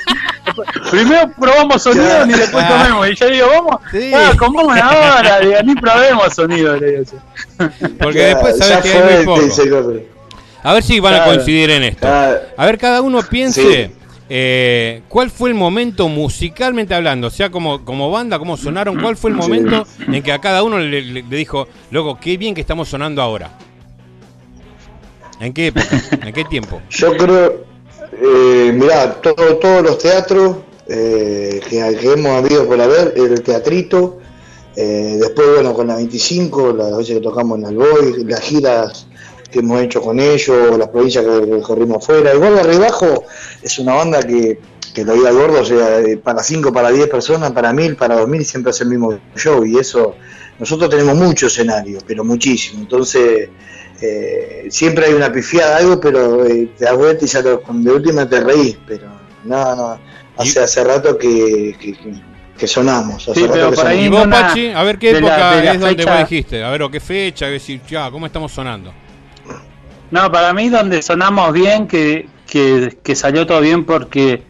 Después- 0.45 0.69
primero 0.91 1.31
probamos 1.39 1.81
sonido 1.81 2.25
y 2.25 2.29
después 2.33 2.65
comemos. 2.65 3.09
Y 3.09 3.15
yo 3.15 3.27
digo, 3.29 3.47
vamos, 3.49 3.75
Sí. 3.91 4.11
ah, 4.13 4.31
comamos 4.37 4.77
ahora, 4.79 5.39
digo, 5.39 5.55
ni 5.63 5.75
probemos 5.75 6.33
sonido. 6.33 6.75
le 6.77 6.91
digo 6.91 7.03
yo. 7.11 7.69
Porque 7.99 8.19
Ya- 8.19 8.25
después 8.27 8.57
sabes 8.57 8.77
que 8.83 8.93
hay 8.97 9.15
muy 9.17 9.25
poco. 9.25 9.41
A 10.65 10.73
ver 10.73 10.83
si 10.83 10.99
van 11.01 11.15
a 11.15 11.25
coincidir 11.25 11.71
en 11.71 11.83
esto. 11.83 12.07
Ah, 12.07 12.35
A 12.57 12.65
ver, 12.65 12.77
cada 12.77 13.01
uno 13.01 13.21
piense 13.21 13.61
Sí. 13.61 13.95
Eh, 14.29 15.01
cuál 15.09 15.29
fue 15.29 15.49
el 15.49 15.55
momento 15.55 16.07
musicalmente 16.07 16.93
hablando, 16.95 17.27
o 17.27 17.29
sea, 17.29 17.49
como, 17.51 17.83
como 17.85 18.09
banda, 18.09 18.39
cómo 18.39 18.55
sonaron, 18.57 18.99
cuál 18.99 19.17
fue 19.17 19.31
el 19.31 19.35
Sí. 19.37 19.41
momento 19.41 19.85
en 20.07 20.23
que 20.23 20.31
a 20.31 20.39
cada 20.39 20.63
uno 20.63 20.79
le, 20.79 21.01
le- 21.01 21.23
le 21.23 21.35
dijo, 21.37 21.67
loco, 21.91 22.17
qué 22.19 22.37
bien 22.37 22.55
que 22.55 22.61
estamos 22.61 22.87
sonando 22.89 23.21
ahora. 23.21 23.51
¿En 25.39 25.53
qué 25.53 25.67
época? 25.67 26.01
¿En 26.25 26.33
qué 26.33 26.45
tiempo? 26.45 26.81
Yo 26.89 27.15
creo, 27.17 27.65
eh, 28.13 28.71
mirá, 28.73 29.15
todo, 29.21 29.57
todos 29.57 29.83
los 29.83 29.97
teatros 29.97 30.57
eh, 30.87 31.59
que, 31.69 31.97
que 31.99 32.11
hemos 32.13 32.31
habido 32.43 32.65
por 32.67 32.79
haber, 32.79 33.13
el 33.17 33.41
teatrito, 33.41 34.19
eh, 34.75 35.17
después, 35.19 35.47
bueno, 35.55 35.73
con 35.73 35.87
la 35.87 35.95
25, 35.95 36.73
las 36.73 36.95
veces 36.97 37.15
que 37.17 37.21
tocamos 37.21 37.59
en 37.59 37.65
Alboy, 37.65 38.23
las 38.25 38.41
giras 38.41 39.07
que 39.53 39.59
hemos 39.59 39.81
hecho 39.81 40.01
con 40.01 40.19
ellos, 40.19 40.77
las 40.77 40.89
provincias 40.89 41.23
que, 41.23 41.49
que 41.49 41.61
corrimos 41.61 42.05
fuera. 42.05 42.33
Igual 42.33 42.55
Barrio 42.55 42.79
Bajo 42.79 43.23
es 43.61 43.79
una 43.79 43.93
banda 43.93 44.19
que, 44.21 44.59
que 44.93 45.05
lo 45.05 45.13
diga 45.13 45.29
el 45.29 45.35
gordo, 45.37 45.61
o 45.61 45.65
sea, 45.65 45.99
eh, 45.99 46.17
para 46.17 46.43
5, 46.43 46.73
para 46.73 46.89
10 46.91 47.07
personas, 47.07 47.51
para 47.51 47.71
1000, 47.71 47.95
para 47.95 48.15
2000, 48.19 48.43
siempre 48.45 48.71
hace 48.71 48.83
el 48.83 48.89
mismo 48.89 49.17
show 49.35 49.65
y 49.65 49.77
eso, 49.77 50.15
nosotros 50.59 50.89
tenemos 50.89 51.15
mucho 51.15 51.47
escenario, 51.47 51.99
pero 52.05 52.23
muchísimo. 52.23 52.81
Entonces, 52.81 53.49
eh, 54.01 54.67
siempre 54.69 55.05
hay 55.05 55.13
una 55.13 55.31
pifiada, 55.31 55.77
algo, 55.77 55.99
pero 55.99 56.45
eh, 56.45 56.69
te 56.77 56.85
das 56.85 56.97
vuelta 56.97 57.23
y 57.23 57.27
ya 57.27 57.41
lo- 57.41 57.63
de 57.67 57.91
última 57.91 58.27
te 58.27 58.39
reís, 58.41 58.77
pero 58.87 59.07
no, 59.45 59.75
no, 59.75 59.99
hace, 60.37 60.59
hace 60.59 60.83
rato 60.83 61.17
que, 61.17 61.75
que, 61.79 61.93
que- 61.93 62.33
que 62.57 62.67
sonamos. 62.67 63.27
Hace 63.27 63.33
Sí, 63.33 63.41
rato 63.47 63.53
pero 63.53 63.71
por 63.71 63.87
ahí 63.87 64.05
¿Y 64.05 64.09
vos, 64.09 64.27
Pachi? 64.27 64.69
A 64.69 64.83
ver 64.83 64.99
qué 64.99 65.11
de 65.13 65.17
época 65.19 65.37
la 65.37 65.73
es 65.73 65.79
donde 65.79 66.05
vos 66.05 66.19
dijiste. 66.29 66.63
A 66.63 66.69
ver, 66.69 66.83
o 66.83 66.91
qué 66.91 66.99
fecha, 66.99 67.47
decir, 67.47 67.81
ya, 67.89 68.11
¿cómo 68.11 68.27
estamos 68.27 68.51
sonando? 68.51 68.93
No, 70.13 70.31
para 70.31 70.53
mí 70.53 70.69
donde 70.69 71.01
sonamos 71.01 71.51
bien, 71.53 71.87
que, 71.87 72.29
que, 72.45 72.99
que 73.01 73.15
salió 73.15 73.47
todo 73.47 73.61
bien 73.61 73.83
porque 73.83 74.43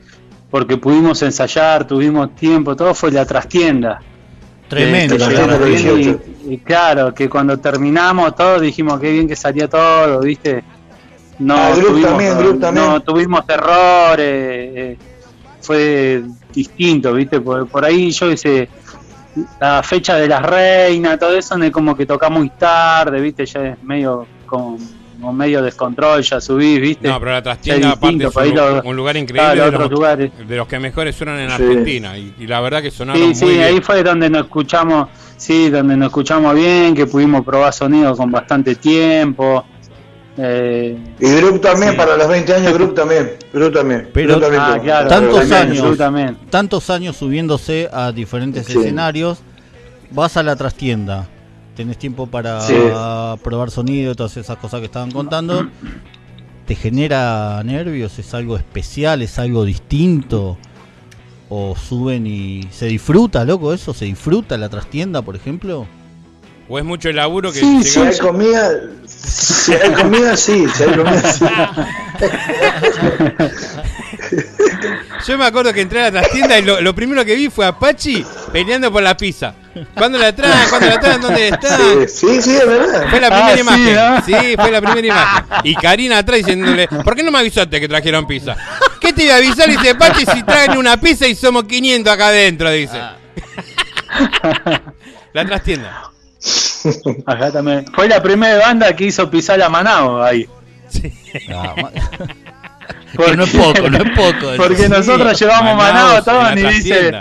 porque 0.51 0.75
pudimos 0.75 1.21
ensayar, 1.21 1.87
tuvimos 1.87 2.35
tiempo, 2.35 2.75
todo 2.75 2.93
fue 2.93 3.11
la 3.13 3.25
trastienda. 3.25 4.01
Tremendo. 4.67 5.15
Bien 5.17 6.19
y, 6.45 6.53
y 6.53 6.57
claro, 6.57 7.13
que 7.13 7.29
cuando 7.29 7.57
terminamos 7.59 8.35
todo 8.35 8.59
dijimos 8.59 8.99
qué 8.99 9.09
bien 9.13 9.25
que 9.25 9.37
salía 9.37 9.69
todo, 9.69 10.19
¿viste? 10.19 10.65
No, 11.39 11.55
Ah, 11.55 11.71
tuvimos, 11.73 12.01
también, 12.01 12.59
también. 12.59 12.85
no 12.85 12.99
tuvimos 13.01 13.45
errores, 13.47 14.27
eh, 14.27 14.97
fue 15.61 16.23
distinto, 16.53 17.13
¿viste? 17.13 17.39
Por, 17.39 17.69
por 17.69 17.85
ahí 17.85 18.11
yo 18.11 18.29
hice 18.29 18.67
la 19.61 19.81
fecha 19.81 20.17
de 20.17 20.27
las 20.27 20.41
reinas, 20.41 21.17
todo 21.17 21.37
eso, 21.37 21.57
no 21.57 21.63
es 21.63 21.71
como 21.71 21.95
que 21.95 22.05
toca 22.05 22.29
muy 22.29 22.49
tarde, 22.49 23.21
¿viste? 23.21 23.45
Ya 23.45 23.69
es 23.69 23.81
medio 23.83 24.27
con, 24.45 24.77
con 25.23 25.35
medio 25.35 25.61
descontrol, 25.63 26.21
ya 26.21 26.39
subís, 26.39 26.79
¿viste? 26.79 27.07
No, 27.07 27.19
pero 27.19 27.31
la 27.31 27.41
trastienda 27.41 27.91
aparte 27.91 28.25
es 28.25 28.35
un, 28.35 28.55
lo- 28.55 28.81
un 28.83 28.95
lugar 28.95 29.17
increíble 29.17 29.53
claro, 29.53 29.61
de, 29.61 29.67
otros 29.69 29.81
los, 29.81 29.91
lugares. 29.91 30.31
de 30.47 30.55
los 30.57 30.67
que 30.67 30.79
mejores 30.79 31.15
suenan 31.15 31.39
en 31.39 31.49
Sí. 31.49 31.55
Argentina. 31.55 32.17
Y, 32.17 32.35
y 32.39 32.45
la 32.47 32.61
verdad 32.61 32.81
que 32.81 32.91
sonaron 32.91 33.21
Sí, 33.21 33.25
muy 33.27 33.35
sí, 33.35 33.45
bien. 33.45 33.61
ahí 33.63 33.81
fue 33.81 34.03
donde 34.03 34.29
nos 34.29 34.43
escuchamos, 34.43 35.07
sí, 35.37 35.69
donde 35.69 35.97
nos 35.97 36.07
escuchamos 36.07 36.53
bien, 36.55 36.93
que 36.93 37.05
pudimos 37.07 37.43
probar 37.43 37.73
sonido 37.73 38.15
con 38.15 38.29
bastante 38.31 38.75
tiempo. 38.75 39.65
Eh, 40.37 40.97
Y 41.19 41.31
Group 41.35 41.61
también, 41.61 41.91
Sí. 41.91 41.97
para 41.97 42.17
los 42.17 42.27
20 42.27 42.53
años, 42.55 42.73
Group 42.73 42.93
también. 42.95 43.33
Group 43.53 43.73
también. 43.73 44.09
Pero- 44.13 44.29
Group 44.29 44.41
también 44.41 44.61
ah, 44.65 44.79
claro, 44.83 45.07
Tantos 45.07 45.49
también, 45.49 45.83
años. 45.83 45.97
También. 45.97 46.37
Tantos 46.49 46.89
años 46.89 47.15
subiéndose 47.17 47.87
a 47.93 48.11
diferentes 48.11 48.65
Sí. 48.65 48.77
escenarios, 48.79 49.39
vas 50.09 50.35
a 50.37 50.43
la 50.43 50.55
trastienda, 50.55 51.27
tenés 51.75 51.97
tiempo 51.97 52.27
para 52.27 52.61
Sí. 52.61 52.75
probar 53.43 53.71
sonido, 53.71 54.15
todas 54.15 54.37
esas 54.37 54.57
cosas 54.57 54.79
que 54.79 54.85
estaban 54.87 55.11
contando. 55.11 55.67
¿Te 56.67 56.75
genera 56.75 57.61
nervios? 57.65 58.17
¿Es 58.19 58.33
algo 58.33 58.55
especial? 58.55 59.21
¿Es 59.21 59.37
algo 59.39 59.65
distinto? 59.65 60.57
¿O 61.49 61.75
suben 61.75 62.25
y 62.25 62.67
se 62.71 62.85
disfruta, 62.85 63.43
loco, 63.43 63.73
eso? 63.73 63.93
¿Se 63.93 64.05
disfruta 64.05 64.57
la 64.57 64.69
trastienda, 64.69 65.21
por 65.21 65.35
ejemplo? 65.35 65.85
O 66.69 66.79
es 66.79 66.85
mucho 66.85 67.09
el 67.09 67.17
laburo 67.17 67.51
que 67.51 67.59
Sí, 67.59 67.83
si 67.83 67.99
hay 67.99 68.17
comida, 68.17 68.71
si 69.05 69.73
hay 69.73 69.91
comida, 69.91 70.37
sí, 70.37 70.65
si 70.73 70.83
hay 70.83 70.91
comida, 70.95 71.21
sí. 71.33 71.45
Yo 75.27 75.37
me 75.37 75.45
acuerdo 75.45 75.73
que 75.73 75.81
entré 75.81 75.99
a 76.01 76.03
la 76.09 76.11
trastienda 76.21 76.57
y 76.57 76.63
lo, 76.63 76.81
lo 76.81 76.95
primero 76.95 77.23
que 77.25 77.35
vi 77.35 77.49
fue 77.49 77.65
a 77.65 77.77
Pachi 77.77 78.25
peleando 78.51 78.91
por 78.91 79.03
la 79.03 79.15
pizza. 79.15 79.53
¿Cuándo 79.95 80.17
la 80.19 80.35
traen? 80.35 80.69
¿Cuándo 80.69 80.87
la 80.87 80.99
traen? 80.99 81.21
¿Dónde 81.21 81.47
está? 81.47 81.77
Sí, 81.77 81.83
sí, 82.07 82.41
sí, 82.41 82.55
es 82.55 82.67
verdad. 82.67 83.09
Fue 83.09 83.19
la 83.19 83.27
primera 83.29 83.47
Ah, 83.47 83.53
sí, 83.55 83.59
imagen. 83.61 83.95
¿no? 83.95 84.21
Sí, 84.25 84.55
fue 84.55 84.71
la 84.71 84.81
primera 84.81 85.07
imagen. 85.07 85.45
Y 85.63 85.75
Karina 85.75 86.17
atrás 86.19 86.37
diciéndole, 86.39 86.87
¿por 86.87 87.15
qué 87.15 87.23
no 87.23 87.31
me 87.31 87.39
avisaste 87.39 87.79
que 87.79 87.87
trajeron 87.87 88.27
pizza? 88.27 88.55
¿Qué 89.01 89.13
te 89.13 89.23
iba 89.23 89.33
a 89.33 89.37
avisar? 89.37 89.69
Dice, 89.69 89.95
Pachi, 89.95 90.25
si 90.25 90.43
traen 90.43 90.77
una 90.77 90.97
pizza 90.97 91.27
y 91.27 91.35
somos 91.35 91.63
500 91.63 92.13
acá 92.13 92.27
adentro, 92.27 92.69
dice. 92.71 92.99
La 95.33 95.45
trastienda. 95.45 96.03
Acá 97.25 97.51
también. 97.51 97.85
Fue 97.93 98.07
la 98.07 98.21
primera 98.21 98.57
banda 98.59 98.95
que 98.95 99.05
hizo 99.05 99.29
pisar 99.29 99.61
a 99.61 99.69
Manao 99.69 100.21
ahí. 100.21 100.47
Ah, 101.53 101.73
ma- 101.81 101.91
Porque- 103.15 103.31
que 103.31 103.37
no 103.37 103.43
es 103.45 103.49
poco, 103.51 103.89
no 103.89 103.97
es 103.97 104.11
poco. 104.11 104.51
Porque 104.57 104.83
Sí, 104.83 104.89
nosotros 104.89 105.39
llevamos 105.39 105.77
Manao 105.77 106.03
Manaos 106.07 106.25
todo 106.25 106.49
en 106.49 106.57
y 106.59 106.61
dice. 106.73 107.11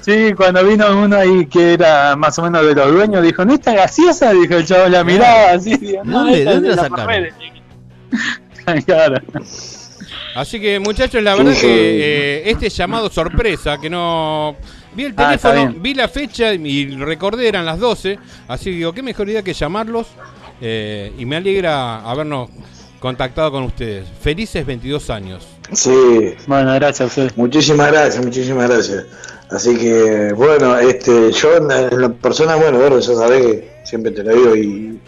Sí, 0.00 0.32
cuando 0.36 0.64
vino 0.64 0.86
uno 1.02 1.16
ahí 1.16 1.46
que 1.46 1.74
era 1.74 2.16
más 2.16 2.38
o 2.38 2.42
menos 2.42 2.64
de 2.66 2.74
los 2.74 2.92
dueños, 2.92 3.22
dijo, 3.22 3.44
¿no 3.44 3.54
está 3.54 3.74
gaseosa? 3.74 4.32
Dijo 4.32 4.54
el 4.54 4.64
chavo, 4.66 4.88
la 4.88 5.04
miraba 5.04 5.52
así. 5.52 5.76
digo, 5.76 6.02
no, 6.04 6.20
¿Dónde- 6.24 6.38
esta 6.38 6.50
es 6.50 6.54
dónde 6.56 6.68
de 6.70 6.76
la 6.76 6.82
la 6.82 6.88
sacaron? 6.88 7.06
Mercedes. 7.22 7.34
claro. 8.86 9.16
Así 10.34 10.60
que, 10.60 10.78
muchachos, 10.78 11.22
la 11.22 11.34
verdad 11.34 11.52
Sí, 11.54 11.60
que 11.62 11.98
eh, 12.38 12.42
este 12.50 12.68
llamado 12.68 13.10
sorpresa, 13.10 13.78
que 13.78 13.90
no... 13.90 14.56
Vi 14.94 15.04
el 15.04 15.14
Ah, 15.16 15.36
teléfono, 15.36 15.74
vi 15.78 15.94
la 15.94 16.08
fecha 16.08 16.52
y 16.52 16.96
recordé, 16.96 17.46
eran 17.48 17.64
las 17.64 17.78
12. 17.78 18.18
Así 18.48 18.66
que 18.66 18.70
digo, 18.76 18.92
qué 18.92 19.02
mejor 19.02 19.28
idea 19.28 19.42
que 19.42 19.52
llamarlos. 19.52 20.06
eh, 20.60 21.12
y 21.18 21.24
me 21.26 21.36
alegra 21.36 22.00
habernos 22.00 22.50
contactado 22.98 23.50
con 23.52 23.62
ustedes. 23.64 24.06
Felices 24.20 24.64
22 24.66 25.08
años. 25.10 25.46
Sí, 25.72 26.34
Bueno, 26.48 26.74
gracias 26.74 27.16
muchísimas 27.36 27.90
gracias, 27.92 28.24
muchísimas 28.24 28.68
gracias. 28.68 29.04
Así 29.50 29.76
que, 29.76 30.32
bueno, 30.34 30.78
este, 30.78 31.32
yo 31.32 31.56
en 31.56 31.68
la 32.00 32.08
persona, 32.10 32.54
bueno, 32.56 32.78
Gordo, 32.78 33.00
ya 33.00 33.14
sabés 33.14 33.42
que 33.46 33.80
siempre 33.84 34.12
te 34.12 34.22
lo 34.22 34.32
digo 34.34 34.54
y, 34.56 35.00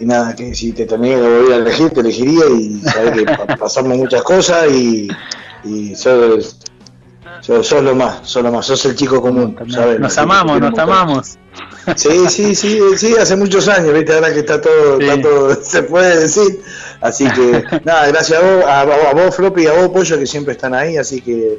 y 0.00 0.04
nada, 0.06 0.34
que 0.34 0.54
si 0.54 0.72
te 0.72 0.86
tenía 0.86 1.16
que 1.16 1.22
volver 1.22 1.52
a 1.52 1.56
elegir, 1.56 1.90
te 1.90 2.00
elegiría 2.00 2.46
y 2.46 2.80
sabés 2.80 3.12
que 3.12 3.24
pa- 3.24 3.56
pasamos 3.56 3.98
muchas 3.98 4.22
cosas 4.22 4.70
y, 4.72 5.08
y 5.64 5.94
sos, 5.94 6.58
sos, 7.42 7.66
sos 7.66 7.82
lo 7.82 7.94
más, 7.94 8.20
sos 8.22 8.42
lo 8.42 8.50
más, 8.50 8.64
sos 8.64 8.82
el 8.86 8.96
chico 8.96 9.20
común, 9.20 9.56
¿sabes? 9.68 10.00
Nos 10.00 10.16
amamos, 10.16 10.58
nos 10.58 10.70
mucho. 10.70 10.82
amamos. 10.82 11.38
Sí, 11.96 12.28
sí, 12.28 12.54
sí, 12.54 12.80
sí, 12.96 13.14
hace 13.20 13.36
muchos 13.36 13.68
años, 13.68 13.92
viste, 13.92 14.14
ahora 14.14 14.32
que 14.32 14.38
está 14.40 14.60
todo, 14.60 14.98
Sí. 14.98 15.04
está 15.04 15.20
todo, 15.20 15.54
se 15.62 15.82
puede 15.82 16.20
decir. 16.20 16.62
Así 17.02 17.26
que, 17.28 17.64
nada, 17.84 18.06
gracias 18.08 18.40
a 18.40 18.42
vos, 18.46 18.64
a, 18.64 18.80
a- 18.82 19.10
a 19.10 19.14
vos, 19.14 19.34
Floppy, 19.36 19.64
y 19.64 19.66
a 19.66 19.72
vos, 19.72 19.88
Pollo, 19.88 20.18
que 20.18 20.26
siempre 20.26 20.52
están 20.52 20.72
ahí, 20.74 20.96
así 20.96 21.20
que, 21.20 21.58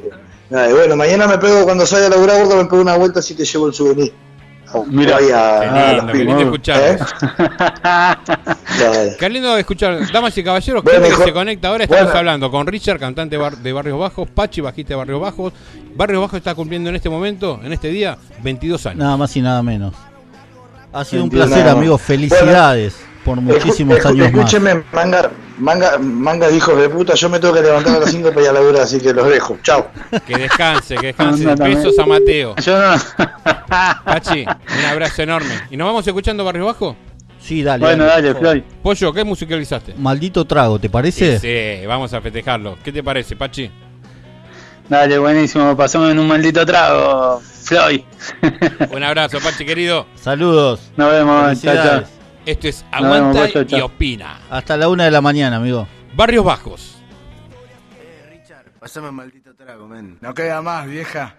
nada, 0.50 0.70
y 0.70 0.72
bueno, 0.72 0.96
mañana 0.96 1.26
me 1.26 1.36
pego, 1.38 1.64
cuando 1.64 1.84
salga 1.86 2.06
a 2.06 2.10
laburar, 2.10 2.42
gordo, 2.44 2.56
me 2.56 2.64
pego 2.64 2.80
una 2.82 2.96
vuelta 2.96 3.20
así 3.20 3.34
te 3.34 3.44
llevo 3.44 3.66
el 3.68 3.74
souvenir. 3.74 4.12
Mira, 4.88 5.18
Ahí 5.18 5.26
a, 5.30 5.60
Qué 5.60 5.66
a 5.68 5.92
lindo, 5.92 6.02
los 6.02 6.12
qué 6.12 6.18
lindo 6.18 6.34
pibes. 6.36 6.44
escucharlos. 6.46 7.14
¿Eh? 8.80 9.16
Qué 9.20 9.30
lindo 9.30 9.56
escuchar, 9.56 10.10
damas 10.12 10.36
y 10.36 10.42
caballeros, 10.42 10.82
Bueno, 10.82 11.00
gente 11.02 11.16
que 11.16 11.24
se 11.24 11.32
conecta 11.32 11.68
ahora. 11.68 11.84
Estamos 11.84 12.04
bueno. 12.06 12.18
hablando 12.18 12.50
con 12.50 12.66
Richard, 12.66 12.98
cantante 12.98 13.36
bar- 13.36 13.56
de 13.58 13.72
Barrios 13.72 13.98
Bajos, 14.00 14.28
Pachi, 14.30 14.60
bajista 14.60 14.90
de 14.94 14.96
Barrios 14.96 15.20
Bajos. 15.20 15.52
Barrios 15.94 16.20
Bajos 16.22 16.38
está 16.38 16.54
cumpliendo 16.56 16.90
en 16.90 16.96
este 16.96 17.08
momento, 17.08 17.60
en 17.62 17.72
este 17.72 17.88
día, 17.88 18.18
22 18.42 18.86
años. 18.86 18.98
Nada 18.98 19.16
más 19.16 19.36
y 19.36 19.42
nada 19.42 19.62
menos. 19.62 19.94
Ha 20.92 21.04
sido 21.04 21.22
un 21.24 21.30
placer, 21.30 21.68
amigos. 21.68 22.00
Felicidades 22.02 22.96
por 23.24 23.40
muchísimos 23.40 23.98
escu- 23.98 24.06
años 24.10 24.32
más. 24.32 24.34
Escúcheme, 24.52 24.82
manga, 24.92 25.30
manga, 25.58 25.98
manga 25.98 26.48
de 26.48 26.56
hijos 26.56 26.78
de 26.78 26.88
puta, 26.88 27.14
yo 27.14 27.28
me 27.28 27.38
tengo 27.40 27.54
que 27.54 27.62
levantar 27.62 27.96
a 27.96 28.00
las 28.00 28.10
5 28.10 28.28
para 28.30 28.42
ir 28.42 28.48
a 28.48 28.52
laburar, 28.52 28.82
así 28.82 29.00
que 29.00 29.12
los 29.12 29.26
dejo. 29.28 29.58
Chao. 29.62 29.88
Que 30.26 30.36
descanse, 30.36 30.96
que 30.96 31.06
descanse. 31.08 31.42
Anda 31.42 31.56
también. 31.56 31.82
Besos 31.82 31.98
a 31.98 32.06
Mateo. 32.06 32.54
Yo 32.56 32.78
no. 32.78 32.96
Pachi, 34.04 34.42
un 34.44 34.84
abrazo 34.90 35.22
enorme. 35.22 35.54
¿Y 35.70 35.76
nos 35.76 35.86
vamos 35.86 36.06
escuchando 36.06 36.44
Barrios 36.44 36.66
Bajos? 36.66 36.96
Sí, 37.40 37.62
dale. 37.62 37.84
bueno, 37.84 38.04
dale, 38.04 38.28
favor. 38.32 38.40
Floyd. 38.40 38.62
Pollo, 38.82 39.12
¿qué 39.12 39.22
musicalizaste? 39.24 39.94
Maldito 39.98 40.44
trago, 40.46 40.78
¿te 40.78 40.88
parece? 40.88 41.38
Sí, 41.38 41.86
vamos 41.86 42.12
a 42.14 42.20
festejarlo. 42.22 42.78
¿Qué 42.82 42.90
te 42.90 43.02
parece, 43.02 43.36
Pachi? 43.36 43.70
Dale, 44.88 45.18
buenísimo. 45.18 45.76
Pasamos 45.76 46.10
en 46.10 46.18
un 46.18 46.26
maldito 46.28 46.64
trago, 46.64 47.40
Floyd. 47.64 48.00
Un 48.90 49.02
abrazo, 49.02 49.38
Pachi, 49.40 49.64
querido. 49.66 50.06
Saludos. 50.14 50.90
Nos 50.96 51.10
vemos, 51.12 51.60
chao, 51.62 51.74
chao. 51.74 52.02
Esto 52.46 52.68
es 52.68 52.84
Aguanta 52.92 53.48
y. 53.48 53.80
Opina. 53.80 54.40
Hasta 54.50 54.76
la 54.76 54.88
una 54.88 55.04
de 55.04 55.10
la 55.10 55.20
mañana, 55.20 55.56
amigo. 55.56 55.86
Barrios 56.14 56.44
Bajos. 56.44 56.98
Pasame 58.78 59.10
maldito 59.10 59.54
trago, 59.54 59.88
men. 59.88 60.18
No 60.20 60.34
queda 60.34 60.60
más, 60.60 60.86
vieja. 60.86 61.36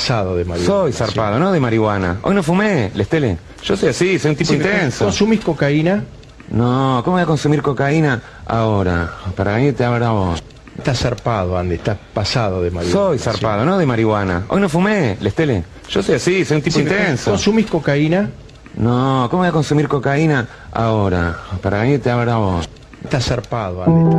Pasado 0.00 0.34
de 0.34 0.46
marihuana. 0.46 0.66
Soy 0.66 0.92
zarpado, 0.92 1.38
no 1.38 1.52
de 1.52 1.60
marihuana. 1.60 2.20
Hoy 2.22 2.34
no 2.34 2.42
fumé, 2.42 2.90
Lestele. 2.94 3.36
Yo 3.62 3.76
soy 3.76 3.90
así, 3.90 4.18
soy 4.18 4.30
un 4.30 4.36
tipo 4.36 4.48
Sí, 4.48 4.56
intenso. 4.56 5.04
¿Consumís 5.04 5.40
cocaína? 5.40 6.02
No, 6.48 7.02
¿cómo 7.04 7.16
voy 7.16 7.22
a 7.22 7.26
consumir 7.26 7.60
cocaína 7.60 8.20
ahora? 8.46 9.12
Para 9.36 9.56
venirte 9.56 9.84
a 9.84 9.90
ver 9.90 10.02
a 10.04 10.10
vos. 10.10 10.42
Estás 10.78 11.00
zarpado, 11.00 11.58
Andy, 11.58 11.74
estás 11.74 11.98
pasado 12.14 12.62
de 12.62 12.70
marihuana. 12.70 12.92
Soy 13.08 13.18
zarpado, 13.18 13.66
no 13.66 13.76
de 13.76 13.84
marihuana. 13.84 14.44
Hoy 14.48 14.62
no 14.62 14.70
fumé, 14.70 15.18
Lestele. 15.20 15.64
Yo 15.90 16.02
soy 16.02 16.14
así, 16.14 16.46
soy 16.46 16.56
un 16.56 16.62
tipo 16.62 16.80
intenso. 16.80 17.32
¿Consumís 17.32 17.66
cocaína? 17.66 18.30
No, 18.76 19.28
¿cómo 19.30 19.42
voy 19.42 19.50
a 19.50 19.52
consumir 19.52 19.86
cocaína 19.86 20.48
ahora? 20.72 21.36
Para 21.60 21.80
venirte 21.82 22.10
a 22.10 22.16
ver 22.16 22.30
a 22.30 22.36
vos. 22.36 22.66
Estás 23.04 23.26
zarpado, 23.26 23.84
Andy. 23.84 24.16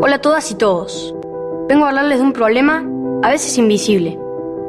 Hola 0.00 0.16
a 0.16 0.20
todas 0.20 0.48
y 0.52 0.54
todos. 0.54 1.12
Vengo 1.68 1.86
a 1.86 1.88
hablarles 1.88 2.18
de 2.18 2.24
un 2.24 2.32
problema 2.32 2.84
a 3.22 3.30
veces 3.30 3.56
invisible. 3.58 4.18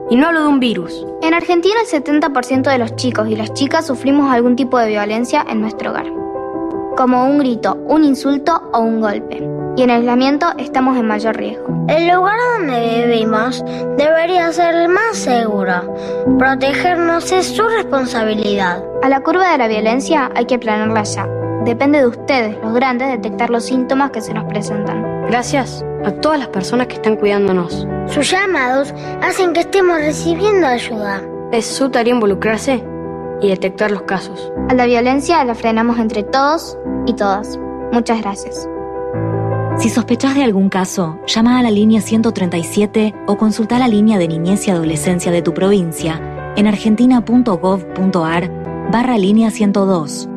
Y 0.09 0.15
no 0.15 0.27
hablo 0.27 0.43
de 0.43 0.47
un 0.47 0.59
virus. 0.59 1.05
En 1.21 1.33
Argentina 1.33 1.75
el 1.81 2.03
70% 2.03 2.69
de 2.69 2.77
los 2.77 2.95
chicos 2.95 3.27
y 3.29 3.35
las 3.35 3.53
chicas 3.53 3.87
sufrimos 3.87 4.31
algún 4.31 4.55
tipo 4.55 4.77
de 4.77 4.89
violencia 4.89 5.45
en 5.49 5.61
nuestro 5.61 5.91
hogar. 5.91 6.05
Como 6.95 7.25
un 7.25 7.39
grito, 7.39 7.75
un 7.87 8.03
insulto 8.03 8.61
o 8.73 8.81
un 8.81 9.01
golpe. 9.01 9.41
Y 9.75 9.81
en 9.81 9.89
aislamiento 9.89 10.47
estamos 10.59 10.97
en 10.97 11.07
mayor 11.07 11.35
riesgo. 11.35 11.85
El 11.87 12.07
lugar 12.07 12.37
donde 12.57 13.07
vivimos 13.07 13.65
debería 13.97 14.51
ser 14.53 14.75
el 14.75 14.89
más 14.89 15.17
seguro. 15.17 15.95
Protegernos 16.37 17.31
es 17.31 17.47
su 17.47 17.63
responsabilidad. 17.67 18.83
A 19.01 19.09
la 19.09 19.21
curva 19.21 19.51
de 19.51 19.57
la 19.57 19.67
violencia 19.67 20.29
hay 20.35 20.45
que 20.45 20.59
planearla 20.59 21.03
ya. 21.03 21.27
Depende 21.65 21.99
de 21.99 22.07
ustedes, 22.07 22.55
los 22.61 22.73
grandes, 22.73 23.09
detectar 23.09 23.49
los 23.49 23.65
síntomas 23.65 24.11
que 24.11 24.21
se 24.21 24.33
nos 24.33 24.43
presentan. 24.45 25.25
Gracias 25.27 25.83
a 26.05 26.11
todas 26.11 26.39
las 26.39 26.47
personas 26.49 26.87
que 26.87 26.95
están 26.95 27.15
cuidándonos. 27.15 27.87
Sus 28.07 28.31
llamados 28.31 28.93
hacen 29.21 29.53
que 29.53 29.61
estemos 29.61 29.97
recibiendo 29.97 30.67
ayuda. 30.67 31.21
Es 31.51 31.65
su 31.65 31.89
tarea 31.89 32.13
involucrarse 32.13 32.83
y 33.41 33.49
detectar 33.49 33.91
los 33.91 34.03
casos. 34.03 34.51
A 34.69 34.73
la 34.73 34.85
violencia 34.85 35.43
la 35.43 35.55
frenamos 35.55 35.99
entre 35.99 36.23
todos 36.23 36.77
y 37.05 37.13
todas. 37.13 37.59
Muchas 37.91 38.21
gracias. 38.21 38.67
Si 39.77 39.89
sospechás 39.89 40.35
de 40.35 40.43
algún 40.43 40.69
caso, 40.69 41.19
llama 41.25 41.59
a 41.59 41.63
la 41.63 41.71
línea 41.71 41.99
137 41.99 43.13
o 43.25 43.37
consulta 43.37 43.79
la 43.79 43.87
línea 43.87 44.17
de 44.19 44.27
niñez 44.27 44.67
y 44.67 44.71
adolescencia 44.71 45.31
de 45.31 45.41
tu 45.41 45.53
provincia 45.53 46.21
en 46.55 46.67
argentina.gov.ar 46.67 48.51
barra 48.91 49.17
línea 49.17 49.49
102. 49.49 50.29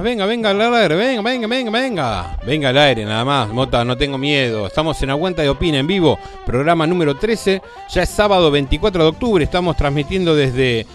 Venga 0.00 0.24
venga, 0.24 0.52
venga 0.52 0.66
al 0.66 0.74
aire, 0.74 0.96
venga, 0.96 1.22
venga, 1.22 1.46
venga, 1.46 1.70
venga. 1.70 2.36
Venga 2.46 2.68
al 2.70 2.78
aire, 2.78 3.04
nada 3.04 3.24
más. 3.24 3.48
Mota, 3.50 3.84
no 3.84 3.96
tengo 3.96 4.16
miedo. 4.16 4.66
Estamos 4.66 5.00
en 5.02 5.10
Aguanta 5.10 5.44
y 5.44 5.48
Opina 5.48 5.78
en 5.78 5.86
vivo, 5.86 6.18
programa 6.46 6.86
número 6.86 7.14
13. 7.14 7.60
Ya 7.90 8.02
es 8.02 8.08
sábado 8.08 8.50
24 8.50 9.02
de 9.02 9.08
octubre. 9.10 9.44
Estamos 9.44 9.76
transmitiendo 9.76 10.34
desde 10.34 10.86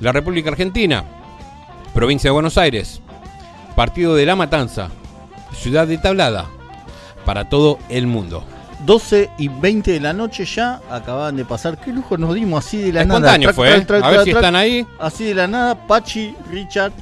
la 0.00 0.10
República 0.10 0.50
Argentina, 0.50 1.04
provincia 1.94 2.28
de 2.28 2.32
Buenos 2.32 2.58
Aires, 2.58 3.00
partido 3.76 4.16
de 4.16 4.26
La 4.26 4.34
Matanza, 4.34 4.90
ciudad 5.54 5.86
de 5.86 5.98
Tablada, 5.98 6.46
para 7.24 7.48
todo 7.48 7.78
el 7.88 8.08
mundo. 8.08 8.44
12 8.84 9.30
y 9.38 9.48
20 9.48 9.92
de 9.92 10.00
la 10.00 10.12
noche 10.12 10.44
ya 10.44 10.80
acababan 10.90 11.36
de 11.36 11.44
pasar. 11.44 11.78
Qué 11.78 11.92
lujo 11.92 12.18
nos 12.18 12.34
dimos 12.34 12.66
así 12.66 12.78
de 12.78 12.92
la 12.92 13.04
nada. 13.04 13.38
fue, 13.52 13.76
¿eh? 13.76 13.86
A 14.02 14.10
ver 14.10 14.24
si 14.24 14.30
están 14.30 14.56
ahí. 14.56 14.84
Así 14.98 15.24
de 15.26 15.34
la 15.34 15.46
nada, 15.46 15.86
Pachi, 15.86 16.34
Richard, 16.50 16.92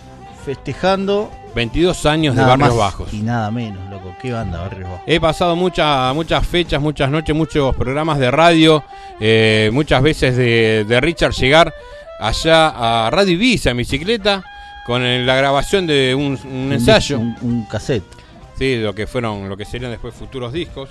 festejando. 0.40 1.30
22 1.54 2.06
años 2.06 2.36
de 2.36 2.42
Barrios 2.44 2.76
Bajos. 2.76 3.12
Y 3.12 3.22
nada 3.22 3.50
menos, 3.50 3.88
loco. 3.90 4.14
¿Qué 4.22 4.32
banda, 4.32 4.60
Barrios 4.60 4.88
Bajos? 4.88 5.02
He 5.06 5.18
pasado 5.20 5.56
muchas 5.56 6.14
muchas 6.14 6.46
fechas, 6.46 6.80
muchas 6.80 7.10
noches, 7.10 7.34
muchos 7.34 7.74
programas 7.74 8.18
de 8.18 8.30
radio, 8.30 8.84
eh, 9.18 9.70
muchas 9.72 10.00
veces 10.02 10.36
de, 10.36 10.84
de 10.86 11.00
Richard 11.00 11.32
llegar 11.32 11.74
allá 12.20 13.06
a 13.06 13.10
Radio 13.10 13.32
Ibiza 13.34 13.70
en 13.70 13.78
bicicleta 13.78 14.44
con 14.86 15.02
el- 15.02 15.26
la 15.26 15.34
grabación 15.36 15.86
de 15.86 16.14
un, 16.14 16.38
un 16.44 16.72
ensayo. 16.72 17.18
Un, 17.18 17.36
un 17.42 17.64
cassette. 17.66 18.04
Sí, 18.56 18.76
lo 18.76 18.94
que 18.94 19.06
fueron, 19.06 19.48
lo 19.48 19.56
que 19.56 19.64
serían 19.64 19.90
después 19.90 20.14
futuros 20.14 20.52
discos. 20.52 20.90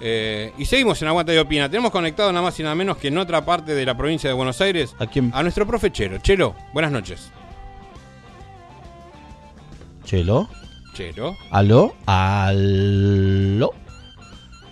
Eh, 0.00 0.52
y 0.56 0.64
seguimos 0.64 1.02
en 1.02 1.08
Aguanta 1.08 1.34
y 1.34 1.38
Opina. 1.38 1.68
Tenemos 1.68 1.90
conectado 1.90 2.30
nada 2.32 2.42
más 2.44 2.58
y 2.60 2.62
nada 2.62 2.74
menos 2.76 2.96
que 2.98 3.08
en 3.08 3.18
otra 3.18 3.44
parte 3.44 3.74
de 3.74 3.84
la 3.84 3.96
provincia 3.96 4.30
de 4.30 4.34
Buenos 4.34 4.60
Aires 4.60 4.94
¿A 5.00 5.06
quién? 5.06 5.32
a 5.34 5.42
nuestro 5.42 5.66
profe 5.66 5.90
Chelo. 5.90 6.18
Chelo, 6.18 6.54
buenas 6.72 6.92
noches. 6.92 7.32
Chelo. 10.08 10.48
Chelo. 10.94 11.36
¿Aló? 11.50 11.94
¿Aló? 12.06 13.74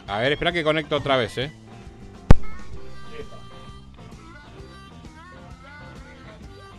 A 0.08 0.18
ver, 0.20 0.32
espera 0.32 0.50
que 0.50 0.64
conecto 0.64 0.96
otra 0.96 1.18
vez, 1.18 1.36
¿eh? 1.36 1.52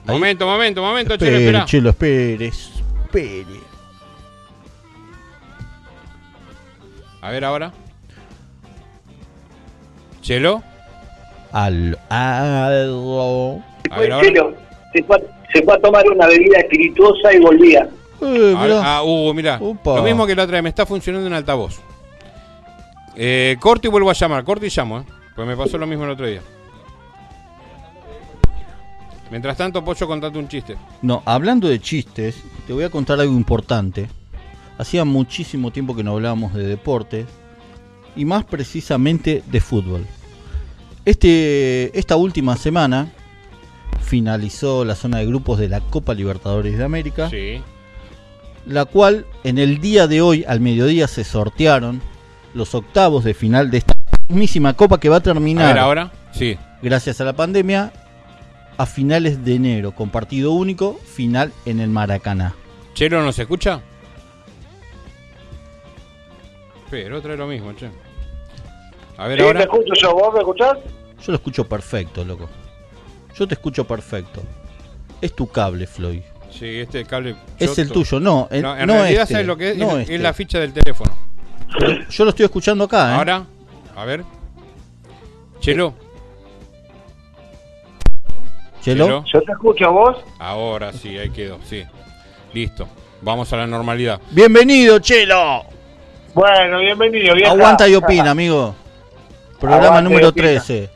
Ahí. 0.07 0.13
Momento, 0.15 0.47
momento, 0.47 0.81
momento, 0.81 1.17
Chelo, 1.17 1.37
espera. 1.37 1.65
Chelo, 1.65 1.89
espere. 1.89 2.47
Espere. 2.47 3.45
A 7.21 7.29
ver 7.31 7.43
ahora. 7.45 7.71
Chelo. 10.21 10.63
Aló. 11.51 11.97
Aló. 12.09 13.61
A 13.91 13.99
ver 13.99 14.11
ahora. 14.13 14.27
Chelo, 14.27 14.53
se 14.93 15.03
fue, 15.03 15.17
a- 15.17 15.51
se 15.53 15.61
fue 15.61 15.73
a 15.73 15.79
tomar 15.79 16.05
una 16.09 16.25
bebida 16.27 16.57
espirituosa 16.59 17.33
y 17.33 17.39
volvía. 17.39 17.89
Eh, 18.21 18.55
ah, 18.57 19.03
uh. 19.03 19.29
Upa. 19.59 19.95
Lo 19.95 20.03
mismo 20.03 20.25
que 20.25 20.35
la 20.35 20.43
otra 20.43 20.57
vez, 20.57 20.63
me 20.63 20.69
está 20.69 20.85
funcionando 20.85 21.27
en 21.27 21.33
altavoz. 21.33 21.79
Eh, 23.15 23.57
corto 23.59 23.87
y 23.87 23.91
vuelvo 23.91 24.09
a 24.09 24.13
llamar, 24.13 24.43
corto 24.43 24.65
y 24.65 24.69
llamo, 24.69 24.99
¿eh? 24.99 25.03
Pues 25.35 25.47
me 25.47 25.55
pasó 25.55 25.77
lo 25.77 25.87
mismo 25.87 26.05
el 26.05 26.11
otro 26.11 26.27
día. 26.27 26.41
Mientras 29.29 29.57
tanto, 29.57 29.83
Pocho, 29.83 30.07
contate 30.07 30.37
un 30.37 30.47
chiste. 30.47 30.77
No, 31.01 31.21
hablando 31.25 31.67
de 31.67 31.79
chistes, 31.79 32.43
te 32.65 32.73
voy 32.73 32.83
a 32.83 32.89
contar 32.89 33.19
algo 33.19 33.33
importante. 33.33 34.07
Hacía 34.77 35.03
muchísimo 35.03 35.71
tiempo 35.71 35.95
que 35.95 36.03
no 36.03 36.13
hablábamos 36.13 36.53
de 36.53 36.65
deportes 36.65 37.25
y 38.15 38.25
más 38.25 38.45
precisamente 38.45 39.43
de 39.45 39.59
fútbol. 39.59 40.05
Este, 41.05 41.97
esta 41.97 42.15
última 42.15 42.55
semana 42.55 43.11
finalizó 44.01 44.85
la 44.85 44.95
zona 44.95 45.19
de 45.19 45.25
grupos 45.25 45.59
de 45.59 45.69
la 45.69 45.81
Copa 45.81 46.13
Libertadores 46.13 46.77
de 46.77 46.83
América, 46.83 47.29
Sí. 47.29 47.61
La 48.67 48.85
cual 48.85 49.25
en 49.43 49.57
el 49.57 49.79
día 49.79 50.07
de 50.07 50.21
hoy 50.21 50.43
al 50.47 50.59
mediodía 50.59 51.07
se 51.07 51.23
sortearon 51.23 52.01
los 52.53 52.75
octavos 52.75 53.23
de 53.23 53.33
final 53.33 53.71
de 53.71 53.77
esta 53.79 53.93
mismísima 54.27 54.73
Copa 54.73 54.99
que 54.99 55.09
va 55.09 55.15
a 55.17 55.19
A 55.19 55.23
terminar 55.23 55.73
ver 55.73 55.79
ahora. 55.79 56.11
Sí. 56.31 56.57
gracias 56.81 57.21
a 57.21 57.23
la 57.23 57.33
pandemia 57.33 57.91
a 58.77 58.85
finales 58.85 59.43
de 59.43 59.55
enero 59.55 59.91
con 59.93 60.09
partido 60.09 60.51
único, 60.51 60.99
final 61.03 61.51
en 61.65 61.79
el 61.79 61.89
Maracaná. 61.89 62.53
¿Chelo 62.93 63.23
nos 63.23 63.39
escucha? 63.39 63.81
Pero 66.89 67.17
otra 67.17 67.35
lo 67.35 67.47
mismo, 67.47 67.73
che. 67.73 67.89
A 69.17 69.27
ver 69.27 69.39
Sí, 69.39 69.45
ahora. 69.45 69.59
te 69.59 69.63
escucho 69.65 69.93
yo, 69.95 70.13
¿vos 70.13 70.33
me 70.33 70.39
escuchás? 70.39 70.77
Yo 71.25 71.31
lo 71.31 71.35
escucho 71.35 71.67
perfecto, 71.67 72.23
loco. 72.23 72.47
Yo 73.35 73.47
te 73.47 73.55
escucho 73.55 73.85
perfecto. 73.85 74.41
Es 75.21 75.33
tu 75.35 75.47
cable, 75.47 75.87
Floyd. 75.87 76.21
Sí, 76.51 76.79
este 76.79 77.05
cable. 77.05 77.35
Es 77.59 77.69
choto. 77.69 77.81
el 77.81 77.91
tuyo, 77.91 78.19
no, 78.19 78.47
el- 78.49 78.57
en 78.65 78.87
no 78.87 78.93
realidad, 78.93 79.23
este, 79.23 79.33
¿sabes 79.35 79.47
lo 79.47 79.57
que 79.57 79.71
es? 79.71 79.77
no 79.77 79.91
es, 79.91 80.01
este. 80.01 80.15
es 80.15 80.21
la 80.21 80.33
ficha 80.33 80.59
del 80.59 80.73
teléfono. 80.73 81.15
Yo, 81.79 81.87
yo 82.09 82.23
lo 82.23 82.29
estoy 82.31 82.45
escuchando 82.45 82.85
acá, 82.85 83.11
¿eh? 83.11 83.15
Ahora, 83.15 83.43
a 83.95 84.05
ver. 84.05 84.23
Chelo. 85.59 85.93
Chelo. 88.81 89.23
Yo 89.25 89.41
te 89.41 89.51
escucho, 89.51 89.91
¿vos? 89.91 90.17
Ahora 90.39 90.93
sí, 90.93 91.17
ahí 91.17 91.29
quedó, 91.29 91.59
sí. 91.63 91.83
Listo. 92.53 92.87
Vamos 93.21 93.51
a 93.51 93.57
la 93.57 93.67
normalidad. 93.67 94.21
Bienvenido, 94.31 94.99
Chelo. 94.99 95.63
Bueno, 96.33 96.79
bienvenido, 96.79 97.35
vieja. 97.35 97.51
Aguanta 97.51 97.87
y 97.87 97.95
opina, 97.95 98.31
amigo. 98.31 98.75
Programa 99.59 100.01
número 100.01 100.29
opina. 100.29 100.47
13. 100.47 100.89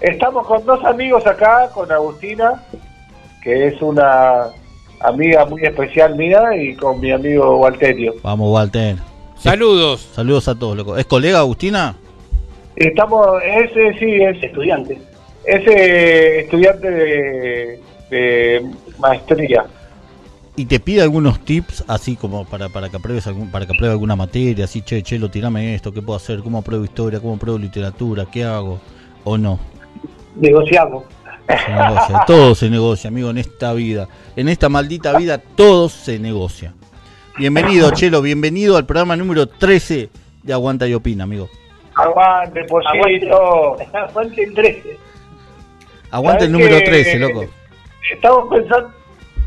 Estamos 0.00 0.46
con 0.46 0.66
dos 0.66 0.84
amigos 0.84 1.26
acá, 1.26 1.70
con 1.72 1.90
Agustina, 1.90 2.62
que 3.44 3.68
es 3.68 3.80
una 3.82 4.46
amiga 5.00 5.44
muy 5.44 5.62
especial 5.62 6.16
mía, 6.16 6.42
y 6.58 6.74
con 6.74 6.98
mi 6.98 7.12
amigo 7.12 7.58
Walterio. 7.58 8.14
Vamos, 8.22 8.50
Walter. 8.50 8.96
Saludos. 9.38 10.08
Saludos 10.14 10.48
a 10.48 10.58
todos, 10.58 10.76
loco. 10.76 10.96
¿Es 10.96 11.04
colega 11.04 11.40
Agustina? 11.40 11.94
Estamos, 12.76 13.26
ese 13.44 13.92
sí, 13.98 14.14
es 14.14 14.42
estudiante. 14.42 14.98
Ese 15.44 16.40
estudiante 16.40 16.90
de, 16.90 17.80
de 18.10 18.66
maestría. 18.98 19.66
y 20.56 20.66
te 20.66 20.80
pide 20.80 21.02
algunos 21.02 21.40
tips, 21.40 21.84
así 21.88 22.16
como 22.16 22.44
para, 22.44 22.68
para 22.68 22.88
que 22.88 22.96
apruebes 22.96 23.26
algún, 23.26 23.50
para 23.50 23.66
que 23.66 23.72
apruebe 23.72 23.92
alguna 23.92 24.16
materia, 24.16 24.64
así, 24.64 24.82
che, 24.82 25.02
che, 25.02 25.18
lo 25.18 25.30
tirame 25.30 25.74
esto, 25.74 25.92
¿qué 25.92 26.00
puedo 26.00 26.16
hacer? 26.16 26.40
¿Cómo 26.40 26.58
apruebo 26.58 26.84
historia? 26.84 27.20
¿Cómo 27.20 27.34
apruebo 27.34 27.58
literatura? 27.58 28.26
¿Qué 28.30 28.44
hago? 28.44 28.80
¿O 29.24 29.36
no? 29.36 29.58
Negociamos. 30.36 31.04
Se 31.46 31.72
negocia, 31.72 32.24
todo 32.26 32.54
se 32.54 32.70
negocia, 32.70 33.08
amigo, 33.08 33.30
en 33.30 33.38
esta 33.38 33.72
vida. 33.74 34.08
En 34.36 34.48
esta 34.48 34.68
maldita 34.68 35.16
vida 35.16 35.38
todo 35.38 35.88
se 35.88 36.18
negocia. 36.18 36.72
Bienvenido, 37.38 37.90
Chelo, 37.90 38.22
bienvenido 38.22 38.76
al 38.76 38.86
programa 38.86 39.16
número 39.16 39.46
13 39.46 40.08
de 40.42 40.52
Aguanta 40.52 40.86
y 40.88 40.94
Opina, 40.94 41.24
amigo. 41.24 41.48
Aguante, 41.94 42.64
pollito. 42.64 43.76
Aguante 43.92 44.42
el 44.44 44.54
13. 44.54 44.98
Aguanta 46.10 46.44
el 46.44 46.50
¿Sabés 46.50 46.62
número 46.64 46.78
que 46.78 46.84
13, 46.84 47.18
loco. 47.18 47.44
Estamos 48.12 48.44
pensando 48.50 48.90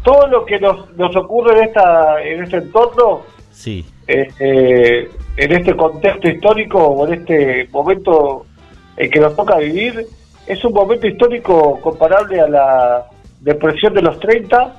todo 0.03 0.27
lo 0.27 0.45
que 0.45 0.59
nos, 0.59 0.93
nos 0.95 1.15
ocurre 1.15 1.57
en 1.57 1.63
esta 1.65 2.23
en 2.23 2.43
este 2.43 2.57
entorno, 2.57 3.21
Sí. 3.51 3.85
eh, 4.07 4.27
eh, 4.39 5.09
en 5.37 5.51
este 5.51 5.75
contexto 5.75 6.27
histórico 6.27 6.79
o 6.79 7.07
en 7.07 7.21
este 7.21 7.67
momento 7.71 8.45
en 8.97 9.09
que 9.09 9.19
nos 9.19 9.35
toca 9.35 9.57
vivir, 9.57 10.05
es 10.47 10.63
un 10.65 10.73
momento 10.73 11.07
histórico 11.07 11.79
comparable 11.81 12.39
a 12.39 12.47
la 12.47 13.05
depresión 13.41 13.93
de 13.93 14.01
los 14.01 14.19
30 14.19 14.75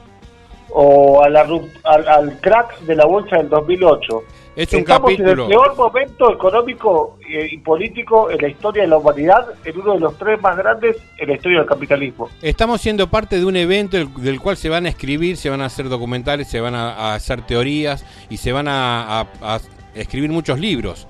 o 0.71 1.23
a 1.23 1.29
la, 1.29 1.47
al, 1.85 2.09
al 2.09 2.41
crack 2.41 2.81
de 2.81 2.95
la 2.97 3.07
bolsa 3.07 3.37
del 3.39 3.49
2008. 3.49 4.23
Es 4.57 4.73
un 4.73 4.81
Estamos 4.81 5.11
en 5.13 5.17
capítulo. 5.19 5.45
el 5.45 5.49
peor 5.51 5.77
momento 5.77 6.33
económico 6.33 7.17
eh, 7.31 7.47
y 7.53 7.59
político 7.59 8.29
en 8.29 8.39
la 8.43 8.49
historia 8.49 8.83
de 8.83 8.89
la 8.89 8.99
humanidad, 8.99 9.47
en 9.65 9.81
uno 9.81 9.95
de 9.95 10.01
los 10.01 10.19
tres 10.19 10.41
más 10.43 10.57
grandes 10.57 10.97
en 11.17 11.29
la 11.29 11.35
historia 11.37 11.59
del 11.61 11.69
capitalismo. 11.69 12.29
Estamos 12.43 12.81
siendo 12.81 13.07
parte 13.09 13.39
de 13.39 13.45
un 13.45 13.55
evento 13.57 13.97
del, 13.97 14.13
del 14.15 14.41
cual 14.41 14.57
se 14.57 14.69
van 14.69 14.87
a 14.87 14.89
escribir, 14.89 15.37
se 15.37 15.49
van 15.49 15.61
a 15.63 15.67
hacer 15.67 15.89
documentales, 15.89 16.49
se 16.49 16.61
van 16.61 16.75
a, 16.75 16.93
a 16.93 17.15
hacer 17.15 17.43
teorías 17.43 18.05
y 18.31 18.39
se 18.39 18.53
van 18.53 18.67
a, 18.67 19.21
a- 19.21 19.27
a 19.43 19.61
escribir 19.95 20.31
muchos 20.31 20.59
libros 20.59 21.07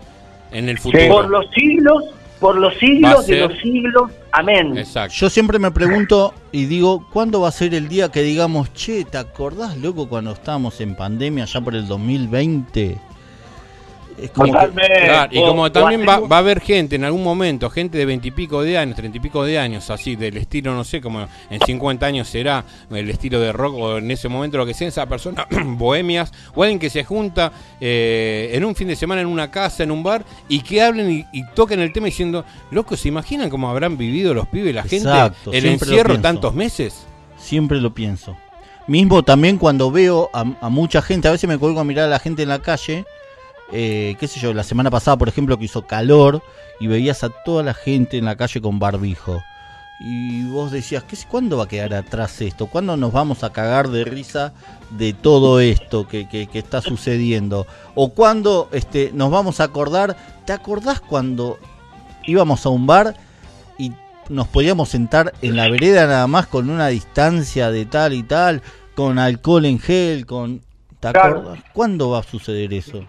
en 0.53 0.69
el 0.69 0.79
futuro. 0.79 1.09
Por 1.09 1.31
los 1.31 1.47
siglos, 1.51 2.05
por 2.41 2.57
los 2.57 2.75
siglos 2.79 3.27
de 3.27 3.41
los 3.41 3.59
siglos. 3.61 4.11
Amén. 4.33 4.77
Exacto. 4.77 5.15
Yo 5.17 5.31
siempre 5.31 5.59
me 5.59 5.71
pregunto 5.71 6.35
y 6.53 6.67
digo, 6.67 7.07
¿cuándo 7.13 7.41
va 7.41 7.49
a 7.49 7.53
ser 7.53 7.75
el 7.75 7.89
día 7.89 8.11
que 8.11 8.23
digamos, 8.23 8.73
che, 8.73 9.05
¿te 9.05 9.19
acordás, 9.19 9.77
loco, 9.77 10.09
cuando 10.09 10.33
estábamos 10.33 10.81
en 10.81 10.95
pandemia 10.95 11.45
ya 11.45 11.61
por 11.61 11.75
el 11.75 11.87
2020? 11.87 13.08
Es 14.21 14.31
como 14.31 14.53
que- 14.53 14.59
Claro, 15.05 15.33
y 15.33 15.41
como 15.41 15.63
o 15.63 15.73
también 15.73 16.01
va, 16.09 16.19
va 16.21 16.37
a 16.37 16.39
haber 16.41 16.61
gente 16.61 16.97
en 16.97 17.05
algún 17.05 17.23
momento, 17.23 17.71
gente 17.71 17.99
de 17.99 18.05
veintipico 18.05 18.63
de 18.63 18.77
años, 18.79 18.97
treinta 18.97 19.19
y 19.19 19.21
pico 19.21 19.45
de 19.45 19.59
años, 19.59 19.89
así, 19.91 20.17
del 20.17 20.37
estilo, 20.37 20.75
no 20.75 20.85
sé, 20.85 21.01
como 21.01 21.27
en 21.51 21.61
50 21.65 22.05
años 22.07 22.29
será 22.29 22.65
el 22.91 23.09
estilo 23.11 23.41
de 23.41 23.53
rock 23.53 23.75
o 23.77 23.99
en 23.99 24.11
ese 24.11 24.29
momento 24.29 24.57
lo 24.59 24.67
que 24.67 24.75
sea, 24.75 24.89
esa 24.89 25.07
persona, 25.07 25.47
bohemias, 25.65 26.33
o 26.55 26.63
alguien 26.63 26.79
que 26.79 26.91
se 26.91 27.05
junta 27.05 27.53
eh, 27.81 28.51
en 28.53 28.65
un 28.65 28.75
fin 28.75 28.89
de 28.89 28.97
semana 28.97 29.21
en 29.21 29.27
una 29.29 29.51
casa, 29.51 29.83
en 29.83 29.91
un 29.91 30.03
bar, 30.03 30.25
y 30.49 30.61
que 30.61 30.83
hablen 30.83 31.11
y, 31.11 31.25
y 31.33 31.45
toquen 31.55 31.81
el 31.81 31.93
tema 31.93 32.07
diciendo, 32.07 32.45
loco, 32.71 32.97
¿se 32.97 33.09
imaginan 33.09 33.51
cómo 33.51 33.71
habrán 33.71 33.97
vivido 33.97 34.35
los 34.35 34.49
pibes, 34.49 34.75
la 34.75 34.83
gente, 34.83 34.97
Exacto, 35.09 35.53
el 35.53 35.65
encierro 35.67 36.15
tantos 36.21 36.55
meses? 36.55 37.07
Siempre 37.37 37.81
lo 37.81 37.95
pienso. 37.95 38.37
Mismo 38.87 39.23
también 39.23 39.59
cuando 39.59 39.91
veo 39.91 40.31
a, 40.33 40.45
a 40.61 40.69
mucha 40.71 41.03
gente, 41.03 41.29
a 41.29 41.33
veces 41.33 41.47
me 41.49 41.59
cuelgo 41.59 41.79
a 41.81 41.85
mirar 41.85 42.07
a 42.07 42.09
la 42.09 42.19
gente 42.19 42.43
en 42.43 42.49
la 42.49 42.61
calle, 42.61 43.05
eh, 43.73 44.17
qué 44.19 44.29
sé 44.29 44.41
yo, 44.41 44.53
la 44.55 44.63
semana 44.65 44.91
pasada 44.91 45.17
por 45.17 45.29
ejemplo 45.29 45.59
que 45.59 45.65
hizo 45.67 45.87
calor 45.87 46.43
y 46.81 46.87
veías 46.87 47.25
a 47.25 47.29
toda 47.31 47.63
la 47.63 47.75
gente 47.75 48.19
en 48.19 48.25
la 48.25 48.37
calle 48.37 48.61
con 48.61 48.79
barbijo. 48.79 49.43
Y 50.01 50.45
vos 50.45 50.71
decías, 50.71 51.03
¿qué, 51.03 51.17
¿cuándo 51.29 51.57
va 51.57 51.65
a 51.65 51.69
quedar 51.69 51.93
atrás 51.93 52.41
esto? 52.41 52.67
¿Cuándo 52.69 52.97
nos 52.97 53.11
vamos 53.13 53.43
a 53.43 53.51
cagar 53.53 53.89
de 53.89 54.05
risa 54.05 54.53
de 54.91 55.13
todo 55.13 55.59
esto 55.59 56.07
que, 56.07 56.29
que- 56.29 56.47
que 56.47 56.61
está 56.61 56.81
sucediendo? 56.81 57.67
¿O 57.97 58.11
cuándo 58.11 58.69
este, 58.71 59.11
nos 59.13 59.33
vamos 59.33 59.59
a 59.59 59.65
acordar? 59.65 60.17
¿Te 60.47 60.53
acordás 60.53 61.01
cuando 61.01 61.59
íbamos 62.27 62.65
a 62.65 62.69
un 62.69 62.87
bar 62.87 63.17
y 63.77 63.91
nos 64.29 64.47
podíamos 64.47 64.89
sentar 64.89 65.33
en 65.43 65.57
la 65.57 65.69
vereda 65.69 66.07
nada 66.07 66.29
más 66.29 66.47
con 66.47 66.71
una 66.71 66.87
distancia 66.89 67.73
de 67.73 67.85
tal 67.85 68.13
y 68.13 68.23
tal, 68.23 68.63
con 68.95 69.19
alcohol 69.19 69.65
en 69.65 69.81
gel, 69.81 70.27
con... 70.27 70.61
¿Te 71.01 71.09
acordás? 71.09 71.59
¿Cuándo 71.73 72.11
va 72.11 72.21
a 72.21 72.23
suceder 72.23 72.73
eso? 72.73 73.05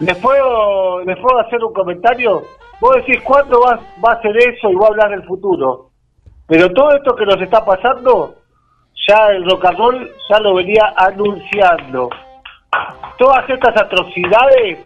¿Les 0.00 0.16
puedo, 0.18 1.04
¿Les 1.04 1.18
puedo 1.18 1.38
hacer 1.40 1.62
un 1.62 1.72
comentario? 1.72 2.44
Vos 2.80 2.96
decís, 2.96 3.22
¿cuándo 3.22 3.60
va, 3.60 3.78
va 4.04 4.12
a 4.12 4.22
ser 4.22 4.36
eso 4.36 4.70
y 4.70 4.74
va 4.74 4.86
a 4.86 4.88
hablar 4.88 5.10
del 5.10 5.24
futuro? 5.24 5.90
Pero 6.46 6.70
todo 6.72 6.94
esto 6.94 7.14
que 7.14 7.24
nos 7.24 7.40
está 7.40 7.64
pasando, 7.64 8.34
ya 9.08 9.28
el 9.28 9.48
rock 9.48 9.64
and 9.66 9.78
roll 9.78 10.12
ya 10.28 10.40
lo 10.40 10.54
venía 10.54 10.92
anunciando. 10.96 12.10
Todas 13.18 13.48
estas 13.48 13.76
atrocidades, 13.80 14.78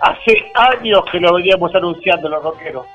hace 0.00 0.50
años 0.54 1.02
que 1.10 1.18
lo 1.18 1.34
veníamos 1.34 1.74
anunciando 1.74 2.28
los 2.28 2.42
rockeros. 2.42 2.86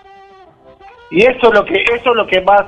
Y 1.12 1.22
eso 1.22 1.50
es 1.50 1.54
lo 1.54 1.66
que, 1.66 1.84
eso 1.84 2.10
es 2.10 2.16
lo 2.16 2.26
que 2.26 2.42
más, 2.42 2.64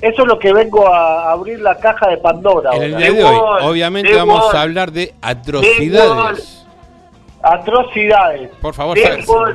eso 0.00 0.22
es 0.22 0.28
lo 0.28 0.38
que 0.38 0.52
vengo 0.52 0.86
a 0.86 1.32
abrir 1.32 1.60
la 1.60 1.76
caja 1.76 2.08
de 2.08 2.18
Pandora. 2.18 2.70
En 2.74 2.82
el 2.82 2.96
día 2.96 3.12
de 3.12 3.24
hoy, 3.24 3.40
obviamente, 3.62 4.14
vamos 4.14 4.54
a 4.54 4.62
hablar 4.62 4.92
de 4.92 5.12
atrocidades. 5.20 6.49
Atrocidades. 7.42 8.50
Por 8.60 8.74
favor, 8.74 8.98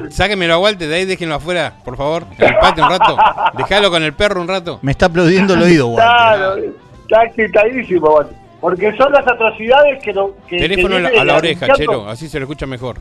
sáquenmelo 0.09 0.55
a 0.55 0.57
Walter, 0.57 0.87
de 0.87 0.95
ahí 0.95 1.05
déjenlo 1.05 1.35
afuera, 1.35 1.73
por 1.83 1.95
favor, 1.95 2.23
en 2.37 2.45
el 2.45 2.57
patio 2.57 2.83
un 2.83 2.89
rato. 2.89 3.17
Dejalo 3.57 3.91
con 3.91 4.01
el 4.01 4.13
perro 4.13 4.41
un 4.41 4.47
rato. 4.47 4.79
Me 4.81 4.91
está 4.91 5.05
aplaudiendo 5.05 5.53
el 5.53 5.61
oído, 5.61 5.87
Walter. 5.87 6.05
Claro, 6.05 6.55
está 7.01 7.23
excitadísimo, 7.25 8.07
Juan. 8.07 8.27
porque 8.59 8.91
son 8.97 9.11
las 9.11 9.27
atrocidades 9.27 10.03
que 10.03 10.13
no. 10.13 10.31
Que, 10.47 10.57
Teléfono 10.57 10.95
que 10.95 10.95
a 10.95 10.99
la, 10.99 11.09
vienen 11.09 11.29
a 11.29 11.33
la 11.33 11.37
oreja. 11.37 11.67
Chelo, 11.73 12.09
así 12.09 12.27
se 12.27 12.39
lo 12.39 12.45
escucha 12.45 12.65
mejor. 12.65 12.97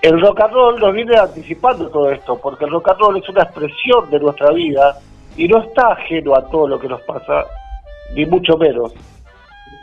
El 0.00 0.20
rock 0.20 0.40
and 0.40 0.52
roll 0.52 0.80
nos 0.80 0.94
viene 0.94 1.16
anticipando 1.18 1.88
todo 1.88 2.10
esto, 2.10 2.38
porque 2.38 2.64
el 2.64 2.70
rock 2.70 2.88
and 2.90 3.00
roll 3.00 3.16
es 3.18 3.28
una 3.28 3.42
expresión 3.42 4.08
de 4.08 4.20
nuestra 4.20 4.50
vida 4.52 4.96
y 5.36 5.48
no 5.48 5.62
está 5.62 5.88
ajeno 5.92 6.36
a 6.36 6.48
todo 6.48 6.68
lo 6.68 6.78
que 6.78 6.88
nos 6.88 7.02
pasa, 7.02 7.44
ni 8.14 8.24
mucho 8.26 8.56
menos. 8.56 8.92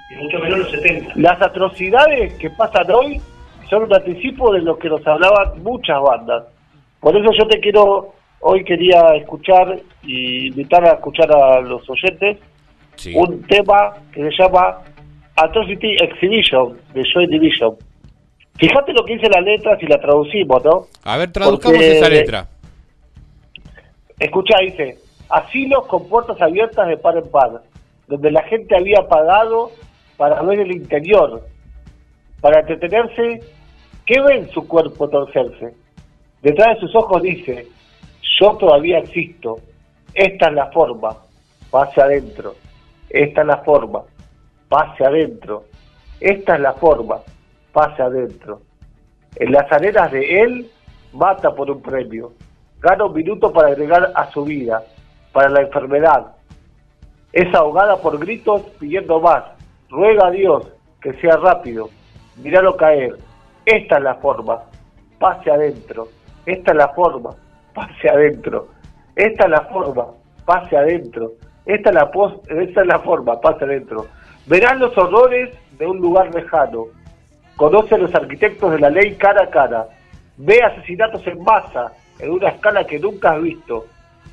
Y 0.09 0.15
mucho 0.15 0.39
menos 0.39 0.59
los 0.59 0.71
70. 0.71 1.13
Las 1.15 1.41
atrocidades 1.41 2.33
que 2.35 2.49
pasan 2.51 2.89
hoy 2.91 3.21
son 3.69 3.83
un 3.83 3.93
anticipo 3.93 4.53
de 4.53 4.61
lo 4.61 4.77
que 4.77 4.89
nos 4.89 5.05
hablaban 5.05 5.61
muchas 5.63 6.01
bandas. 6.01 6.45
Por 6.99 7.15
eso 7.15 7.29
yo 7.37 7.47
te 7.47 7.59
quiero, 7.59 8.13
hoy 8.39 8.63
quería 8.63 9.15
escuchar 9.15 9.79
y 10.03 10.47
invitar 10.47 10.85
a 10.85 10.93
escuchar 10.93 11.29
a 11.31 11.59
los 11.61 11.87
oyentes 11.89 12.37
un 13.15 13.43
tema 13.43 13.93
que 14.11 14.23
se 14.23 14.31
llama 14.37 14.79
Atrocity 15.35 15.95
Exhibition 16.01 16.77
de 16.93 17.03
Joy 17.13 17.27
Division. 17.27 17.75
Fíjate 18.57 18.91
lo 18.93 19.05
que 19.05 19.13
dice 19.17 19.29
la 19.29 19.41
letra 19.41 19.77
si 19.77 19.85
la 19.85 19.99
traducimos, 19.99 20.63
¿no? 20.63 20.87
A 21.03 21.17
ver, 21.17 21.31
traduzcamos 21.31 21.77
Porque- 21.77 21.97
esa 21.97 22.09
letra. 22.09 22.47
Escucha, 24.19 24.57
dice, 24.61 24.97
asilos 25.29 25.85
con 25.85 26.09
puertas 26.09 26.41
abiertas 26.41 26.87
de 26.87 26.97
par 26.97 27.17
en 27.17 27.29
par, 27.29 27.61
donde 28.07 28.31
la 28.31 28.41
gente 28.43 28.75
había 28.75 29.07
pagado 29.07 29.69
para 30.17 30.41
ver 30.41 30.59
el 30.59 30.71
interior, 30.71 31.47
para 32.41 32.61
entretenerse, 32.61 33.39
¿qué 34.05 34.21
ve 34.21 34.37
en 34.39 34.49
su 34.49 34.67
cuerpo 34.67 35.07
torcerse? 35.07 35.73
Detrás 36.41 36.75
de 36.75 36.81
sus 36.81 36.95
ojos 36.95 37.21
dice, 37.21 37.67
yo 38.39 38.57
todavía 38.57 38.99
existo, 38.99 39.59
esta 40.13 40.47
es 40.47 40.53
la 40.53 40.67
forma, 40.71 41.15
pase 41.69 42.01
adentro, 42.01 42.55
esta 43.09 43.41
es 43.41 43.47
la 43.47 43.57
forma, 43.57 44.01
pase 44.67 45.05
adentro, 45.05 45.65
esta 46.19 46.55
es 46.55 46.61
la 46.61 46.73
forma, 46.73 47.17
pase 47.71 48.01
adentro. 48.01 48.61
En 49.35 49.51
las 49.51 49.71
arenas 49.71 50.11
de 50.11 50.41
él, 50.41 50.71
mata 51.13 51.53
por 51.53 51.69
un 51.69 51.81
premio, 51.81 52.33
gana 52.79 53.05
un 53.05 53.13
minuto 53.13 53.51
para 53.51 53.69
agregar 53.69 54.11
a 54.15 54.31
su 54.31 54.43
vida, 54.43 54.83
para 55.31 55.49
la 55.49 55.61
enfermedad. 55.61 56.35
Es 57.33 57.53
ahogada 57.53 57.97
por 57.97 58.17
gritos 58.19 58.61
pidiendo 58.79 59.19
más. 59.19 59.56
Ruega 59.89 60.27
a 60.27 60.31
Dios 60.31 60.71
que 61.01 61.13
sea 61.13 61.37
rápido. 61.37 61.89
Míralo 62.37 62.75
caer. 62.75 63.15
Esta 63.65 63.97
es 63.97 64.03
la 64.03 64.15
forma. 64.15 64.63
Pase 65.19 65.51
adentro. 65.51 66.07
Esta 66.45 66.71
es 66.71 66.77
la 66.77 66.89
forma. 66.89 67.31
Pase 67.73 68.09
adentro. 68.09 68.67
Esta 69.15 69.45
es 69.45 69.49
la 69.49 69.61
forma. 69.61 70.07
Pase 70.45 70.77
adentro. 70.77 71.31
Esta 71.65 71.89
es 71.89 71.95
la, 71.95 72.11
esta 72.49 72.81
es 72.81 72.87
la 72.87 72.99
forma. 72.99 73.39
Pase 73.41 73.65
adentro. 73.65 74.07
Verás 74.45 74.77
los 74.79 74.97
horrores 74.97 75.55
de 75.77 75.85
un 75.85 75.97
lugar 75.97 76.33
lejano. 76.33 76.85
Conoce 77.55 77.95
a 77.95 77.97
los 77.97 78.13
arquitectos 78.13 78.71
de 78.71 78.79
la 78.79 78.89
ley 78.89 79.15
cara 79.15 79.43
a 79.43 79.49
cara. 79.49 79.87
Ve 80.37 80.61
asesinatos 80.61 81.25
en 81.27 81.43
masa 81.43 81.91
en 82.19 82.31
una 82.31 82.49
escala 82.49 82.85
que 82.85 82.99
nunca 82.99 83.31
has 83.31 83.41
visto. 83.41 83.85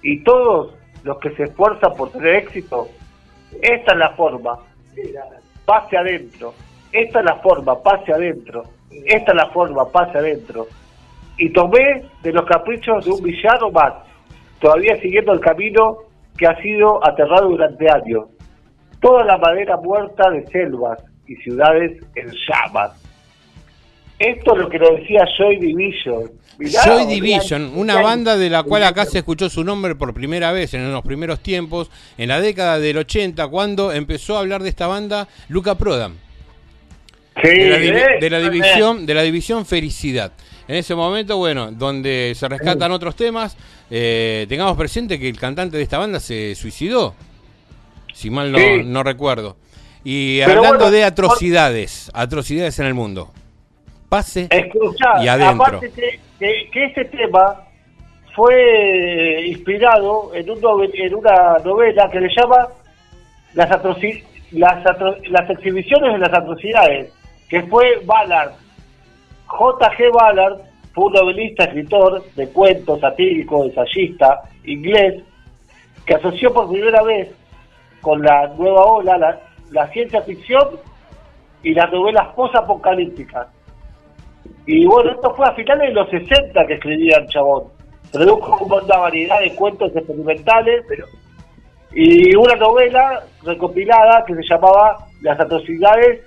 Y 0.03 0.23
todos 0.23 0.75
los 1.03 1.19
que 1.19 1.31
se 1.31 1.45
esfuerzan 1.45 1.95
por 1.95 2.11
tener 2.13 2.37
éxito, 2.37 2.89
esta 3.63 3.93
es 3.93 3.99
la 3.99 4.11
forma. 4.11 4.59
Pase 5.64 5.97
adentro. 5.97 6.55
Esta 6.92 7.20
es 7.20 7.24
la 7.24 7.36
forma, 7.36 7.82
pase 7.82 8.12
adentro. 8.12 8.62
Esta 8.90 9.32
es 9.32 9.36
la 9.36 9.51
forma, 9.51 9.90
pase 9.90 10.18
adentro. 10.18 10.66
Y 11.38 11.53
tomé 11.53 12.05
de 12.22 12.32
los 12.32 12.45
caprichos 12.45 13.05
de 13.05 13.11
un 13.11 13.22
villano 13.22 13.70
más, 13.70 13.95
todavía 14.61 15.01
siguiendo 15.01 15.32
el 15.32 15.40
camino 15.40 15.99
que 16.36 16.47
ha 16.47 16.57
sido 16.62 17.05
aterrado 17.05 17.49
durante 17.49 17.90
años. 17.90 18.28
Toda 19.01 19.24
la 19.24 19.36
madera 19.38 19.76
muerta 19.76 20.30
de 20.30 20.47
selvas, 20.47 21.03
y 21.26 21.36
ciudades 21.36 22.01
en 22.14 22.30
llamas. 22.30 23.04
Esto 24.19 24.55
es 24.55 24.59
lo 24.59 24.69
que 24.69 24.79
nos 24.79 24.97
decía 24.97 25.25
Joy 25.37 25.59
Division. 25.59 26.31
Mirá, 26.59 26.83
sea, 26.83 27.05
Division, 27.05 27.73
una 27.75 28.01
banda 28.01 28.37
de 28.37 28.49
la 28.49 28.62
cual 28.62 28.85
acá 28.85 29.07
se 29.07 29.19
escuchó 29.19 29.51
su 29.51 29.65
nombre 29.65 29.97
por 29.97 30.15
primera 30.15 30.53
vez 30.53 30.75
en 30.75 30.93
los 30.93 31.03
primeros 31.03 31.41
tiempos, 31.41 31.91
en 32.17 32.29
la 32.29 32.41
década 32.41 32.79
del 32.79 32.99
80, 32.99 33.49
cuando 33.49 33.93
empezó 33.93 34.37
a 34.37 34.41
hablar 34.41 34.62
de 34.62 34.69
esta 34.69 34.87
banda 34.87 35.29
Luca 35.49 35.75
Prodan. 35.77 36.15
Sí, 37.43 37.49
de, 37.49 37.69
la, 37.69 37.77
eh, 37.79 38.21
de 38.21 38.31
la 38.31 38.39
eh. 38.39 38.51
división 38.51 39.07
de 39.07 39.15
la 39.15 39.23
división 39.23 39.67
Felicidad. 39.67 40.33
En 40.69 40.77
ese 40.77 40.95
momento, 40.95 41.37
bueno, 41.37 41.73
donde 41.73 42.33
se 42.37 42.49
rescatan 42.49 42.93
otros 42.93 43.17
temas, 43.17 43.57
eh, 43.91 44.47
tengamos 44.49 44.77
presente 44.77 45.19
que 45.19 45.29
el 45.29 45.39
cantante 45.39 45.77
de 45.77 45.83
esta 45.83 45.99
banda 45.99 46.21
se 46.21 46.55
suicidó, 46.55 47.15
si 48.15 48.31
mal 48.31 48.53
no, 48.53 48.59
Sí. 48.59 48.83
no 48.85 49.03
recuerdo. 49.03 49.57
Y 50.05 50.41
hablando 50.43 50.69
bueno, 50.69 50.91
de 50.91 51.05
atrocidades, 51.05 52.11
atrocidades 52.15 52.79
en 52.79 52.87
el 52.87 52.95
mundo. 52.95 53.33
Pase 54.15 54.47
Escuchá, 54.49 55.23
y 55.25 55.27
adentro. 55.29 55.65
aparte 55.65 55.91
que, 55.91 56.21
que, 56.39 56.71
que 56.71 56.85
este 56.85 57.05
tema 57.07 57.62
fue 58.35 59.43
inspirado 59.47 60.33
en, 60.35 60.49
un 60.51 60.61
novel- 60.61 60.93
en 60.95 61.15
una 61.17 61.59
novela 61.65 62.09
que 62.11 62.21
le 62.21 62.29
llama 62.35 62.69
Las, 63.55 63.71
atroci- 63.71 64.23
las, 64.53 64.85
atro- 64.85 65.19
las 65.31 65.51
exhibiciones 65.51 66.12
de 66.12 66.19
las 66.19 66.33
atrocidades, 66.33 67.12
que 67.49 67.62
fue 67.65 68.01
Ballard. 68.05 68.53
J.G. 69.47 70.11
Ballard 70.12 70.59
fue 70.93 71.07
un 71.07 71.12
novelista, 71.12 71.65
escritor 71.65 72.25
de 72.37 72.49
cuentos, 72.51 73.01
satírico, 73.01 73.65
ensayista, 73.65 74.43
inglés, 74.65 75.23
que 76.07 76.15
asoció 76.15 76.53
por 76.55 76.69
primera 76.71 77.03
vez 77.03 77.29
con 78.01 78.23
la 78.23 78.47
nueva 78.57 78.85
ola 78.85 79.19
la, 79.19 79.41
la 79.73 79.89
ciencia 79.89 80.23
ficción 80.23 80.69
y 81.65 81.73
las 81.75 81.91
novelas 81.93 82.29
post-apocalípticas. 82.37 83.47
Y 84.66 84.86
bueno, 84.86 85.11
esto 85.12 85.34
fue 85.34 85.47
a 85.47 85.53
finales 85.53 85.88
de 85.88 85.95
los 85.95 86.09
60 86.11 86.66
que 86.66 86.74
escribía 86.74 87.18
el 87.18 87.26
chabón. 87.28 87.64
Produjo 88.12 88.64
una 88.64 88.97
variedad 88.99 89.40
de 89.40 89.55
cuentos 89.55 89.95
experimentales 89.95 90.84
y 91.92 92.34
una 92.36 92.55
novela 92.57 93.24
recopilada 93.42 94.24
que 94.26 94.34
se 94.34 94.42
llamaba 94.42 94.99
Las 95.22 95.38
atrocidades, 95.38 96.20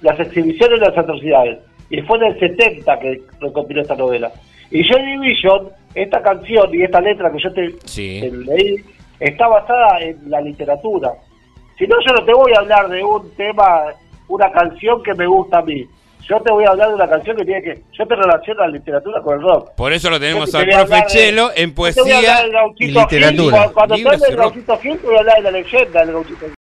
las 0.00 0.18
exhibiciones 0.18 0.80
de 0.80 0.86
las 0.86 0.96
atrocidades. 0.98 1.58
Y 1.90 2.00
fue 2.02 2.18
en 2.18 2.24
el 2.24 2.38
70 2.40 2.98
que 2.98 3.22
recopiló 3.40 3.82
esta 3.82 3.94
novela. 3.96 4.32
Y 4.70 4.82
Joy 4.82 5.02
Division, 5.04 5.68
esta 5.94 6.22
canción 6.22 6.74
y 6.74 6.82
esta 6.82 7.00
letra 7.00 7.30
que 7.30 7.42
yo 7.42 7.52
te, 7.52 7.74
Sí. 7.84 8.20
te 8.22 8.30
leí, 8.30 8.76
está 9.20 9.46
basada 9.46 10.00
en 10.00 10.18
la 10.30 10.40
literatura. 10.40 11.12
Si 11.78 11.86
no, 11.86 11.96
yo 12.06 12.12
no 12.14 12.24
te 12.24 12.32
voy 12.32 12.52
a 12.54 12.60
hablar 12.60 12.88
de 12.88 13.02
un 13.04 13.30
tema, 13.36 13.82
una 14.28 14.50
canción 14.50 15.02
que 15.02 15.14
me 15.14 15.26
gusta 15.26 15.58
a 15.58 15.62
mí. 15.62 15.84
Yo 16.28 16.40
te 16.40 16.50
voy 16.52 16.64
a 16.64 16.70
hablar 16.70 16.88
de 16.88 16.94
una 16.94 17.08
canción 17.08 17.36
que 17.36 17.44
tiene 17.44 17.62
que... 17.62 17.82
Yo 17.92 18.06
te 18.06 18.14
relaciono 18.16 18.60
la 18.60 18.68
literatura 18.68 19.20
con 19.20 19.34
el 19.38 19.42
rock. 19.42 19.72
Por 19.76 19.92
eso 19.92 20.08
lo 20.10 20.18
tenemos 20.18 20.50
te 20.50 20.56
al 20.56 20.66
profe 20.68 20.94
de- 20.94 21.06
Chelo 21.06 21.50
en 21.54 21.74
poesía 21.74 22.02
y 22.78 22.86
literatura. 22.88 23.62
Gil. 23.64 23.72
Cuando 23.74 23.94
Libros 23.96 24.14
hable 24.14 24.26
y 24.26 24.30
del. 24.30 24.40
Gauchito 24.40 24.78
Gil, 24.78 24.98
te 24.98 25.06
voy 25.06 25.16
a 25.16 25.18
hablar 25.20 25.36
de 25.36 25.42
la 25.42 25.50
leyenda 25.50 26.00
del 26.00 26.12
Gauchito 26.12 26.40
Gil. 26.40 26.50